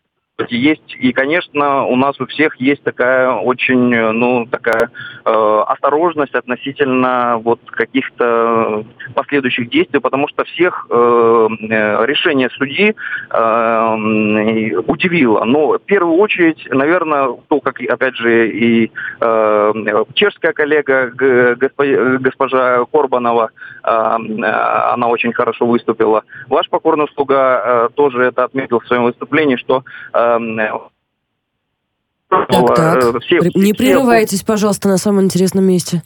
есть, 0.50 0.96
и, 1.00 1.12
конечно, 1.12 1.86
у 1.86 1.96
нас 1.96 2.20
у 2.20 2.26
всех 2.28 2.56
есть 2.58 2.84
такая 2.84 3.32
очень, 3.32 3.96
ну, 4.14 4.46
такая 4.46 4.90
э, 5.26 5.64
осторожность 5.68 6.34
относительно 6.36 7.38
вот 7.44 7.60
каких-то 7.66 8.86
последующих 9.14 9.70
действий, 9.70 10.00
потому 10.00 10.28
что 10.28 10.44
всех 10.46 10.88
э, 10.90 10.96
решение 12.06 12.50
судьи 12.52 12.96
э, 13.32 14.80
удивило. 14.88 15.44
Но 15.44 15.74
в 15.74 15.80
первую 15.80 16.18
очередь, 16.18 16.68
наверное, 16.70 17.36
то, 17.48 17.60
как, 17.60 17.82
опять 17.82 18.16
же, 18.16 18.50
и 18.50 18.92
э, 19.22 19.74
чешская 20.14 20.54
коллега 20.54 21.12
госпожа, 21.56 22.18
госпожа 22.18 22.86
Корбанова, 22.86 23.52
э, 23.84 23.90
она 23.90 25.08
очень 25.08 25.34
хорошо 25.34 25.66
выступила. 25.66 26.24
Ваш 26.48 26.70
покорный 26.70 27.08
слуга 27.14 27.62
э, 27.64 27.90
тоже 27.96 28.24
это 28.24 28.46
отметил 28.46 28.80
в 28.80 28.88
своем 28.88 29.04
выступлении, 29.04 29.56
что 29.56 29.84
э, 30.14 30.29
так, 32.30 32.76
так. 32.76 33.22
Все, 33.24 33.40
не 33.56 33.74
все, 33.74 33.74
прерывайтесь, 33.74 34.44
пожалуйста, 34.44 34.88
на 34.88 34.98
самом 34.98 35.24
интересном 35.24 35.66
месте. 35.66 36.04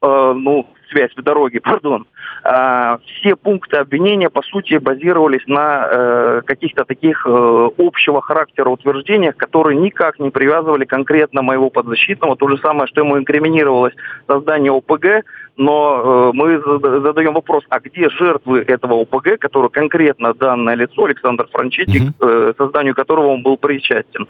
Э, 0.00 0.32
ну, 0.36 0.66
связь 0.92 1.10
в 1.16 1.22
дороге, 1.22 1.60
пардон. 1.62 2.06
Э, 2.44 2.98
все 3.04 3.36
пункты 3.36 3.78
обвинения, 3.78 4.30
по 4.30 4.42
сути, 4.42 4.78
базировались 4.78 5.46
на 5.46 5.88
э, 5.90 6.42
каких-то 6.44 6.84
таких 6.84 7.26
э, 7.26 7.68
общего 7.78 8.22
характера 8.22 8.68
утверждениях, 8.70 9.36
которые 9.36 9.78
никак 9.78 10.18
не 10.18 10.30
привязывали 10.30 10.84
конкретно 10.84 11.42
моего 11.42 11.70
подзащитного. 11.70 12.36
То 12.36 12.48
же 12.48 12.58
самое, 12.58 12.86
что 12.86 13.00
ему 13.00 13.18
инкриминировалось 13.18 13.94
создание 14.26 14.72
ОПГ, 14.72 15.24
но 15.56 16.30
э, 16.32 16.36
мы 16.36 16.60
задаем 17.02 17.34
вопрос, 17.34 17.62
а 17.68 17.78
где 17.80 18.08
жертвы 18.08 18.60
этого 18.60 19.02
ОПГ, 19.02 19.38
который 19.38 19.68
конкретно 19.70 20.32
данное 20.32 20.74
лицо, 20.74 21.04
Александр 21.04 21.46
Франчетик, 21.52 22.02
угу. 22.02 22.26
э, 22.26 22.54
созданию 22.56 22.94
которого 22.94 23.28
он 23.28 23.42
был 23.42 23.58
причастен. 23.58 24.26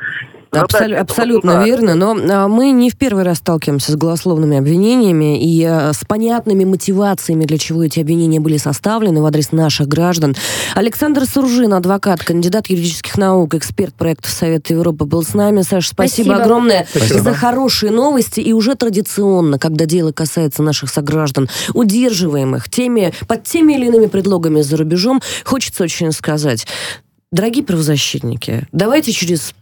Абсол- 0.50 0.94
абсолютно 0.94 1.52
суда... 1.52 1.64
верно, 1.64 1.94
но 1.94 2.16
а, 2.30 2.48
мы 2.48 2.72
не 2.72 2.90
в 2.90 2.98
первый 2.98 3.24
раз 3.24 3.38
сталкиваемся 3.38 3.92
с 3.92 3.96
голословными 3.96 4.58
обвинениями 4.58 5.42
и 5.42 5.64
а, 5.64 5.92
с 5.92 6.04
понятными 6.04 6.64
мотивациями, 6.64 7.44
для 7.44 7.56
чего 7.56 7.84
эти 7.84 8.00
обвинения 8.00 8.40
были 8.40 8.58
составлены 8.58 9.22
в 9.22 9.26
адрес 9.26 9.52
наших 9.52 9.88
граждан. 9.88 10.34
Александр 10.74 11.24
Суржин, 11.24 11.72
адвокат, 11.72 12.22
кандидат 12.22 12.66
юридических 12.66 13.16
наук, 13.16 13.54
эксперт 13.54 13.94
проекта 13.94 14.28
Совета 14.28 14.74
Европы, 14.74 15.04
был 15.04 15.22
с 15.22 15.34
нами. 15.34 15.62
Саша, 15.62 15.88
спасибо, 15.88 16.26
спасибо. 16.26 16.44
огромное 16.44 16.86
спасибо. 16.90 17.20
за 17.20 17.32
хорошие 17.32 17.92
новости. 17.92 18.40
И 18.40 18.52
уже 18.52 18.74
традиционно, 18.74 19.58
когда 19.58 19.86
дело 19.86 20.12
касается 20.12 20.62
наших 20.62 20.90
сограждан, 20.90 21.11
граждан, 21.12 21.48
удерживаемых 21.74 22.68
теми, 22.68 23.12
под 23.28 23.44
теми 23.44 23.74
или 23.74 23.86
иными 23.86 24.06
предлогами 24.06 24.62
за 24.62 24.76
рубежом, 24.76 25.20
хочется 25.44 25.84
очень 25.84 26.12
сказать, 26.12 26.66
дорогие 27.30 27.64
правозащитники, 27.64 28.66
давайте 28.72 29.12
через 29.12 29.54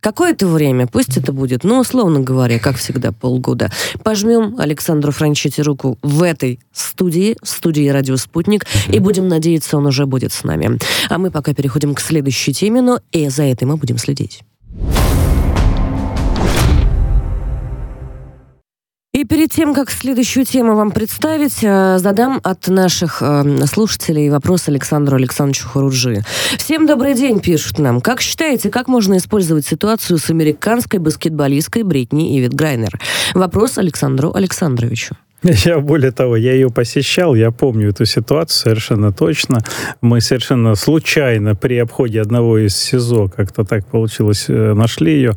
какое-то 0.00 0.46
время, 0.46 0.86
пусть 0.86 1.16
это 1.16 1.32
будет, 1.32 1.64
ну, 1.64 1.78
условно 1.78 2.20
говоря, 2.20 2.58
как 2.58 2.76
всегда, 2.76 3.12
полгода, 3.12 3.70
пожмем 4.02 4.56
Александру 4.58 5.12
Франчетти 5.12 5.62
руку 5.62 5.98
в 6.02 6.22
этой 6.22 6.60
студии, 6.72 7.36
студии 7.42 7.88
«Радио 7.88 8.16
Спутник», 8.16 8.66
и 8.88 8.98
будем 8.98 9.28
надеяться, 9.28 9.76
он 9.76 9.86
уже 9.86 10.06
будет 10.06 10.32
с 10.32 10.44
нами. 10.44 10.78
А 11.08 11.18
мы 11.18 11.30
пока 11.30 11.54
переходим 11.54 11.94
к 11.94 12.00
следующей 12.00 12.52
теме, 12.52 12.82
но 12.82 13.00
и 13.12 13.28
за 13.28 13.44
этой 13.44 13.64
мы 13.64 13.76
будем 13.76 13.98
следить. 13.98 14.42
И 19.20 19.24
перед 19.26 19.52
тем, 19.52 19.74
как 19.74 19.90
следующую 19.90 20.46
тему 20.46 20.74
вам 20.74 20.92
представить, 20.92 21.58
э, 21.60 21.98
задам 21.98 22.40
от 22.42 22.68
наших 22.68 23.18
э, 23.20 23.66
слушателей 23.66 24.30
вопрос 24.30 24.66
Александру 24.66 25.16
Александровичу 25.16 25.68
Харуджи. 25.68 26.22
Всем 26.56 26.86
добрый 26.86 27.12
день, 27.12 27.38
пишут 27.40 27.78
нам. 27.78 28.00
Как 28.00 28.22
считаете, 28.22 28.70
как 28.70 28.88
можно 28.88 29.18
использовать 29.18 29.66
ситуацию 29.66 30.16
с 30.16 30.30
американской 30.30 31.00
баскетболисткой 31.00 31.82
Бритни 31.82 32.38
Ивит 32.38 32.54
Грайнер? 32.54 32.98
Вопрос 33.34 33.76
Александру 33.76 34.32
Александровичу. 34.32 35.14
Я 35.64 35.80
более 35.80 36.12
того, 36.12 36.36
я 36.36 36.52
ее 36.52 36.68
посещал, 36.68 37.34
я 37.34 37.50
помню 37.50 37.88
эту 37.90 38.04
ситуацию 38.04 38.60
совершенно 38.60 39.10
точно. 39.10 39.64
Мы 40.02 40.20
совершенно 40.20 40.74
случайно 40.74 41.54
при 41.54 41.78
обходе 41.78 42.20
одного 42.20 42.58
из 42.58 42.76
СИЗО, 42.76 43.28
как-то 43.28 43.64
так 43.64 43.86
получилось, 43.86 44.46
э, 44.48 44.74
нашли 44.74 45.14
ее. 45.14 45.32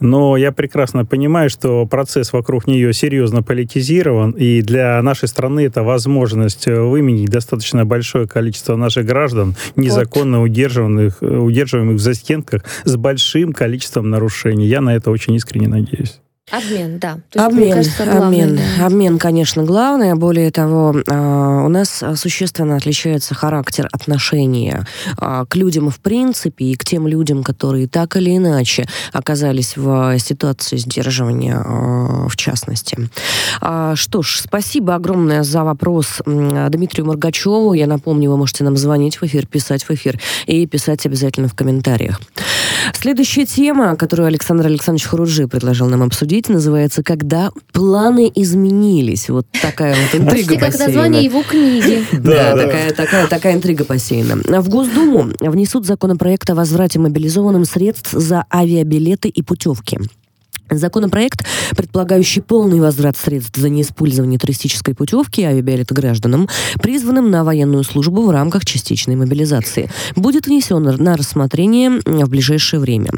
Но 0.00 0.36
я 0.36 0.50
прекрасно 0.50 1.04
понимаю, 1.04 1.50
что 1.50 1.86
процесс 1.86 2.32
вокруг 2.32 2.66
нее 2.66 2.92
серьезно 2.92 3.44
политизирован, 3.44 4.32
и 4.32 4.60
для 4.60 5.00
нашей 5.02 5.28
страны 5.28 5.66
это 5.66 5.84
возможность 5.84 6.66
выменить 6.66 7.28
достаточно 7.28 7.84
большое 7.84 8.26
количество 8.26 8.74
наших 8.74 9.06
граждан, 9.06 9.54
незаконно 9.76 10.42
удерживаемых, 10.42 11.22
удерживаемых 11.22 11.96
в 11.96 12.00
застенках, 12.00 12.64
с 12.84 12.96
большим 12.96 13.52
количеством 13.52 14.10
нарушений. 14.10 14.66
Я 14.66 14.80
на 14.80 14.96
это 14.96 15.12
очень 15.12 15.34
искренне 15.34 15.68
надеюсь. 15.68 16.23
Обмен, 16.50 16.98
да. 16.98 17.14
То 17.30 17.38
есть, 17.38 17.52
обмен, 17.52 17.72
кажется, 17.72 18.04
главное, 18.04 18.44
обмен, 18.44 18.60
да. 18.78 18.86
обмен, 18.86 19.18
конечно, 19.18 19.62
главное. 19.62 20.14
Более 20.14 20.50
того, 20.50 20.94
а, 21.08 21.64
у 21.64 21.68
нас 21.68 22.04
существенно 22.16 22.76
отличается 22.76 23.34
характер 23.34 23.88
отношения 23.92 24.86
а, 25.16 25.46
к 25.46 25.56
людям 25.56 25.88
в 25.88 26.00
принципе 26.00 26.66
и 26.66 26.74
к 26.76 26.84
тем 26.84 27.08
людям, 27.08 27.42
которые 27.44 27.88
так 27.88 28.16
или 28.16 28.36
иначе 28.36 28.86
оказались 29.12 29.78
в 29.78 30.18
ситуации 30.18 30.76
сдерживания 30.76 31.56
а, 31.56 32.28
в 32.28 32.36
частности. 32.36 32.98
Что 33.94 34.22
ж, 34.22 34.40
спасибо 34.44 34.94
огромное 34.94 35.44
за 35.44 35.64
вопрос 35.64 36.20
Дмитрию 36.26 37.06
Моргачеву. 37.06 37.72
Я 37.72 37.86
напомню, 37.86 38.30
вы 38.30 38.36
можете 38.36 38.64
нам 38.64 38.76
звонить 38.76 39.16
в 39.16 39.22
эфир, 39.22 39.46
писать 39.46 39.84
в 39.84 39.90
эфир 39.90 40.20
и 40.46 40.66
писать 40.66 41.06
обязательно 41.06 41.48
в 41.48 41.54
комментариях. 41.54 42.20
Следующая 42.92 43.46
тема, 43.46 43.96
которую 43.96 44.26
Александр 44.26 44.66
Александрович 44.66 45.06
Харуджи 45.06 45.48
предложил 45.48 45.88
нам 45.88 46.02
обсудить, 46.02 46.48
называется 46.48 47.02
«Когда 47.02 47.50
планы 47.72 48.30
изменились». 48.34 49.28
Вот 49.28 49.46
такая 49.62 49.94
вот 49.94 50.20
интрига 50.20 50.54
Почти 50.54 50.56
как 50.58 50.78
название 50.78 51.24
его 51.24 51.42
книги. 51.42 52.04
Да, 52.24 52.56
такая, 52.56 52.92
такая, 52.92 53.26
такая 53.26 53.54
интрига 53.54 53.84
посеяна. 53.84 54.36
В 54.60 54.68
Госдуму 54.68 55.30
внесут 55.40 55.86
законопроект 55.86 56.48
о 56.50 56.54
возврате 56.54 56.98
мобилизованным 56.98 57.64
средств 57.64 58.12
за 58.12 58.44
авиабилеты 58.52 59.28
и 59.28 59.42
путевки. 59.42 59.98
Законопроект, 60.70 61.44
предполагающий 61.76 62.40
полный 62.40 62.80
возврат 62.80 63.16
средств 63.16 63.56
за 63.56 63.68
неиспользование 63.68 64.38
туристической 64.38 64.94
путевки 64.94 65.42
и 65.42 65.44
авиабилета 65.44 65.94
гражданам, 65.94 66.48
призванным 66.80 67.30
на 67.30 67.44
военную 67.44 67.84
службу 67.84 68.22
в 68.22 68.30
рамках 68.30 68.64
частичной 68.64 69.16
мобилизации, 69.16 69.90
будет 70.16 70.46
внесен 70.46 70.82
на 70.82 71.16
рассмотрение 71.16 72.00
в 72.04 72.28
ближайшее 72.28 72.80
время. 72.80 73.10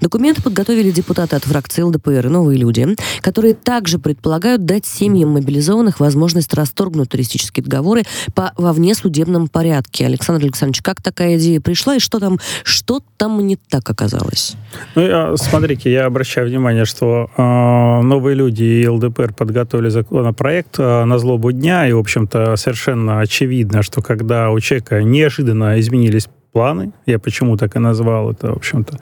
Документы 0.00 0.42
подготовили 0.42 0.90
депутаты 0.90 1.36
от 1.36 1.44
фракции 1.44 1.82
ЛДПР 1.82 2.28
«Новые 2.28 2.58
люди», 2.58 2.96
которые 3.20 3.54
также 3.54 3.98
предполагают 3.98 4.64
дать 4.64 4.86
семьям 4.86 5.30
мобилизованных 5.30 6.00
возможность 6.00 6.52
расторгнуть 6.54 7.10
туристические 7.10 7.64
договоры 7.64 8.02
по 8.34 8.52
во 8.56 8.72
внесудебном 8.72 9.48
порядке. 9.48 10.06
Александр 10.06 10.44
Александрович, 10.44 10.82
как 10.82 11.02
такая 11.02 11.36
идея 11.38 11.60
пришла 11.60 11.96
и 11.96 11.98
что 11.98 12.18
там, 12.18 12.38
что 12.62 13.00
там 13.16 13.46
не 13.46 13.56
так 13.56 13.88
оказалось? 13.88 14.54
Ну, 14.94 15.02
я, 15.02 15.36
смотрите, 15.36 15.92
я 15.92 16.06
обращаю 16.06 16.48
внимание, 16.48 16.84
что 16.84 17.03
э, 17.36 18.00
новые 18.02 18.34
люди 18.34 18.64
и 18.64 18.88
ЛДПР 18.88 19.34
подготовили 19.34 19.88
законопроект 19.88 20.78
э, 20.78 21.04
на 21.04 21.18
злобу 21.18 21.52
дня, 21.52 21.88
и, 21.88 21.92
в 21.92 21.98
общем-то, 21.98 22.56
совершенно 22.56 23.20
очевидно, 23.20 23.82
что 23.82 24.02
когда 24.02 24.50
у 24.50 24.60
человека 24.60 25.02
неожиданно 25.02 25.78
изменились 25.80 26.28
планы, 26.52 26.92
я 27.06 27.18
почему 27.18 27.56
так 27.56 27.76
и 27.76 27.78
назвал 27.78 28.30
это, 28.30 28.52
в 28.52 28.56
общем-то, 28.56 28.98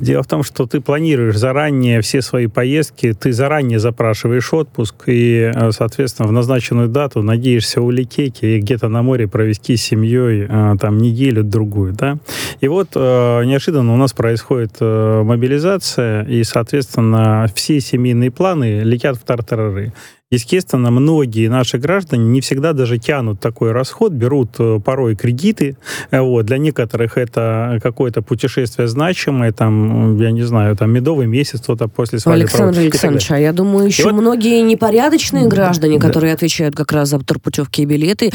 Дело 0.00 0.22
в 0.22 0.26
том, 0.26 0.42
что 0.42 0.66
ты 0.66 0.80
планируешь 0.80 1.36
заранее 1.36 2.00
все 2.00 2.22
свои 2.22 2.46
поездки, 2.46 3.12
ты 3.12 3.32
заранее 3.32 3.78
запрашиваешь 3.78 4.52
отпуск 4.52 5.04
и, 5.06 5.50
э, 5.54 5.72
соответственно, 5.72 6.28
в 6.28 6.32
назначенную 6.32 6.88
дату 6.88 7.22
надеешься 7.22 7.82
улететь 7.82 8.38
и 8.42 8.58
где-то 8.60 8.88
на 8.88 9.02
море 9.02 9.28
провести 9.28 9.76
с 9.76 9.82
семьей 9.82 10.46
э, 10.48 10.76
там 10.80 10.98
неделю-другую, 10.98 11.92
да. 11.92 12.18
И 12.60 12.68
вот 12.68 12.90
э, 12.94 13.44
неожиданно 13.44 13.92
у 13.92 13.96
нас 13.96 14.12
происходит 14.12 14.80
мобилизация, 14.80 16.24
и, 16.24 16.42
соответственно, 16.44 17.46
все 17.54 17.80
семейные 17.80 18.30
планы 18.30 18.80
летят 18.82 19.16
в 19.16 19.20
тартарары. 19.20 19.92
Естественно, 20.32 20.92
многие 20.92 21.48
наши 21.48 21.76
граждане 21.76 22.28
не 22.28 22.40
всегда 22.40 22.72
даже 22.72 22.98
тянут 22.98 23.40
такой 23.40 23.72
расход, 23.72 24.12
берут 24.12 24.50
э, 24.60 24.78
порой 24.78 25.16
кредиты. 25.16 25.76
Э, 26.12 26.20
вот. 26.20 26.46
Для 26.46 26.58
некоторых 26.58 27.18
это 27.18 27.80
какое-то 27.82 28.22
путешествие 28.22 28.86
значимое, 28.86 29.50
там, 29.50 30.16
я 30.18 30.30
не 30.30 30.42
знаю, 30.42 30.76
там 30.76 30.92
медовый 30.92 31.26
месяц 31.26 31.60
кто-то 31.62 31.88
после 31.88 32.20
свадьбы. 32.20 32.42
Александр 32.42 32.78
Александрович, 32.78 33.28
а 33.32 33.40
я 33.40 33.52
думаю, 33.52 33.86
еще 33.86 34.04
вот... 34.04 34.12
многие 34.12 34.62
непорядочные 34.62 35.48
граждане, 35.48 35.98
да. 35.98 36.06
которые 36.06 36.32
отвечают 36.32 36.76
как 36.76 36.92
раз 36.92 37.08
за 37.08 37.18
турпутевки 37.18 37.82
и 37.82 37.84
билеты, 37.84 38.30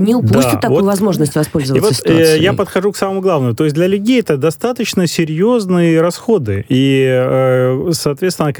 не 0.00 0.14
упустят 0.14 0.52
да, 0.52 0.60
такую 0.60 0.82
вот... 0.82 0.88
возможность 0.88 1.34
воспользоваться 1.34 1.78
и 1.78 1.80
вот, 1.80 1.92
э, 1.92 1.94
ситуацией. 1.94 2.42
Я 2.42 2.52
подхожу 2.52 2.92
к 2.92 2.96
самому 2.98 3.22
главному. 3.22 3.54
То 3.54 3.64
есть 3.64 3.74
для 3.74 3.86
людей 3.86 4.20
это 4.20 4.36
достаточно 4.36 5.06
серьезные 5.06 6.02
расходы. 6.02 6.66
И, 6.68 7.88
соответственно, 7.92 8.52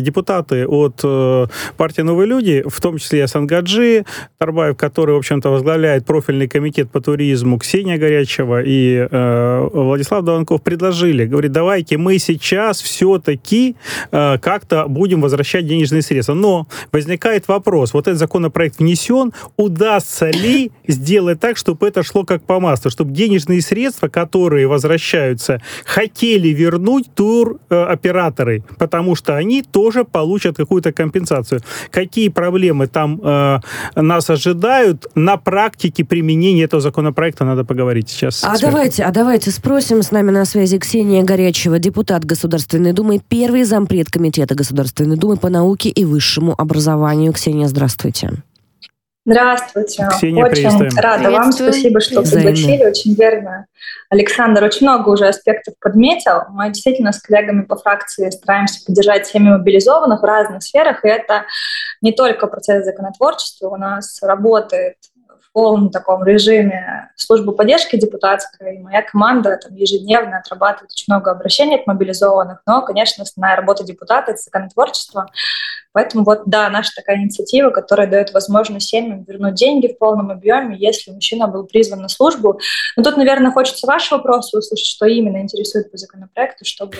депутаты 0.00 0.66
от 0.66 1.02
партии 1.76 2.05
новые 2.06 2.26
люди, 2.26 2.64
в 2.66 2.80
том 2.80 2.98
числе 2.98 3.26
Сангаджи 3.26 4.04
Тарбаев, 4.38 4.76
который, 4.76 5.14
в 5.14 5.18
общем-то, 5.18 5.50
возглавляет 5.50 6.06
профильный 6.06 6.48
комитет 6.48 6.90
по 6.90 7.00
туризму, 7.00 7.58
Ксения 7.58 7.98
Горячева 7.98 8.62
и 8.62 9.06
э, 9.10 9.68
Владислав 9.72 10.24
Даванков 10.24 10.62
предложили, 10.62 11.26
говорит, 11.26 11.52
давайте 11.52 11.98
мы 11.98 12.18
сейчас 12.18 12.80
все-таки 12.80 13.76
э, 14.12 14.38
как-то 14.38 14.86
будем 14.88 15.20
возвращать 15.20 15.66
денежные 15.66 16.02
средства. 16.02 16.34
Но 16.34 16.66
возникает 16.92 17.48
вопрос, 17.48 17.92
вот 17.92 18.06
этот 18.06 18.18
законопроект 18.18 18.78
внесен, 18.78 19.32
удастся 19.56 20.30
ли 20.30 20.70
сделать 20.86 21.40
так, 21.40 21.56
чтобы 21.56 21.88
это 21.88 22.02
шло 22.02 22.24
как 22.24 22.42
по 22.42 22.60
маслу, 22.60 22.90
чтобы 22.90 23.12
денежные 23.12 23.60
средства, 23.60 24.08
которые 24.08 24.66
возвращаются, 24.66 25.60
хотели 25.84 26.48
вернуть 26.48 27.06
туроператоры, 27.14 28.62
потому 28.78 29.14
что 29.16 29.36
они 29.36 29.62
тоже 29.62 30.04
получат 30.04 30.56
какую-то 30.56 30.92
компенсацию 30.92 31.60
какие 31.96 32.28
проблемы 32.28 32.88
там 32.88 33.18
э, 33.24 33.60
нас 33.94 34.28
ожидают 34.28 35.06
на 35.14 35.38
практике 35.38 36.04
применения 36.04 36.64
этого 36.64 36.82
законопроекта, 36.82 37.44
надо 37.44 37.64
поговорить 37.64 38.10
сейчас. 38.10 38.44
А 38.44 38.58
давайте, 38.60 39.02
а 39.04 39.10
давайте 39.10 39.50
спросим. 39.50 40.02
С 40.02 40.10
нами 40.10 40.30
на 40.30 40.44
связи 40.44 40.78
Ксения 40.78 41.22
Горячева, 41.24 41.78
депутат 41.78 42.26
Государственной 42.26 42.92
Думы, 42.92 43.18
первый 43.26 43.64
зампред 43.64 44.10
Комитета 44.10 44.54
Государственной 44.54 45.16
Думы 45.16 45.38
по 45.38 45.48
науке 45.48 45.88
и 45.88 46.04
высшему 46.04 46.54
образованию. 46.58 47.32
Ксения, 47.32 47.66
здравствуйте. 47.66 48.30
Здравствуйте. 49.26 50.08
Ксения, 50.12 50.44
очень 50.44 51.00
рада 51.00 51.30
вам. 51.32 51.50
Спасибо, 51.50 52.00
что 52.00 52.22
пригласили. 52.22 52.84
Очень 52.84 53.14
верно. 53.14 53.66
Александр 54.08 54.62
очень 54.62 54.86
много 54.86 55.08
уже 55.08 55.26
аспектов 55.26 55.74
подметил. 55.80 56.44
Мы 56.50 56.68
действительно 56.68 57.12
с 57.12 57.20
коллегами 57.20 57.62
по 57.62 57.74
фракции 57.74 58.30
стараемся 58.30 58.84
поддержать 58.86 59.26
семьи 59.26 59.50
мобилизованных 59.50 60.22
в 60.22 60.24
разных 60.24 60.62
сферах. 60.62 61.04
И 61.04 61.08
это 61.08 61.44
не 62.02 62.12
только 62.12 62.46
процесс 62.46 62.84
законотворчества. 62.84 63.68
У 63.68 63.76
нас 63.76 64.22
работает 64.22 64.94
полном 65.56 65.88
таком 65.88 66.22
режиме 66.22 67.10
служба 67.16 67.50
поддержки 67.52 67.96
депутатской. 67.96 68.76
Моя 68.80 69.00
команда 69.00 69.56
там, 69.56 69.74
ежедневно 69.74 70.36
отрабатывает 70.36 70.92
очень 70.92 71.06
много 71.08 71.30
обращений 71.30 71.82
к 71.82 71.86
мобилизованных. 71.86 72.60
Но, 72.66 72.82
конечно, 72.82 73.22
основная 73.22 73.56
работа 73.56 73.82
депутата— 73.82 74.32
это 74.32 74.42
законотворчество. 74.42 75.30
Поэтому 75.92 76.24
вот, 76.24 76.42
да, 76.44 76.68
наша 76.68 76.90
такая 76.94 77.16
инициатива, 77.16 77.70
которая 77.70 78.06
дает 78.06 78.34
возможность 78.34 78.90
семьям 78.90 79.24
вернуть 79.24 79.54
деньги 79.54 79.86
в 79.86 79.96
полном 79.96 80.30
объеме, 80.30 80.76
если 80.78 81.10
мужчина 81.10 81.46
был 81.46 81.64
призван 81.64 82.02
на 82.02 82.10
службу. 82.10 82.60
Но 82.94 83.02
тут, 83.02 83.16
наверное, 83.16 83.50
хочется 83.50 83.86
ваш 83.86 84.10
вопрос 84.10 84.52
услышать, 84.52 84.84
что 84.84 85.06
именно 85.06 85.38
интересует 85.38 85.90
по 85.90 85.96
законопроекту, 85.96 86.66
чтобы 86.66 86.98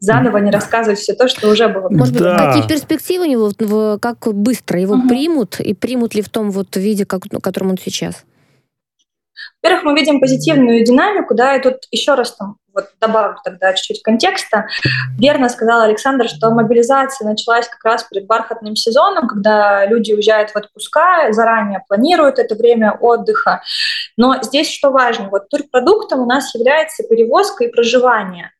заново 0.00 0.38
не 0.38 0.50
рассказывать 0.50 0.98
все 0.98 1.14
то, 1.14 1.28
что 1.28 1.48
уже 1.48 1.68
было. 1.68 1.88
Может 1.90 2.16
да. 2.16 2.34
быть, 2.34 2.46
какие 2.46 2.68
перспективы 2.68 3.26
у 3.26 3.30
него, 3.30 3.98
как 3.98 4.18
быстро 4.34 4.80
его 4.80 4.94
угу. 4.94 5.08
примут, 5.08 5.60
и 5.60 5.74
примут 5.74 6.14
ли 6.14 6.22
в 6.22 6.28
том 6.28 6.50
вот 6.50 6.76
виде, 6.76 7.04
как, 7.04 7.24
в 7.24 7.40
котором 7.40 7.70
он 7.70 7.78
сейчас? 7.78 8.24
Во-первых, 9.62 9.84
мы 9.84 9.94
видим 9.94 10.20
позитивную 10.20 10.84
динамику, 10.84 11.34
да, 11.34 11.56
и 11.56 11.62
тут 11.62 11.86
еще 11.90 12.14
раз 12.14 12.34
там 12.34 12.56
вот 12.74 12.90
добавлю 13.00 13.36
тогда 13.42 13.72
чуть-чуть 13.72 14.02
контекста. 14.02 14.66
Верно 15.18 15.48
сказал 15.48 15.80
Александр, 15.80 16.28
что 16.28 16.50
мобилизация 16.50 17.26
началась 17.26 17.66
как 17.68 17.84
раз 17.84 18.04
перед 18.04 18.26
бархатным 18.26 18.76
сезоном, 18.76 19.26
когда 19.26 19.84
люди 19.86 20.12
уезжают 20.12 20.50
в 20.50 20.56
отпуска, 20.56 21.32
заранее 21.32 21.82
планируют 21.88 22.38
это 22.38 22.54
время 22.54 22.96
отдыха. 23.00 23.62
Но 24.16 24.40
здесь 24.42 24.70
что 24.70 24.90
важно, 24.90 25.28
вот 25.28 25.48
турпродуктом 25.48 26.20
у 26.20 26.26
нас 26.26 26.54
является 26.54 27.02
перевозка 27.02 27.64
и 27.64 27.68
проживание 27.68 28.52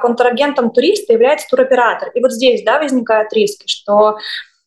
контрагентом 0.00 0.70
туриста 0.70 1.12
является 1.12 1.48
туроператор. 1.48 2.10
И 2.10 2.20
вот 2.20 2.32
здесь 2.32 2.62
да, 2.64 2.78
возникают 2.78 3.32
риски, 3.32 3.66
что 3.66 3.96
а, 3.96 4.16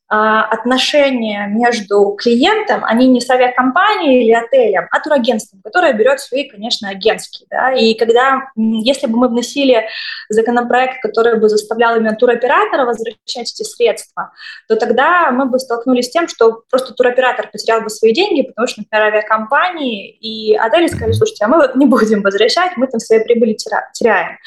отношения 0.10 1.45
между 1.47 2.16
клиентом, 2.18 2.84
они 2.84 3.07
не 3.07 3.22
с 3.22 3.30
авиакомпанией 3.30 4.24
или 4.24 4.34
отелем, 4.34 4.88
а 4.89 4.99
турагентством, 4.99 5.62
которое 5.64 5.93
берет 5.93 6.20
свои, 6.20 6.49
конечно, 6.49 6.89
агентские. 6.89 7.47
Да? 7.51 7.72
И 7.74 7.93
когда, 7.93 8.49
если 8.55 9.05
бы 9.05 9.18
мы 9.18 9.28
вносили 9.28 9.88
законопроект, 10.30 11.01
который 11.01 11.39
бы 11.39 11.47
заставлял 11.47 11.95
именно 11.95 12.16
туроператора 12.16 12.86
возвращать 12.86 13.51
эти 13.53 13.62
средства, 13.62 14.32
то 14.68 14.76
тогда 14.78 15.30
мы 15.30 15.45
бы 15.45 15.60
столкнулись 15.60 16.07
с 16.07 16.12
тем, 16.12 16.28
что 16.28 16.64
просто 16.72 16.93
туроператор 16.95 17.47
потерял 17.51 17.82
бы 17.82 17.89
свои 17.91 18.12
деньги, 18.12 18.41
потому 18.41 18.68
что, 18.68 18.82
например, 18.82 19.14
авиакомпании 19.14 20.10
и 20.10 20.55
отели 20.55 20.88
сказали, 20.88 21.12
слушайте, 21.12 21.45
а 21.45 21.47
мы 21.47 21.57
вот 21.57 21.76
не 21.76 21.86
будем 21.86 22.24
возвращать, 22.24 22.78
мы 22.78 22.88
там 22.88 22.99
свои 22.99 23.24
прибыли 23.24 23.55
теряем. 23.93 24.38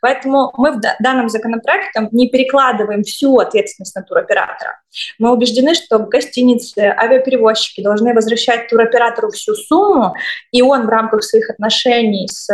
Поэтому 0.00 0.52
мы 0.56 0.72
в 0.72 0.80
данном 0.98 1.28
законопроекте 1.28 2.08
не 2.10 2.28
перекладываем 2.28 3.04
всю 3.04 3.38
ответственность 3.38 3.94
на 3.94 4.02
туроператора. 4.02 4.80
Мы 5.18 5.32
убеждены, 5.32 5.74
что 5.74 5.98
гостиницы, 5.98 6.78
авиаперевозчики 6.78 7.82
должны 7.82 8.14
возвращать 8.14 8.68
туроператору 8.68 9.30
всю 9.30 9.54
сумму, 9.54 10.14
и 10.50 10.62
он 10.62 10.86
в 10.86 10.88
рамках 10.88 11.24
своих 11.24 11.50
отношений 11.50 12.28
с 12.28 12.48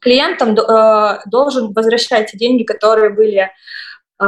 клиентом 0.00 0.54
э, 0.54 1.20
должен 1.26 1.72
возвращать 1.72 2.30
деньги, 2.34 2.62
которые 2.62 3.10
были 3.10 3.50
э, 4.20 4.26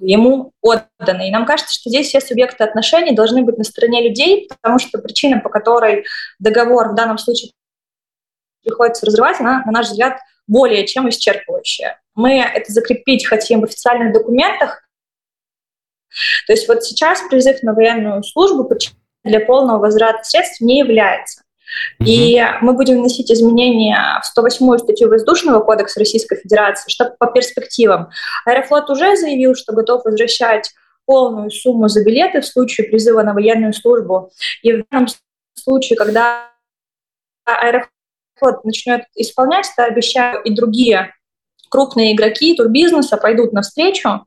ему 0.00 0.52
отданы. 0.60 1.28
И 1.28 1.30
нам 1.30 1.46
кажется, 1.46 1.74
что 1.74 1.90
здесь 1.90 2.08
все 2.08 2.20
субъекты 2.20 2.64
отношений 2.64 3.14
должны 3.14 3.42
быть 3.42 3.58
на 3.58 3.64
стороне 3.64 4.08
людей, 4.08 4.48
потому 4.48 4.78
что 4.78 4.98
причина, 4.98 5.40
по 5.40 5.48
которой 5.48 6.04
договор 6.38 6.90
в 6.90 6.94
данном 6.94 7.18
случае 7.18 7.52
приходится 8.62 9.06
разрывать, 9.06 9.40
она, 9.40 9.62
на 9.64 9.72
наш 9.72 9.86
взгляд, 9.86 10.18
более 10.46 10.86
чем 10.86 11.08
исчерпывающая. 11.08 11.96
Мы 12.14 12.40
это 12.40 12.72
закрепить 12.72 13.26
хотим 13.26 13.60
в 13.60 13.64
официальных 13.64 14.12
документах, 14.12 14.87
то 16.46 16.52
есть 16.52 16.68
вот 16.68 16.84
сейчас 16.84 17.22
призыв 17.28 17.62
на 17.62 17.74
военную 17.74 18.22
службу 18.22 18.68
для 19.24 19.40
полного 19.40 19.78
возврата 19.78 20.24
средств 20.24 20.60
не 20.60 20.78
является. 20.78 21.42
И 22.04 22.42
мы 22.62 22.72
будем 22.72 22.98
вносить 22.98 23.30
изменения 23.30 24.20
в 24.22 24.26
108 24.26 24.78
статью 24.78 25.08
Воздушного 25.10 25.60
кодекса 25.60 26.00
Российской 26.00 26.36
Федерации, 26.36 26.90
чтобы 26.90 27.14
по 27.18 27.26
перспективам. 27.26 28.08
Аэрофлот 28.46 28.88
уже 28.90 29.16
заявил, 29.16 29.54
что 29.54 29.74
готов 29.74 30.04
возвращать 30.04 30.70
полную 31.04 31.50
сумму 31.50 31.88
за 31.88 32.04
билеты 32.04 32.40
в 32.40 32.46
случае 32.46 32.88
призыва 32.88 33.22
на 33.22 33.34
военную 33.34 33.72
службу. 33.72 34.30
И 34.62 34.72
в 34.72 34.84
данном 34.90 35.08
случае, 35.54 35.96
когда 35.96 36.50
Аэрофлот 37.44 38.64
начнет 38.64 39.02
исполнять, 39.14 39.66
то 39.76 39.84
обещаю, 39.84 40.42
и 40.42 40.54
другие 40.54 41.14
крупные 41.70 42.14
игроки 42.14 42.54
турбизнеса 42.54 43.16
пойдут 43.16 43.52
навстречу, 43.52 44.26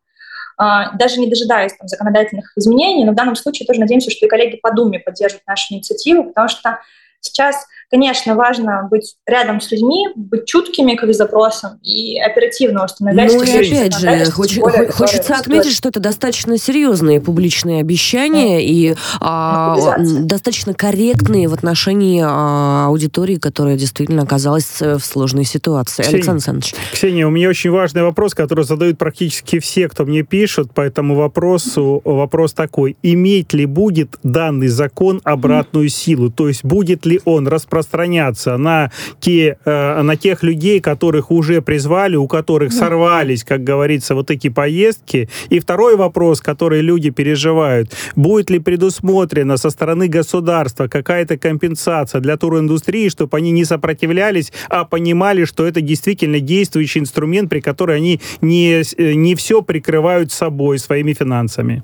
даже 0.58 1.20
не 1.20 1.28
дожидаясь 1.28 1.74
там, 1.74 1.88
законодательных 1.88 2.52
изменений, 2.56 3.06
но 3.06 3.12
в 3.12 3.16
данном 3.16 3.36
случае 3.36 3.68
тоже 3.68 3.80
надеемся, 3.80 4.12
что 4.12 4.26
и 4.26 4.30
коллеги 4.30 4.58
по 4.58 4.74
Думе 4.74 5.00
поддержат 5.00 5.42
нашу 5.48 5.74
инициативу, 5.74 6.26
потому 6.26 6.50
что 6.50 6.80
сейчас 7.22 7.66
Конечно, 7.92 8.36
важно 8.36 8.88
быть 8.90 9.18
рядом 9.28 9.60
с 9.60 9.70
людьми, 9.70 10.08
быть 10.16 10.46
чуткими 10.46 10.96
к 10.96 11.04
их 11.04 11.14
запросам 11.14 11.78
и 11.84 12.22
оперативно 12.22 12.86
установлять... 12.86 13.34
Ну 13.34 13.44
и 13.44 13.52
опять 13.52 14.00
же, 14.00 14.32
хоч, 14.32 14.58
более, 14.58 14.90
хочется 14.90 15.36
отметить, 15.36 15.74
что 15.76 15.90
это 15.90 16.00
достаточно 16.00 16.58
серьезные 16.58 17.20
публичные 17.20 17.82
обещания 17.82 18.56
да. 18.56 18.62
и 18.62 18.96
а, 19.20 19.98
достаточно 20.00 20.74
корректные 20.74 21.50
в 21.50 21.54
отношении 21.54 22.24
а, 22.26 22.86
аудитории, 22.88 23.36
которая 23.36 23.76
действительно 23.76 24.24
оказалась 24.24 24.80
в 24.80 25.02
сложной 25.02 25.44
ситуации. 25.44 26.04
Ксения, 26.04 26.16
Александр 26.16 26.38
Александрович. 26.38 26.76
Ксения, 26.94 27.28
у 27.28 27.30
меня 27.30 27.50
очень 27.50 27.72
важный 27.72 28.04
вопрос, 28.04 28.34
который 28.34 28.64
задают 28.64 28.98
практически 28.98 29.60
все, 29.60 29.90
кто 29.90 30.06
мне 30.06 30.24
пишет 30.24 30.74
по 30.74 30.80
этому 30.80 31.16
вопросу. 31.16 32.02
Вопрос 32.06 32.54
такой. 32.54 32.96
Иметь 33.04 33.52
ли 33.52 33.66
будет 33.66 34.16
данный 34.24 34.70
закон 34.70 35.20
обратную 35.26 35.90
силу? 35.90 36.32
То 36.32 36.48
есть 36.48 36.64
будет 36.64 37.06
ли 37.06 37.11
он 37.26 37.48
распространяться 37.48 38.58
на, 38.58 38.92
те, 39.20 39.58
э, 39.66 40.02
на 40.02 40.16
тех 40.16 40.44
людей, 40.44 40.80
которых 40.80 41.32
уже 41.32 41.62
призвали, 41.62 42.16
у 42.16 42.28
которых 42.28 42.74
сорвались, 42.74 43.44
как 43.44 43.64
говорится, 43.64 44.16
вот 44.16 44.32
эти 44.32 44.50
поездки. 44.50 45.30
И 45.50 45.60
второй 45.60 45.96
вопрос, 45.96 46.42
который 46.42 46.82
люди 46.82 47.10
переживают, 47.10 47.92
будет 48.16 48.50
ли 48.50 48.60
предусмотрена 48.60 49.58
со 49.58 49.70
стороны 49.70 50.08
государства 50.08 50.88
какая-то 50.88 51.38
компенсация 51.38 52.22
для 52.22 52.38
туриндустрии, 52.38 53.10
чтобы 53.10 53.38
они 53.38 53.52
не 53.52 53.66
сопротивлялись, 53.66 54.52
а 54.70 54.86
понимали, 54.86 55.46
что 55.46 55.66
это 55.66 55.82
действительно 55.82 56.40
действующий 56.40 57.00
инструмент, 57.00 57.50
при 57.50 57.60
котором 57.60 57.96
они 57.96 58.22
не, 58.42 58.82
э, 58.82 59.14
не 59.14 59.36
все 59.36 59.62
прикрывают 59.62 60.32
собой, 60.32 60.80
своими 60.80 61.14
финансами? 61.14 61.84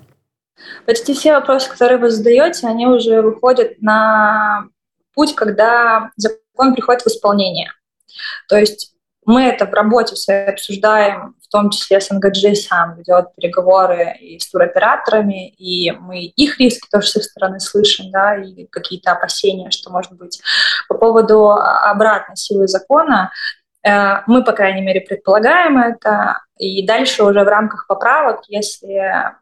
Почти 0.85 1.13
все 1.13 1.33
вопросы, 1.33 1.69
которые 1.69 1.97
вы 1.97 2.09
задаете, 2.09 2.67
они 2.67 2.87
уже 2.87 3.21
выходят 3.21 3.81
на 3.81 4.67
путь, 5.17 5.33
когда 5.33 6.11
закон 6.15 6.75
приходит 6.75 7.01
в 7.01 7.07
исполнение. 7.07 7.71
То 8.47 8.55
есть 8.55 8.93
мы 9.25 9.45
это 9.45 9.65
в 9.65 9.73
работе 9.73 10.13
все 10.15 10.45
обсуждаем, 10.45 11.35
в 11.41 11.47
том 11.49 11.71
числе 11.71 11.99
с 11.99 12.11
НГДЖ 12.11 12.55
сам 12.55 12.95
ведет 12.95 13.35
переговоры 13.35 14.15
и 14.21 14.39
с 14.39 14.49
туроператорами, 14.49 15.49
и 15.49 15.91
мы 15.91 16.25
их 16.25 16.59
риски 16.59 16.87
тоже 16.91 17.07
с 17.07 17.15
их 17.17 17.23
стороны 17.23 17.59
слышим, 17.59 18.11
да, 18.11 18.35
и 18.35 18.67
какие-то 18.67 19.11
опасения, 19.11 19.71
что 19.71 19.89
может 19.89 20.13
быть. 20.13 20.39
По 20.87 20.95
поводу 20.95 21.49
обратной 21.49 22.37
силы 22.37 22.67
закона, 22.67 23.31
э, 23.83 24.21
мы, 24.27 24.43
по 24.43 24.51
крайней 24.51 24.81
мере, 24.81 25.01
предполагаем 25.01 25.79
это, 25.79 26.41
и 26.59 26.85
дальше 26.85 27.23
уже 27.23 27.43
в 27.43 27.47
рамках 27.47 27.87
поправок, 27.87 28.41
если 28.49 29.33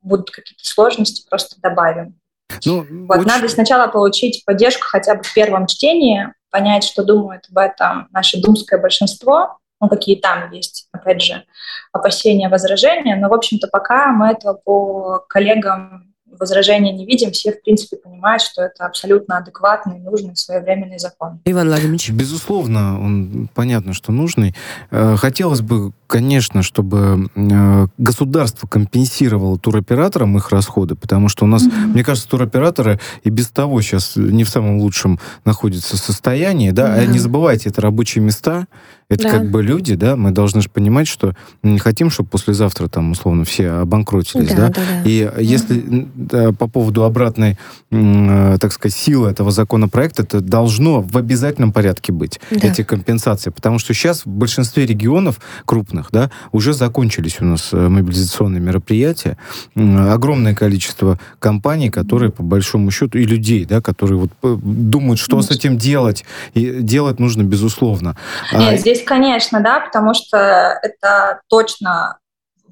будут 0.00 0.30
какие-то 0.30 0.66
сложности, 0.66 1.28
просто 1.28 1.60
добавим. 1.60 2.18
Ну, 2.64 3.06
вот, 3.06 3.18
очень... 3.18 3.28
Надо 3.28 3.48
сначала 3.48 3.88
получить 3.88 4.44
поддержку 4.44 4.86
хотя 4.86 5.14
бы 5.14 5.22
в 5.22 5.34
первом 5.34 5.66
чтении, 5.66 6.32
понять, 6.50 6.84
что 6.84 7.04
думает 7.04 7.46
об 7.50 7.58
этом 7.58 8.08
наше 8.10 8.40
думское 8.40 8.80
большинство, 8.80 9.58
ну, 9.80 9.88
какие 9.88 10.16
там 10.16 10.50
есть, 10.50 10.88
опять 10.92 11.22
же, 11.22 11.44
опасения, 11.92 12.48
возражения, 12.48 13.16
но, 13.16 13.28
в 13.28 13.34
общем-то, 13.34 13.68
пока 13.68 14.08
мы 14.08 14.28
этого 14.28 14.54
по 14.54 15.24
коллегам 15.28 16.07
возражения 16.38 16.92
не 16.92 17.06
видим, 17.06 17.30
все, 17.32 17.52
в 17.52 17.62
принципе, 17.62 17.96
понимают, 17.96 18.42
что 18.42 18.62
это 18.62 18.86
абсолютно 18.86 19.38
адекватный, 19.38 19.98
нужный, 19.98 20.36
своевременный 20.36 20.98
закон. 20.98 21.40
Иван 21.44 21.68
Владимирович. 21.68 22.10
Безусловно, 22.10 23.00
он 23.00 23.48
понятно, 23.54 23.92
что 23.92 24.12
нужный. 24.12 24.54
Э, 24.90 25.16
хотелось 25.16 25.60
бы, 25.60 25.92
конечно, 26.06 26.62
чтобы 26.62 27.28
э, 27.34 27.86
государство 27.98 28.66
компенсировало 28.66 29.58
туроператорам 29.58 30.36
их 30.36 30.50
расходы, 30.50 30.94
потому 30.94 31.28
что 31.28 31.44
у 31.44 31.48
нас, 31.48 31.64
mm-hmm. 31.64 31.86
мне 31.86 32.04
кажется, 32.04 32.28
туроператоры 32.28 32.98
и 33.24 33.30
без 33.30 33.48
того 33.48 33.80
сейчас 33.82 34.16
не 34.16 34.44
в 34.44 34.48
самом 34.48 34.78
лучшем 34.78 35.20
находятся 35.44 35.96
состоянии, 35.96 36.70
да, 36.70 36.96
mm-hmm. 36.96 37.02
а 37.02 37.06
не 37.06 37.18
забывайте, 37.18 37.68
это 37.68 37.80
рабочие 37.82 38.24
места, 38.24 38.66
это 39.10 39.24
да. 39.24 39.30
как 39.30 39.50
бы 39.50 39.62
люди, 39.62 39.94
да, 39.94 40.16
мы 40.16 40.32
должны 40.32 40.60
же 40.60 40.68
понимать, 40.68 41.08
что 41.08 41.34
мы 41.62 41.72
не 41.72 41.78
хотим, 41.78 42.10
чтобы 42.10 42.28
послезавтра 42.28 42.88
там, 42.88 43.12
условно, 43.12 43.44
все 43.44 43.70
обанкротились, 43.70 44.50
да. 44.50 44.56
да? 44.56 44.68
да, 44.68 44.80
да. 45.04 45.08
И 45.08 45.22
mm-hmm. 45.22 45.42
если 45.42 46.08
по 46.28 46.68
поводу 46.68 47.04
обратной, 47.04 47.58
э, 47.90 48.58
так 48.60 48.72
сказать, 48.72 48.96
силы 48.96 49.30
этого 49.30 49.50
законопроекта, 49.50 50.22
это 50.22 50.40
должно 50.40 51.00
в 51.00 51.16
обязательном 51.16 51.72
порядке 51.72 52.12
быть, 52.12 52.40
да. 52.50 52.68
эти 52.68 52.82
компенсации, 52.82 53.50
потому 53.50 53.78
что 53.78 53.94
сейчас 53.94 54.24
в 54.24 54.28
большинстве 54.28 54.86
регионов 54.86 55.40
крупных, 55.64 56.08
да, 56.12 56.30
уже 56.52 56.72
закончились 56.72 57.40
у 57.40 57.44
нас 57.44 57.70
э, 57.72 57.76
мобилизационные 57.76 58.60
мероприятия, 58.60 59.36
огромное 59.74 60.54
количество 60.54 61.18
компаний, 61.38 61.90
которые 61.90 62.30
по 62.30 62.42
большому 62.42 62.90
счету, 62.90 63.18
и 63.18 63.24
людей, 63.24 63.64
да, 63.64 63.80
которые 63.80 64.18
вот 64.18 64.30
э, 64.42 64.56
думают, 64.62 65.20
что 65.20 65.40
с 65.42 65.50
этим 65.50 65.78
делать, 65.78 66.24
и 66.54 66.80
делать 66.80 67.18
нужно 67.18 67.42
безусловно. 67.42 68.16
Нет, 68.52 68.74
а, 68.74 68.76
здесь, 68.76 69.02
конечно, 69.02 69.60
да, 69.60 69.80
потому 69.80 70.14
что 70.14 70.78
это 70.82 71.40
точно 71.48 72.18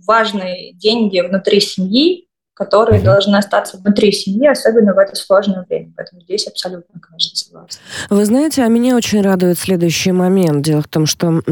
важные 0.06 0.72
деньги 0.74 1.20
внутри 1.20 1.60
семьи, 1.60 2.25
которые 2.56 3.02
должны 3.02 3.36
остаться 3.36 3.76
внутри 3.76 4.12
семьи, 4.12 4.48
особенно 4.48 4.94
в 4.94 4.98
это 4.98 5.14
сложное 5.14 5.66
время. 5.68 5.92
Поэтому 5.94 6.22
здесь 6.22 6.46
абсолютно, 6.46 6.98
конечно, 7.00 7.36
согласна. 7.36 7.78
Вы 8.08 8.24
знаете, 8.24 8.62
а 8.62 8.68
меня 8.68 8.96
очень 8.96 9.20
радует 9.20 9.58
следующий 9.58 10.12
момент. 10.12 10.64
Дело 10.64 10.80
в 10.80 10.88
том, 10.88 11.04
что 11.04 11.42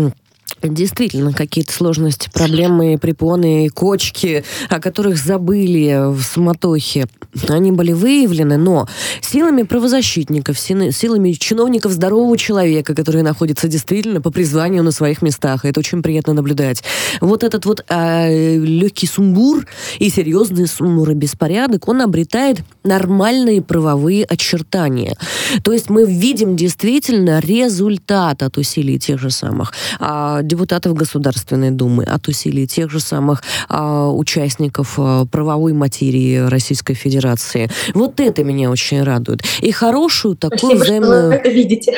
действительно 0.68 1.32
какие-то 1.32 1.72
сложности, 1.72 2.30
проблемы, 2.32 2.98
препоны, 2.98 3.68
кочки, 3.68 4.44
о 4.68 4.80
которых 4.80 5.18
забыли 5.18 6.12
в 6.12 6.22
суматохе, 6.22 7.06
они 7.48 7.72
были 7.72 7.92
выявлены, 7.92 8.56
но 8.56 8.88
силами 9.20 9.62
правозащитников, 9.62 10.58
силами 10.58 11.32
чиновников 11.32 11.92
здорового 11.92 12.36
человека, 12.36 12.94
которые 12.94 13.22
находятся 13.22 13.68
действительно 13.68 14.20
по 14.20 14.30
призванию 14.30 14.82
на 14.82 14.92
своих 14.92 15.22
местах, 15.22 15.64
это 15.64 15.80
очень 15.80 16.02
приятно 16.02 16.32
наблюдать. 16.32 16.82
Вот 17.20 17.42
этот 17.42 17.66
вот 17.66 17.84
э, 17.88 18.56
легкий 18.58 19.06
сумбур 19.06 19.66
и 19.98 20.10
серьезный 20.10 20.66
сумбур 20.66 21.10
и 21.10 21.14
беспорядок, 21.14 21.88
он 21.88 22.02
обретает 22.02 22.58
нормальные 22.84 23.62
правовые 23.62 24.24
очертания. 24.24 25.16
То 25.62 25.72
есть 25.72 25.90
мы 25.90 26.04
видим 26.04 26.56
действительно 26.56 27.40
результат 27.40 28.42
от 28.42 28.58
усилий 28.58 28.98
тех 28.98 29.18
же 29.20 29.30
самых 29.30 29.72
э, 29.98 30.40
депутатов 30.55 30.94
Государственной 30.94 31.70
Думы, 31.70 32.05
от 32.05 32.28
усилий 32.28 32.66
тех 32.66 32.90
же 32.90 33.00
самых 33.00 33.42
э, 33.68 33.76
участников 33.76 34.94
э, 34.98 35.26
правовой 35.30 35.72
материи 35.72 36.48
Российской 36.48 36.94
Федерации. 36.94 37.68
Вот 37.94 38.20
это 38.20 38.44
меня 38.44 38.70
очень 38.70 39.02
радует. 39.02 39.42
И 39.61 39.72
хорошую 39.72 40.36
такую 40.36 40.59
Спасибо, 40.59 40.84
взаимную... 40.84 41.20
что 41.20 41.28
вы 41.28 41.34
это 41.34 41.48
видите. 41.50 41.94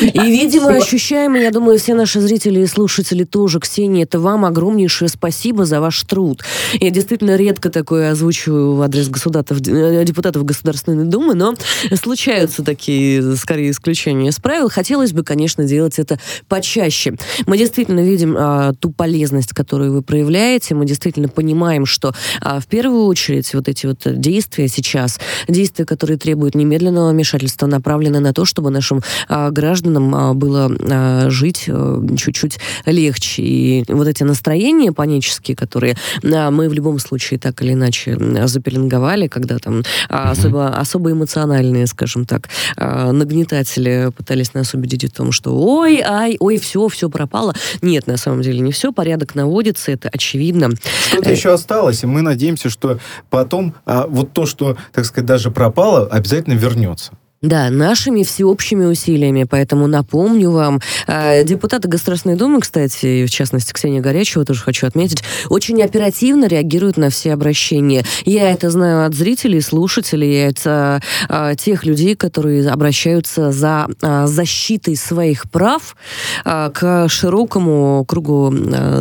И, 0.00 0.18
видимо, 0.18 0.66
спасибо. 0.66 0.84
ощущаем, 0.84 1.34
я 1.34 1.50
думаю, 1.50 1.78
все 1.78 1.94
наши 1.94 2.20
зрители 2.20 2.60
и 2.60 2.66
слушатели 2.66 3.24
тоже. 3.24 3.60
Ксения, 3.60 4.04
это 4.04 4.20
вам 4.20 4.44
огромнейшее 4.44 5.08
спасибо 5.08 5.64
за 5.64 5.80
ваш 5.80 6.02
труд. 6.02 6.42
Я 6.74 6.90
действительно 6.90 7.36
редко 7.36 7.70
такое 7.70 8.10
озвучиваю 8.10 8.74
в 8.74 8.82
адрес 8.82 9.08
государств, 9.08 9.52
э, 9.66 10.04
депутатов 10.04 10.44
Государственной 10.44 11.04
Думы, 11.04 11.34
но 11.34 11.54
случаются 11.94 12.62
такие, 12.62 13.36
скорее, 13.36 13.70
исключения 13.70 14.28
из 14.28 14.38
правил. 14.38 14.68
Хотелось 14.68 15.12
бы, 15.12 15.22
конечно, 15.24 15.64
делать 15.64 15.98
это 15.98 16.18
почаще. 16.48 17.16
Мы 17.46 17.58
действительно 17.58 18.00
видим 18.00 18.36
а, 18.38 18.72
ту 18.74 18.90
полезность, 18.90 19.52
которую 19.52 19.92
вы 19.92 20.02
проявляете. 20.02 20.74
Мы 20.74 20.86
действительно 20.86 21.28
понимаем, 21.28 21.86
что 21.86 22.14
а, 22.40 22.60
в 22.60 22.66
первую 22.66 23.04
очередь 23.04 23.52
вот 23.54 23.68
эти 23.68 23.86
вот 23.86 24.00
действия 24.04 24.68
сейчас, 24.68 25.18
действия, 25.48 25.84
которые 25.84 26.18
требуют 26.18 26.54
немедленного 26.54 27.10
вмешательства, 27.10 27.66
направлены 27.66 28.20
на 28.20 28.32
то, 28.32 28.44
чтобы 28.44 28.70
нашим 28.70 29.02
а, 29.28 29.50
гражданам 29.50 29.79
гражданам 29.80 30.14
а, 30.14 30.34
было 30.34 30.70
а, 30.90 31.30
жить 31.30 31.64
э, 31.66 32.00
чуть-чуть 32.16 32.58
легче. 32.86 33.42
И 33.42 33.84
вот 33.88 34.06
эти 34.06 34.22
настроения 34.22 34.92
панические, 34.92 35.56
которые 35.56 35.96
а, 36.22 36.50
мы 36.50 36.68
в 36.68 36.72
любом 36.72 36.98
случае 36.98 37.38
так 37.38 37.62
или 37.62 37.72
иначе 37.72 38.18
запеленговали, 38.46 39.28
когда 39.28 39.58
там 39.58 39.82
особо, 40.08 40.68
особо 40.68 41.12
эмоциональные, 41.12 41.86
скажем 41.86 42.24
так, 42.24 42.48
нагнетатели 42.76 44.10
пытались 44.16 44.54
нас 44.54 44.74
убедить 44.74 45.12
в 45.12 45.16
том, 45.16 45.32
что 45.32 45.56
ой, 45.56 46.00
ай, 46.04 46.36
ой, 46.40 46.58
все, 46.58 46.88
все 46.88 47.08
пропало. 47.08 47.54
Нет, 47.82 48.06
на 48.06 48.16
самом 48.16 48.42
деле 48.42 48.60
не 48.60 48.72
все, 48.72 48.92
порядок 48.92 49.34
наводится, 49.34 49.92
это 49.92 50.08
очевидно. 50.12 50.70
Что-то 51.08 51.30
еще 51.30 51.52
осталось, 51.52 52.02
и 52.02 52.06
мы 52.06 52.22
надеемся, 52.22 52.70
что 52.70 52.98
потом 53.30 53.74
вот 53.86 54.32
то, 54.32 54.46
что, 54.46 54.76
так 54.92 55.04
сказать, 55.04 55.26
даже 55.26 55.50
пропало, 55.50 56.06
обязательно 56.06 56.54
вернется. 56.54 57.12
Да, 57.42 57.70
нашими 57.70 58.22
всеобщими 58.22 58.84
усилиями. 58.84 59.44
Поэтому 59.44 59.86
напомню 59.86 60.50
вам, 60.50 60.78
э, 61.06 61.42
депутаты 61.42 61.88
Государственной 61.88 62.36
Думы, 62.36 62.60
кстати, 62.60 63.24
в 63.24 63.30
частности 63.30 63.72
Ксения 63.72 64.02
Горячева, 64.02 64.44
тоже 64.44 64.60
хочу 64.60 64.86
отметить, 64.86 65.22
очень 65.48 65.82
оперативно 65.82 66.44
реагируют 66.44 66.98
на 66.98 67.08
все 67.08 67.32
обращения. 67.32 68.04
Я 68.26 68.50
это 68.50 68.68
знаю 68.68 69.06
от 69.06 69.14
зрителей, 69.14 69.62
слушателей, 69.62 70.48
от 70.48 70.60
э, 70.66 71.54
тех 71.56 71.86
людей, 71.86 72.14
которые 72.14 72.68
обращаются 72.68 73.52
за 73.52 73.88
э, 74.02 74.26
защитой 74.26 74.96
своих 74.96 75.50
прав 75.50 75.96
к 76.44 77.08
широкому 77.08 78.04
кругу, 78.06 78.52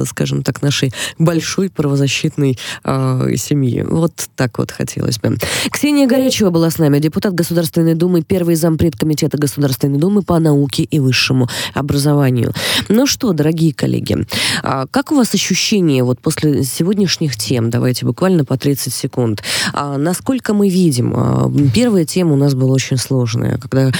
скажем 0.07 0.43
так, 0.43 0.61
нашей 0.61 0.93
большой 1.17 1.69
правозащитной 1.69 2.57
семьи. 2.83 3.83
Вот 3.87 4.13
так 4.35 4.57
вот 4.59 4.71
хотелось 4.71 5.19
бы. 5.19 5.37
Ксения 5.71 6.07
Горячева 6.07 6.49
была 6.51 6.69
с 6.69 6.77
нами, 6.77 6.99
депутат 6.99 7.33
Государственной 7.33 7.95
Думы 7.95 8.23
первый 8.29 8.55
зампред 8.55 8.95
Комитета 8.95 9.37
Государственной 9.37 9.97
Думы 9.97 10.21
по 10.21 10.39
науке 10.39 10.83
и 10.83 10.99
высшему 10.99 11.49
образованию. 11.73 12.53
Ну 12.87 13.07
что, 13.07 13.33
дорогие 13.33 13.73
коллеги, 13.73 14.25
а 14.63 14.85
как 14.85 15.11
у 15.11 15.15
вас 15.15 15.33
ощущение 15.33 16.03
вот 16.03 16.21
после 16.21 16.63
сегодняшних 16.63 17.35
тем? 17.35 17.69
Давайте 17.71 18.05
буквально 18.05 18.45
по 18.45 18.55
30 18.55 18.93
секунд. 18.93 19.43
А 19.73 19.97
насколько 19.97 20.53
мы 20.53 20.69
видим, 20.69 21.13
а, 21.15 21.51
первая 21.73 22.05
тема 22.05 22.33
у 22.33 22.37
нас 22.37 22.53
была 22.53 22.73
очень 22.73 22.97
сложная, 22.97 23.57
когда 23.57 23.91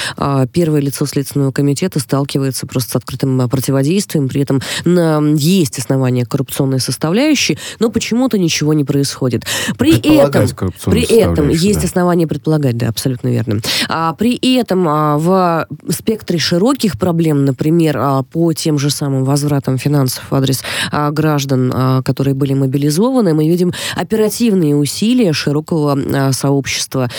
первое 0.53 0.79
лицо 0.79 1.05
Следственного 1.07 1.51
комитета 1.51 1.99
сталкивается 1.99 2.67
просто 2.67 2.91
с 2.91 2.95
открытым 2.95 3.49
противодействием, 3.49 4.29
при 4.29 4.41
этом 4.41 4.61
есть 5.35 5.79
основания 5.79 6.25
коррупционной 6.25 6.79
составляющей, 6.79 7.57
но 7.79 7.89
почему-то 7.89 8.37
ничего 8.37 8.73
не 8.73 8.83
происходит. 8.83 9.45
При 9.77 9.97
этом, 9.97 10.47
при 10.85 11.01
этом 11.01 11.49
есть 11.49 11.81
да. 11.81 11.87
основания 11.87 12.27
предполагать, 12.27 12.77
да, 12.77 12.89
абсолютно 12.89 13.29
верно. 13.29 13.61
А 13.87 14.13
при 14.19 14.37
этом 14.57 14.85
а, 14.87 15.17
в 15.17 15.65
спектре 15.89 16.37
широких 16.37 16.99
проблем, 16.99 17.45
например, 17.45 17.97
а, 17.97 18.23
по 18.23 18.51
тем 18.51 18.77
же 18.77 18.89
самым 18.89 19.23
возвратам 19.23 19.77
финансов 19.77 20.29
в 20.29 20.35
адрес 20.35 20.61
а, 20.91 21.09
граждан, 21.11 22.03
которые 22.03 22.33
были 22.33 22.53
мобилизованы, 22.53 23.33
мы 23.33 23.47
видим 23.47 23.73
оперативные 23.95 24.75
усилия 24.75 25.31
широкого 25.31 26.31
сообщества 26.33 27.09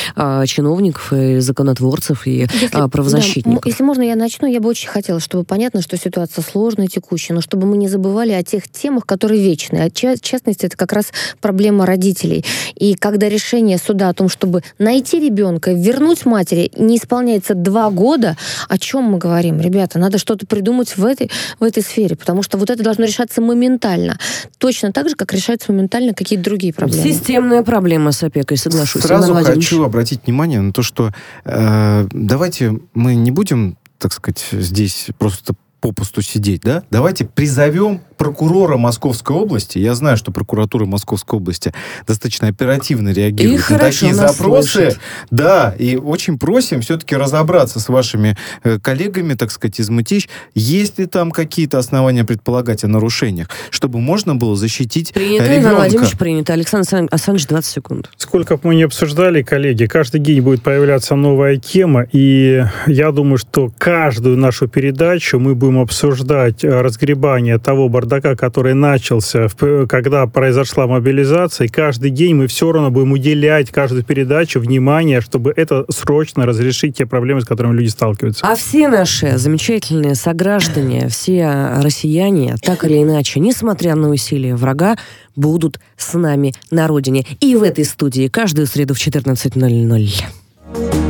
чиновников 0.44 1.12
и 1.14 1.38
законотворцев 1.38 2.26
и 2.26 2.46
если, 2.60 2.88
правозащитников. 2.88 3.64
Да, 3.64 3.70
если 3.70 3.82
можно, 3.82 4.02
я 4.02 4.16
начну. 4.16 4.46
Я 4.46 4.60
бы 4.60 4.68
очень 4.68 4.88
хотела, 4.88 5.20
чтобы 5.20 5.44
понятно, 5.44 5.80
что 5.80 5.96
ситуация 5.96 6.42
сложная, 6.42 6.88
текущая, 6.88 7.32
но 7.32 7.40
чтобы 7.40 7.66
мы 7.66 7.78
не 7.78 7.88
забывали 7.88 8.32
о 8.32 8.42
тех 8.42 8.68
темах, 8.68 9.06
которые 9.06 9.42
вечные. 9.42 9.88
В 9.90 10.20
частности, 10.20 10.66
это 10.66 10.76
как 10.76 10.92
раз 10.92 11.06
проблема 11.40 11.86
родителей. 11.86 12.44
И 12.74 12.94
когда 12.94 13.30
решение 13.30 13.78
суда 13.78 14.10
о 14.10 14.14
том, 14.14 14.28
чтобы 14.28 14.62
найти 14.78 15.18
ребенка, 15.18 15.72
вернуть 15.72 16.26
матери, 16.26 16.70
не 16.90 16.98
исполняется 16.98 17.54
два 17.54 17.90
года, 17.90 18.36
о 18.68 18.78
чем 18.78 19.04
мы 19.04 19.18
говорим? 19.18 19.60
Ребята, 19.60 19.98
надо 19.98 20.18
что-то 20.18 20.46
придумать 20.46 20.96
в 20.96 21.04
этой, 21.04 21.30
в 21.58 21.64
этой 21.64 21.82
сфере, 21.82 22.16
потому 22.16 22.42
что 22.42 22.58
вот 22.58 22.70
это 22.70 22.82
должно 22.82 23.04
решаться 23.04 23.40
моментально. 23.40 24.18
Точно 24.58 24.92
так 24.92 25.08
же, 25.08 25.14
как 25.14 25.32
решаются 25.32 25.72
моментально 25.72 26.12
какие-то 26.14 26.44
другие 26.44 26.74
проблемы. 26.74 27.02
Системная 27.02 27.62
проблема 27.62 28.12
с 28.12 28.22
опекой, 28.22 28.56
соглашусь. 28.56 29.02
Сразу 29.02 29.34
хочу 29.34 29.82
обратить 29.84 30.26
внимание 30.26 30.60
на 30.60 30.72
то, 30.72 30.82
что 30.82 31.12
э, 31.44 32.06
давайте 32.12 32.78
мы 32.94 33.14
не 33.14 33.30
будем, 33.30 33.78
так 33.98 34.12
сказать, 34.12 34.44
здесь 34.52 35.08
просто 35.18 35.54
попусту 35.80 36.22
сидеть, 36.22 36.62
да? 36.62 36.82
Давайте 36.90 37.24
призовем 37.24 38.02
прокурора 38.20 38.76
Московской 38.76 39.34
области. 39.34 39.78
Я 39.78 39.94
знаю, 39.94 40.18
что 40.18 40.30
прокуратура 40.30 40.84
Московской 40.84 41.38
области 41.38 41.72
достаточно 42.06 42.48
оперативно 42.48 43.14
реагирует 43.14 43.70
и 43.70 43.72
на 43.72 43.78
такие 43.78 44.12
запросы. 44.12 44.68
Слышит. 44.68 45.00
Да, 45.30 45.74
и 45.78 45.96
очень 45.96 46.38
просим 46.38 46.82
все-таки 46.82 47.16
разобраться 47.16 47.80
с 47.80 47.88
вашими 47.88 48.36
э, 48.62 48.78
коллегами, 48.78 49.32
так 49.32 49.50
сказать, 49.50 49.80
из 49.80 49.88
МТИЧ, 49.88 50.28
есть 50.54 50.98
ли 50.98 51.06
там 51.06 51.30
какие-то 51.30 51.78
основания 51.78 52.22
предполагать 52.24 52.84
о 52.84 52.88
нарушениях, 52.88 53.48
чтобы 53.70 54.00
можно 54.00 54.34
было 54.34 54.54
защитить 54.54 55.14
принято, 55.14 55.46
ребенка. 55.46 55.62
Иван 55.62 55.76
Владимирович, 55.76 56.18
принято. 56.18 56.52
Александр 56.52 57.08
Александрович, 57.10 57.46
20 57.46 57.72
секунд. 57.72 58.10
Сколько 58.18 58.56
бы 58.56 58.60
мы 58.64 58.74
не 58.74 58.82
обсуждали, 58.82 59.40
коллеги, 59.40 59.86
каждый 59.86 60.20
день 60.20 60.42
будет 60.42 60.62
появляться 60.62 61.14
новая 61.14 61.56
тема, 61.56 62.04
и 62.12 62.66
я 62.86 63.12
думаю, 63.12 63.38
что 63.38 63.72
каждую 63.78 64.36
нашу 64.36 64.68
передачу 64.68 65.38
мы 65.38 65.54
будем 65.54 65.78
обсуждать 65.78 66.62
разгребание 66.64 67.58
того 67.58 67.88
бардака, 67.88 68.09
бардака, 68.10 68.36
который 68.36 68.74
начался, 68.74 69.48
когда 69.88 70.26
произошла 70.26 70.86
мобилизация, 70.86 71.68
каждый 71.68 72.10
день 72.10 72.34
мы 72.34 72.46
все 72.46 72.72
равно 72.72 72.90
будем 72.90 73.12
уделять 73.12 73.70
каждую 73.70 74.04
передачу 74.04 74.60
внимание, 74.60 75.20
чтобы 75.20 75.52
это 75.56 75.84
срочно 75.90 76.46
разрешить 76.46 76.96
те 76.96 77.06
проблемы, 77.06 77.40
с 77.40 77.44
которыми 77.44 77.76
люди 77.76 77.88
сталкиваются. 77.88 78.46
А 78.46 78.56
все 78.56 78.88
наши 78.88 79.38
замечательные 79.38 80.14
сограждане, 80.14 81.08
все 81.08 81.78
россияне, 81.80 82.56
так 82.62 82.84
или 82.84 83.02
иначе, 83.02 83.40
несмотря 83.40 83.94
на 83.94 84.10
усилия 84.10 84.56
врага, 84.56 84.96
будут 85.36 85.80
с 85.96 86.14
нами 86.14 86.54
на 86.70 86.88
родине. 86.88 87.24
И 87.40 87.54
в 87.54 87.62
этой 87.62 87.84
студии 87.84 88.28
каждую 88.28 88.66
среду 88.66 88.94
в 88.94 88.98
14.00. 88.98 91.09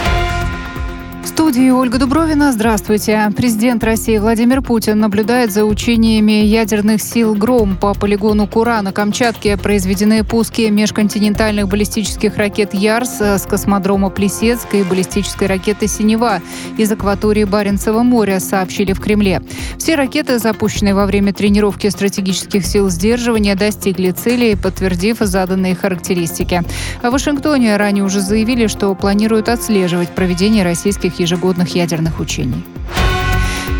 Студии 1.27 1.69
Ольга 1.69 1.99
Дубровина. 1.99 2.51
Здравствуйте. 2.51 3.31
Президент 3.35 3.83
России 3.83 4.17
Владимир 4.17 4.61
Путин 4.61 4.99
наблюдает 4.99 5.51
за 5.51 5.65
учениями 5.65 6.31
ядерных 6.31 7.01
сил 7.01 7.35
«Гром» 7.35 7.75
по 7.75 7.93
полигону 7.93 8.47
Кура 8.47 8.81
на 8.81 8.91
Камчатке. 8.91 9.57
Произведены 9.57 10.23
пуски 10.23 10.69
межконтинентальных 10.69 11.67
баллистических 11.67 12.37
ракет 12.37 12.73
«Ярс» 12.73 13.21
с 13.21 13.45
космодрома 13.47 14.09
Плесецк 14.09 14.73
и 14.73 14.83
баллистической 14.83 15.47
ракеты 15.47 15.87
«Синева» 15.87 16.41
из 16.77 16.91
акватории 16.91 17.43
Баренцева 17.43 18.01
моря, 18.01 18.39
сообщили 18.39 18.93
в 18.93 18.99
Кремле. 18.99 19.41
Все 19.77 19.95
ракеты, 19.95 20.39
запущенные 20.39 20.95
во 20.95 21.05
время 21.05 21.33
тренировки 21.33 21.87
стратегических 21.87 22.65
сил 22.65 22.89
сдерживания, 22.89 23.55
достигли 23.55 24.11
цели, 24.11 24.55
подтвердив 24.55 25.17
заданные 25.19 25.75
характеристики. 25.75 26.63
А 27.01 27.09
в 27.09 27.13
Вашингтоне 27.13 27.77
ранее 27.77 28.03
уже 28.03 28.21
заявили, 28.21 28.67
что 28.67 28.95
планируют 28.95 29.49
отслеживать 29.49 30.09
проведение 30.09 30.63
российских 30.63 31.10
ежегодных 31.19 31.75
ядерных 31.75 32.19
учений. 32.19 32.63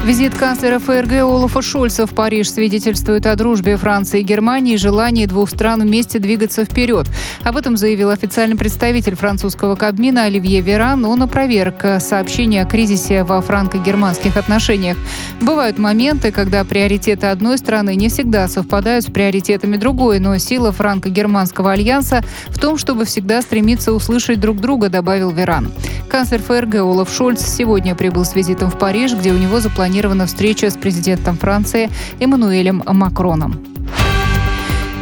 Визит 0.03 0.33
канцлера 0.33 0.79
ФРГ 0.79 1.21
Олафа 1.21 1.61
Шольца 1.61 2.07
в 2.07 2.15
Париж 2.15 2.49
свидетельствует 2.49 3.27
о 3.27 3.35
дружбе 3.35 3.77
Франции 3.77 4.21
и 4.21 4.23
Германии 4.23 4.73
и 4.73 4.77
желании 4.77 5.27
двух 5.27 5.47
стран 5.51 5.81
вместе 5.81 6.17
двигаться 6.17 6.65
вперед. 6.65 7.05
Об 7.43 7.55
этом 7.55 7.77
заявил 7.77 8.09
официальный 8.09 8.57
представитель 8.57 9.15
французского 9.15 9.75
Кабмина 9.75 10.23
Оливье 10.23 10.61
Веран. 10.61 11.05
Он 11.05 11.21
опроверг 11.21 11.85
сообщение 11.99 12.63
о 12.63 12.65
кризисе 12.65 13.23
во 13.23 13.41
франко-германских 13.41 14.37
отношениях. 14.37 14.97
Бывают 15.39 15.77
моменты, 15.77 16.31
когда 16.31 16.63
приоритеты 16.63 17.27
одной 17.27 17.59
страны 17.59 17.95
не 17.95 18.09
всегда 18.09 18.47
совпадают 18.47 19.05
с 19.05 19.07
приоритетами 19.07 19.77
другой, 19.77 20.17
но 20.17 20.35
сила 20.39 20.71
франко-германского 20.71 21.73
альянса 21.73 22.23
в 22.47 22.57
том, 22.57 22.79
чтобы 22.79 23.05
всегда 23.05 23.43
стремиться 23.43 23.93
услышать 23.93 24.39
друг 24.39 24.61
друга, 24.61 24.89
добавил 24.89 25.29
Веран. 25.29 25.71
Канцлер 26.09 26.41
ФРГ 26.41 26.75
Олаф 26.77 27.13
Шольц 27.13 27.45
сегодня 27.45 27.93
прибыл 27.93 28.25
с 28.25 28.35
визитом 28.35 28.71
в 28.71 28.79
Париж, 28.79 29.13
где 29.13 29.31
у 29.31 29.37
него 29.37 29.59
запланировано 29.59 29.90
запланирована 29.91 30.25
встреча 30.25 30.69
с 30.69 30.77
президентом 30.77 31.37
Франции 31.37 31.89
Эммануэлем 32.21 32.81
Макроном. 32.87 33.61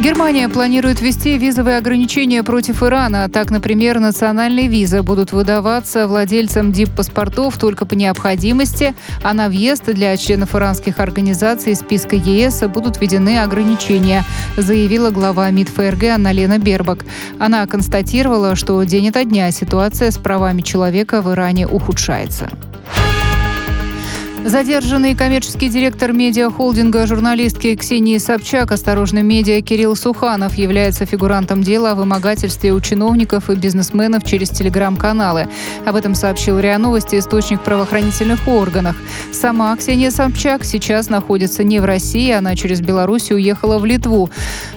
Германия 0.02 0.50
планирует 0.50 1.02
ввести 1.02 1.38
визовые 1.38 1.78
ограничения 1.78 2.42
против 2.42 2.82
Ирана. 2.82 3.30
Так, 3.30 3.52
например, 3.52 4.00
национальные 4.00 4.68
визы 4.68 5.04
будут 5.04 5.32
выдаваться 5.32 6.08
владельцам 6.08 6.72
дип-паспортов 6.72 7.58
только 7.58 7.86
по 7.86 7.94
необходимости, 7.94 8.96
а 9.24 9.34
на 9.34 9.48
въезд 9.48 9.86
для 9.86 10.18
членов 10.18 10.56
иранских 10.56 11.00
организаций 11.00 11.74
из 11.74 11.82
списка 11.82 12.16
ЕС 12.16 12.62
будут 12.62 13.00
введены 13.00 13.40
ограничения, 13.40 14.24
заявила 14.58 15.12
глава 15.12 15.52
МИД 15.52 15.70
ФРГ 15.70 16.04
Анна-Лена 16.16 16.58
Бербак. 16.58 17.06
Она 17.38 17.68
констатировала, 17.68 18.56
что 18.56 18.82
день 18.84 19.10
ото 19.10 19.24
дня 19.24 19.52
ситуация 19.52 20.10
с 20.10 20.18
правами 20.18 20.62
человека 20.62 21.22
в 21.22 21.32
Иране 21.32 21.68
ухудшается. 21.68 22.50
Задержанный 24.50 25.14
коммерческий 25.14 25.70
директор 25.70 26.12
медиахолдинга 26.12 27.06
журналистки 27.06 27.76
Ксении 27.76 28.18
Собчак 28.18 28.72
«Осторожно 28.72 29.22
медиа» 29.22 29.62
Кирилл 29.62 29.96
Суханов 29.96 30.56
является 30.56 31.06
фигурантом 31.06 31.62
дела 31.62 31.92
о 31.92 31.96
вымогательстве 31.96 32.74
у 32.74 32.82
чиновников 32.82 33.52
и 33.52 33.56
бизнесменов 33.56 34.24
через 34.24 34.50
телеграм-каналы. 34.50 35.50
Об 35.86 35.96
этом 35.96 36.16
сообщил 36.16 36.58
РИА 36.58 36.80
Новости 36.80 37.20
источник 37.20 37.60
в 37.60 37.64
правоохранительных 37.64 38.48
органах. 38.48 38.96
Сама 39.32 39.76
Ксения 39.78 40.10
Собчак 40.10 40.66
сейчас 40.66 41.10
находится 41.10 41.64
не 41.64 41.80
в 41.80 41.86
России, 41.86 42.32
она 42.32 42.56
через 42.56 42.82
Беларусь 42.82 43.30
уехала 43.30 43.78
в 43.78 43.86
Литву, 43.86 44.32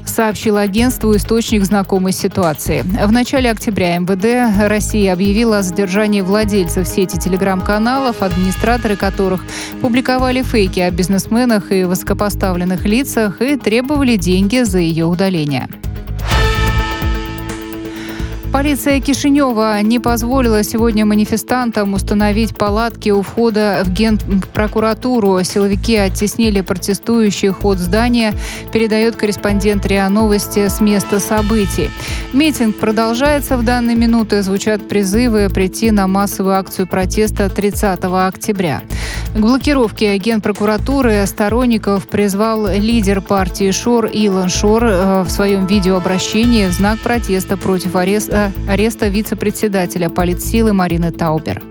сообщил 0.04 0.58
агентству 0.58 1.16
источник 1.16 1.64
знакомой 1.64 2.12
ситуации. 2.12 2.82
В 2.82 3.10
начале 3.10 3.50
октября 3.50 3.96
МВД 3.96 4.68
России 4.68 5.06
объявила 5.06 5.60
о 5.60 5.62
задержании 5.62 6.20
владельцев 6.20 6.86
сети 6.86 7.16
телеграм-каналов, 7.18 8.20
администраторы 8.20 8.96
которых 8.96 9.42
публиковали 9.80 10.42
фейки 10.42 10.80
о 10.80 10.90
бизнесменах 10.90 11.72
и 11.72 11.84
высокопоставленных 11.84 12.84
лицах 12.84 13.40
и 13.40 13.56
требовали 13.56 14.16
деньги 14.16 14.62
за 14.62 14.78
ее 14.78 15.06
удаление. 15.06 15.68
Полиция 18.52 19.00
Кишинева 19.00 19.80
не 19.80 19.98
позволила 19.98 20.62
сегодня 20.62 21.06
манифестантам 21.06 21.94
установить 21.94 22.54
палатки 22.54 23.08
у 23.08 23.22
входа 23.22 23.82
в 23.82 23.90
Генпрокуратуру. 23.90 25.42
Силовики 25.42 25.96
оттеснили 25.96 26.60
протестующих 26.60 27.64
от 27.64 27.78
здания, 27.78 28.34
передает 28.70 29.16
корреспондент 29.16 29.86
РИА 29.86 30.10
Новости 30.10 30.68
с 30.68 30.82
места 30.82 31.18
событий. 31.18 31.88
Митинг 32.34 32.76
продолжается 32.76 33.56
в 33.56 33.64
данные 33.64 33.96
минуты. 33.96 34.42
Звучат 34.42 34.86
призывы 34.86 35.48
прийти 35.48 35.90
на 35.90 36.06
массовую 36.06 36.54
акцию 36.54 36.86
протеста 36.86 37.48
30 37.48 38.00
октября. 38.04 38.82
К 39.34 39.38
блокировке 39.38 40.18
Генпрокуратуры 40.18 41.24
сторонников 41.26 42.06
призвал 42.06 42.66
лидер 42.66 43.22
партии 43.22 43.70
Шор 43.70 44.04
Илон 44.06 44.50
Шор 44.50 44.84
э, 44.84 45.22
в 45.22 45.30
своем 45.30 45.64
видеообращении 45.64 46.66
в 46.66 46.72
знак 46.72 46.98
протеста 46.98 47.56
против 47.56 47.96
ареста, 47.96 48.41
ареста 48.68 49.08
вице-председателя 49.08 50.08
политсилы 50.08 50.72
Марины 50.72 51.12
Таубер. 51.12 51.62